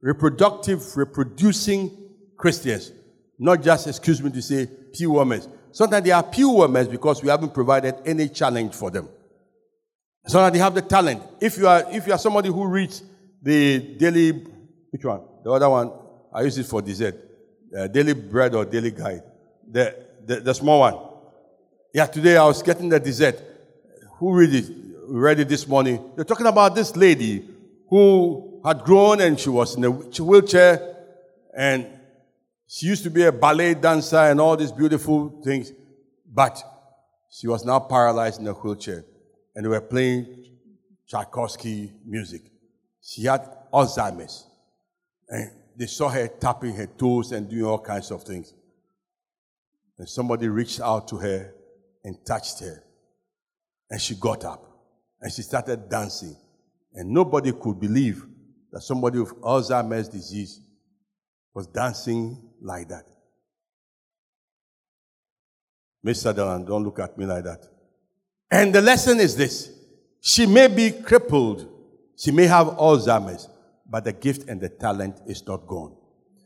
reproductive, 0.00 0.96
reproducing 0.96 1.90
Christians, 2.36 2.92
not 3.38 3.62
just, 3.62 3.86
excuse 3.86 4.22
me 4.22 4.30
to 4.30 4.42
say, 4.42 4.68
pew 4.92 5.10
warmers. 5.10 5.48
Sometimes 5.72 6.04
they 6.04 6.12
are 6.12 6.22
pew 6.22 6.50
warmers 6.50 6.88
because 6.88 7.22
we 7.22 7.28
haven't 7.28 7.52
provided 7.52 7.96
any 8.06 8.28
challenge 8.28 8.74
for 8.74 8.90
them. 8.90 9.08
Sometimes 10.26 10.52
they 10.52 10.58
have 10.58 10.74
the 10.74 10.82
talent. 10.82 11.22
If 11.40 11.58
you 11.58 11.68
are, 11.68 11.84
if 11.90 12.06
you 12.06 12.12
are 12.12 12.18
somebody 12.18 12.48
who 12.48 12.66
reads 12.66 13.02
the 13.42 13.78
daily, 13.78 14.32
which 14.90 15.04
one? 15.04 15.22
The 15.44 15.50
other 15.50 15.68
one, 15.68 15.92
I 16.38 16.42
use 16.42 16.56
it 16.56 16.66
for 16.66 16.80
dessert. 16.80 17.16
Uh, 17.76 17.88
daily 17.88 18.12
bread 18.14 18.54
or 18.54 18.64
daily 18.64 18.92
guide. 18.92 19.24
The, 19.68 19.96
the, 20.24 20.36
the 20.36 20.54
small 20.54 20.78
one. 20.78 20.96
Yeah, 21.92 22.06
today 22.06 22.36
I 22.36 22.44
was 22.44 22.62
getting 22.62 22.88
the 22.88 23.00
dessert. 23.00 23.42
Who 24.18 24.32
read 24.32 24.54
it? 24.54 24.70
Read 25.08 25.40
it 25.40 25.48
this 25.48 25.66
morning. 25.66 26.12
They're 26.14 26.24
talking 26.24 26.46
about 26.46 26.76
this 26.76 26.94
lady 26.94 27.44
who 27.88 28.60
had 28.64 28.84
grown 28.84 29.20
and 29.20 29.40
she 29.40 29.48
was 29.48 29.74
in 29.74 29.84
a 29.84 29.90
wheelchair 29.90 30.96
and 31.56 31.88
she 32.68 32.86
used 32.86 33.02
to 33.02 33.10
be 33.10 33.24
a 33.24 33.32
ballet 33.32 33.74
dancer 33.74 34.18
and 34.18 34.40
all 34.40 34.56
these 34.56 34.70
beautiful 34.70 35.42
things, 35.42 35.72
but 36.32 36.62
she 37.30 37.48
was 37.48 37.64
now 37.64 37.80
paralyzed 37.80 38.40
in 38.40 38.46
a 38.46 38.52
wheelchair 38.52 39.04
and 39.56 39.64
they 39.64 39.68
were 39.68 39.80
playing 39.80 40.44
Tchaikovsky 41.08 41.92
music. 42.06 42.42
She 43.02 43.24
had 43.24 43.44
Alzheimer's 43.72 44.46
and 45.28 45.57
they 45.78 45.86
saw 45.86 46.08
her 46.08 46.26
tapping 46.26 46.74
her 46.74 46.86
toes 46.86 47.30
and 47.30 47.48
doing 47.48 47.64
all 47.64 47.78
kinds 47.78 48.10
of 48.10 48.24
things. 48.24 48.52
And 49.96 50.08
somebody 50.08 50.48
reached 50.48 50.80
out 50.80 51.06
to 51.08 51.16
her 51.16 51.54
and 52.04 52.16
touched 52.26 52.60
her. 52.60 52.82
And 53.88 54.00
she 54.00 54.16
got 54.16 54.44
up 54.44 54.64
and 55.20 55.32
she 55.32 55.42
started 55.42 55.88
dancing. 55.88 56.36
And 56.94 57.10
nobody 57.10 57.52
could 57.52 57.78
believe 57.78 58.26
that 58.72 58.80
somebody 58.80 59.20
with 59.20 59.34
Alzheimer's 59.36 60.08
disease 60.08 60.60
was 61.54 61.68
dancing 61.68 62.42
like 62.60 62.88
that. 62.88 63.04
Miss 66.02 66.22
Sutherland, 66.22 66.66
don't 66.66 66.82
look 66.82 66.98
at 66.98 67.16
me 67.16 67.24
like 67.24 67.44
that. 67.44 67.64
And 68.50 68.74
the 68.74 68.80
lesson 68.80 69.20
is 69.20 69.36
this 69.36 69.70
she 70.20 70.44
may 70.44 70.66
be 70.66 70.90
crippled, 70.90 71.68
she 72.16 72.32
may 72.32 72.46
have 72.46 72.66
Alzheimer's, 72.66 73.48
but 73.88 74.04
the 74.04 74.12
gift 74.12 74.48
and 74.48 74.60
the 74.60 74.68
talent 74.68 75.20
is 75.26 75.46
not 75.46 75.66
gone. 75.66 75.96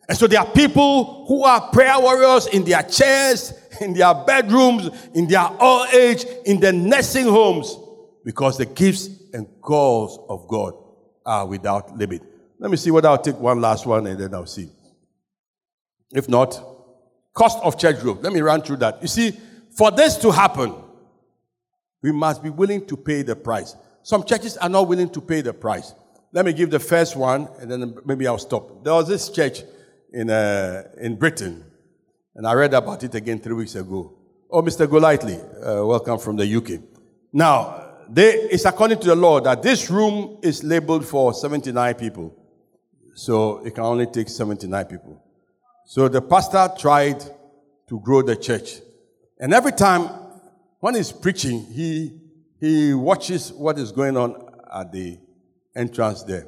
And 0.09 0.19
so 0.19 0.27
there 0.27 0.41
are 0.41 0.51
people 0.51 1.27
who 1.27 1.45
are 1.45 1.71
prayer 1.71 1.99
warriors 1.99 2.47
in 2.47 2.65
their 2.65 2.83
chairs, 2.83 3.53
in 3.81 3.95
their 3.95 4.15
bedrooms, 4.15 4.91
in 5.15 5.27
their 5.29 5.49
old 5.61 5.89
age, 5.89 6.25
in 6.45 6.61
their 6.61 6.73
nursing 6.73 7.27
homes, 7.27 7.77
because 8.25 8.59
the 8.59 8.67
gifts 8.67 9.09
and 9.33 9.47
calls 9.61 10.19
of 10.29 10.47
God 10.49 10.75
are 11.25 11.47
without 11.47 11.97
limit. 11.97 12.23
Let 12.59 12.71
me 12.71 12.77
see 12.77 12.91
whether 12.91 13.09
I'll 13.09 13.19
take 13.19 13.39
one 13.39 13.61
last 13.61 13.87
one 13.87 14.07
and 14.07 14.19
then 14.19 14.35
I'll 14.35 14.47
see. 14.47 14.71
If 16.13 16.29
not, 16.29 16.63
cost 17.33 17.59
of 17.63 17.79
church 17.79 18.01
growth. 18.01 18.23
Let 18.23 18.33
me 18.33 18.41
run 18.41 18.63
through 18.63 18.77
that. 18.79 19.01
You 19.03 19.09
see, 19.09 19.37
for 19.71 19.91
this 19.91 20.17
to 20.19 20.31
happen, 20.31 20.75
we 22.03 22.13
must 22.13 22.43
be 22.43 22.51
willing 22.51 22.87
to 22.87 22.97
pay 22.97 23.23
the 23.23 23.35
price. 23.35 23.75
Some 24.03 24.25
churches 24.25 24.57
are 24.59 24.69
not 24.69 24.89
willing 24.89 25.09
to 25.11 25.21
pay 25.21 25.41
the 25.41 25.55
price. 25.55 25.95
Let 26.35 26.47
me 26.47 26.55
give 26.55 26.71
the 26.71 26.81
first 26.81 27.15
one 27.15 27.49
and 27.61 27.71
then 27.71 27.95
maybe 28.07 28.27
I'll 28.27 28.39
stop. 28.39 28.83
There 28.83 28.95
was 28.95 29.07
this 29.07 29.29
church 29.29 29.63
in, 30.13 30.31
uh, 30.31 30.85
in 30.99 31.17
Britain, 31.17 31.65
and 32.35 32.47
I 32.47 32.55
read 32.55 32.73
about 32.73 33.05
it 33.05 33.15
again 33.15 33.39
three 33.39 33.55
weeks 33.55 33.75
ago. 33.75 34.15
Oh, 34.51 34.63
Mr. 34.63 34.89
Golightly, 34.89 35.37
uh, 35.37 35.85
welcome 35.85 36.19
from 36.19 36.37
the 36.37 36.57
UK. 36.57 36.83
Now, 37.33 37.93
they, 38.09 38.33
it's 38.33 38.65
according 38.65 38.99
to 39.01 39.09
the 39.09 39.15
law 39.15 39.41
that 39.41 39.63
this 39.63 39.91
room 39.91 40.39
is 40.43 40.65
labeled 40.65 41.07
for 41.07 41.35
79 41.35 41.95
people. 41.95 42.35
So 43.15 43.65
it 43.65 43.75
can 43.75 43.85
only 43.85 44.07
take 44.07 44.29
79 44.29 44.85
people. 44.87 45.23
So 45.85 46.09
the 46.09 46.23
pastor 46.23 46.71
tried 46.79 47.23
to 47.89 48.01
grow 48.01 48.23
the 48.23 48.37
church. 48.37 48.81
And 49.39 49.53
every 49.53 49.73
time 49.73 50.09
when 50.81 50.95
he's 50.95 51.13
preaching, 51.13 51.67
he, 51.67 52.21
he 52.59 52.95
watches 52.95 53.53
what 53.53 53.79
is 53.79 53.93
going 53.93 54.17
on 54.17 54.49
at 54.75 54.93
the 54.93 55.19
entrance 55.75 56.23
there. 56.23 56.47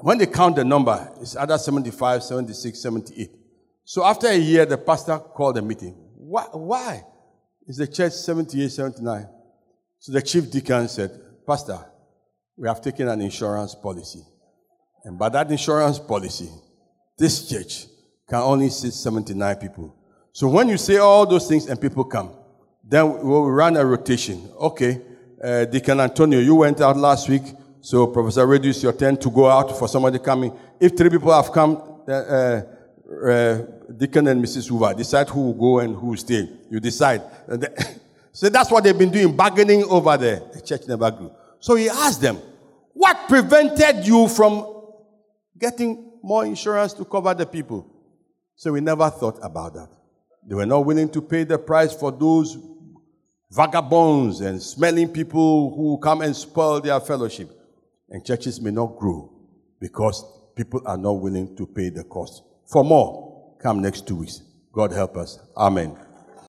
When 0.00 0.18
they 0.18 0.26
count 0.26 0.56
the 0.56 0.64
number, 0.64 1.12
it's 1.20 1.36
either 1.36 1.58
75, 1.58 2.22
76, 2.22 2.80
78. 2.80 3.30
So 3.84 4.04
after 4.04 4.28
a 4.28 4.36
year, 4.36 4.64
the 4.64 4.78
pastor 4.78 5.18
called 5.18 5.58
a 5.58 5.62
meeting. 5.62 5.94
Why? 6.16 6.44
Why? 6.52 7.04
Is 7.66 7.76
the 7.76 7.86
church 7.86 8.12
78, 8.12 8.70
79? 8.70 9.28
So 9.98 10.12
the 10.12 10.22
chief 10.22 10.50
deacon 10.50 10.88
said, 10.88 11.10
Pastor, 11.46 11.78
we 12.56 12.68
have 12.68 12.80
taken 12.80 13.08
an 13.08 13.20
insurance 13.20 13.74
policy. 13.74 14.22
And 15.04 15.18
by 15.18 15.28
that 15.30 15.50
insurance 15.50 15.98
policy, 15.98 16.48
this 17.18 17.48
church 17.48 17.86
can 18.28 18.38
only 18.38 18.70
seat 18.70 18.92
79 18.92 19.56
people. 19.56 19.96
So 20.32 20.48
when 20.48 20.68
you 20.68 20.76
say 20.76 20.96
all 20.96 21.26
those 21.26 21.46
things 21.46 21.66
and 21.66 21.80
people 21.80 22.04
come, 22.04 22.32
then 22.84 23.22
we'll 23.22 23.50
run 23.50 23.76
a 23.76 23.84
rotation. 23.84 24.50
Okay, 24.58 25.00
uh, 25.42 25.64
Deacon 25.66 26.00
Antonio, 26.00 26.40
you 26.40 26.54
went 26.54 26.80
out 26.80 26.96
last 26.96 27.28
week. 27.28 27.42
So, 27.84 28.06
Professor 28.06 28.46
Reduce, 28.46 28.84
your 28.84 28.92
turn 28.92 29.16
to 29.16 29.28
go 29.28 29.50
out 29.50 29.76
for 29.76 29.88
somebody 29.88 30.20
coming. 30.20 30.56
If 30.78 30.96
three 30.96 31.10
people 31.10 31.32
have 31.32 31.50
come, 31.50 31.82
uh, 32.06 32.62
uh, 33.26 33.58
Deacon 33.96 34.28
and 34.28 34.42
Mrs. 34.42 34.68
Hoover, 34.68 34.94
decide 34.94 35.28
who 35.28 35.46
will 35.46 35.54
go 35.54 35.78
and 35.80 35.96
who 35.96 36.06
will 36.06 36.16
stay. 36.16 36.48
You 36.70 36.78
decide. 36.78 37.22
so 38.32 38.48
that's 38.48 38.70
what 38.70 38.84
they've 38.84 38.96
been 38.96 39.10
doing, 39.10 39.34
bargaining 39.34 39.82
over 39.82 40.16
there. 40.16 40.42
The 40.54 40.60
church 40.60 40.82
never 40.86 41.10
grew. 41.10 41.32
So 41.58 41.74
he 41.74 41.88
asked 41.88 42.20
them, 42.20 42.38
What 42.92 43.28
prevented 43.28 44.06
you 44.06 44.28
from 44.28 44.64
getting 45.58 46.12
more 46.22 46.46
insurance 46.46 46.92
to 46.94 47.04
cover 47.04 47.34
the 47.34 47.46
people? 47.46 47.84
So 48.54 48.70
we 48.70 48.80
never 48.80 49.10
thought 49.10 49.40
about 49.42 49.74
that. 49.74 49.88
They 50.46 50.54
were 50.54 50.66
not 50.66 50.86
willing 50.86 51.08
to 51.10 51.20
pay 51.20 51.42
the 51.42 51.58
price 51.58 51.92
for 51.92 52.12
those 52.12 52.56
vagabonds 53.50 54.40
and 54.40 54.62
smelling 54.62 55.08
people 55.08 55.74
who 55.74 55.98
come 55.98 56.20
and 56.20 56.34
spoil 56.36 56.80
their 56.80 57.00
fellowship 57.00 57.58
and 58.12 58.24
churches 58.24 58.60
may 58.60 58.70
not 58.70 58.96
grow 58.98 59.32
because 59.80 60.24
people 60.54 60.82
are 60.86 60.98
not 60.98 61.12
willing 61.12 61.56
to 61.56 61.66
pay 61.66 61.88
the 61.88 62.04
cost. 62.04 62.42
For 62.70 62.84
more, 62.84 63.56
come 63.60 63.80
next 63.80 64.06
two 64.06 64.16
weeks. 64.16 64.42
God 64.72 64.92
help 64.92 65.16
us. 65.16 65.38
Amen. 65.56 65.96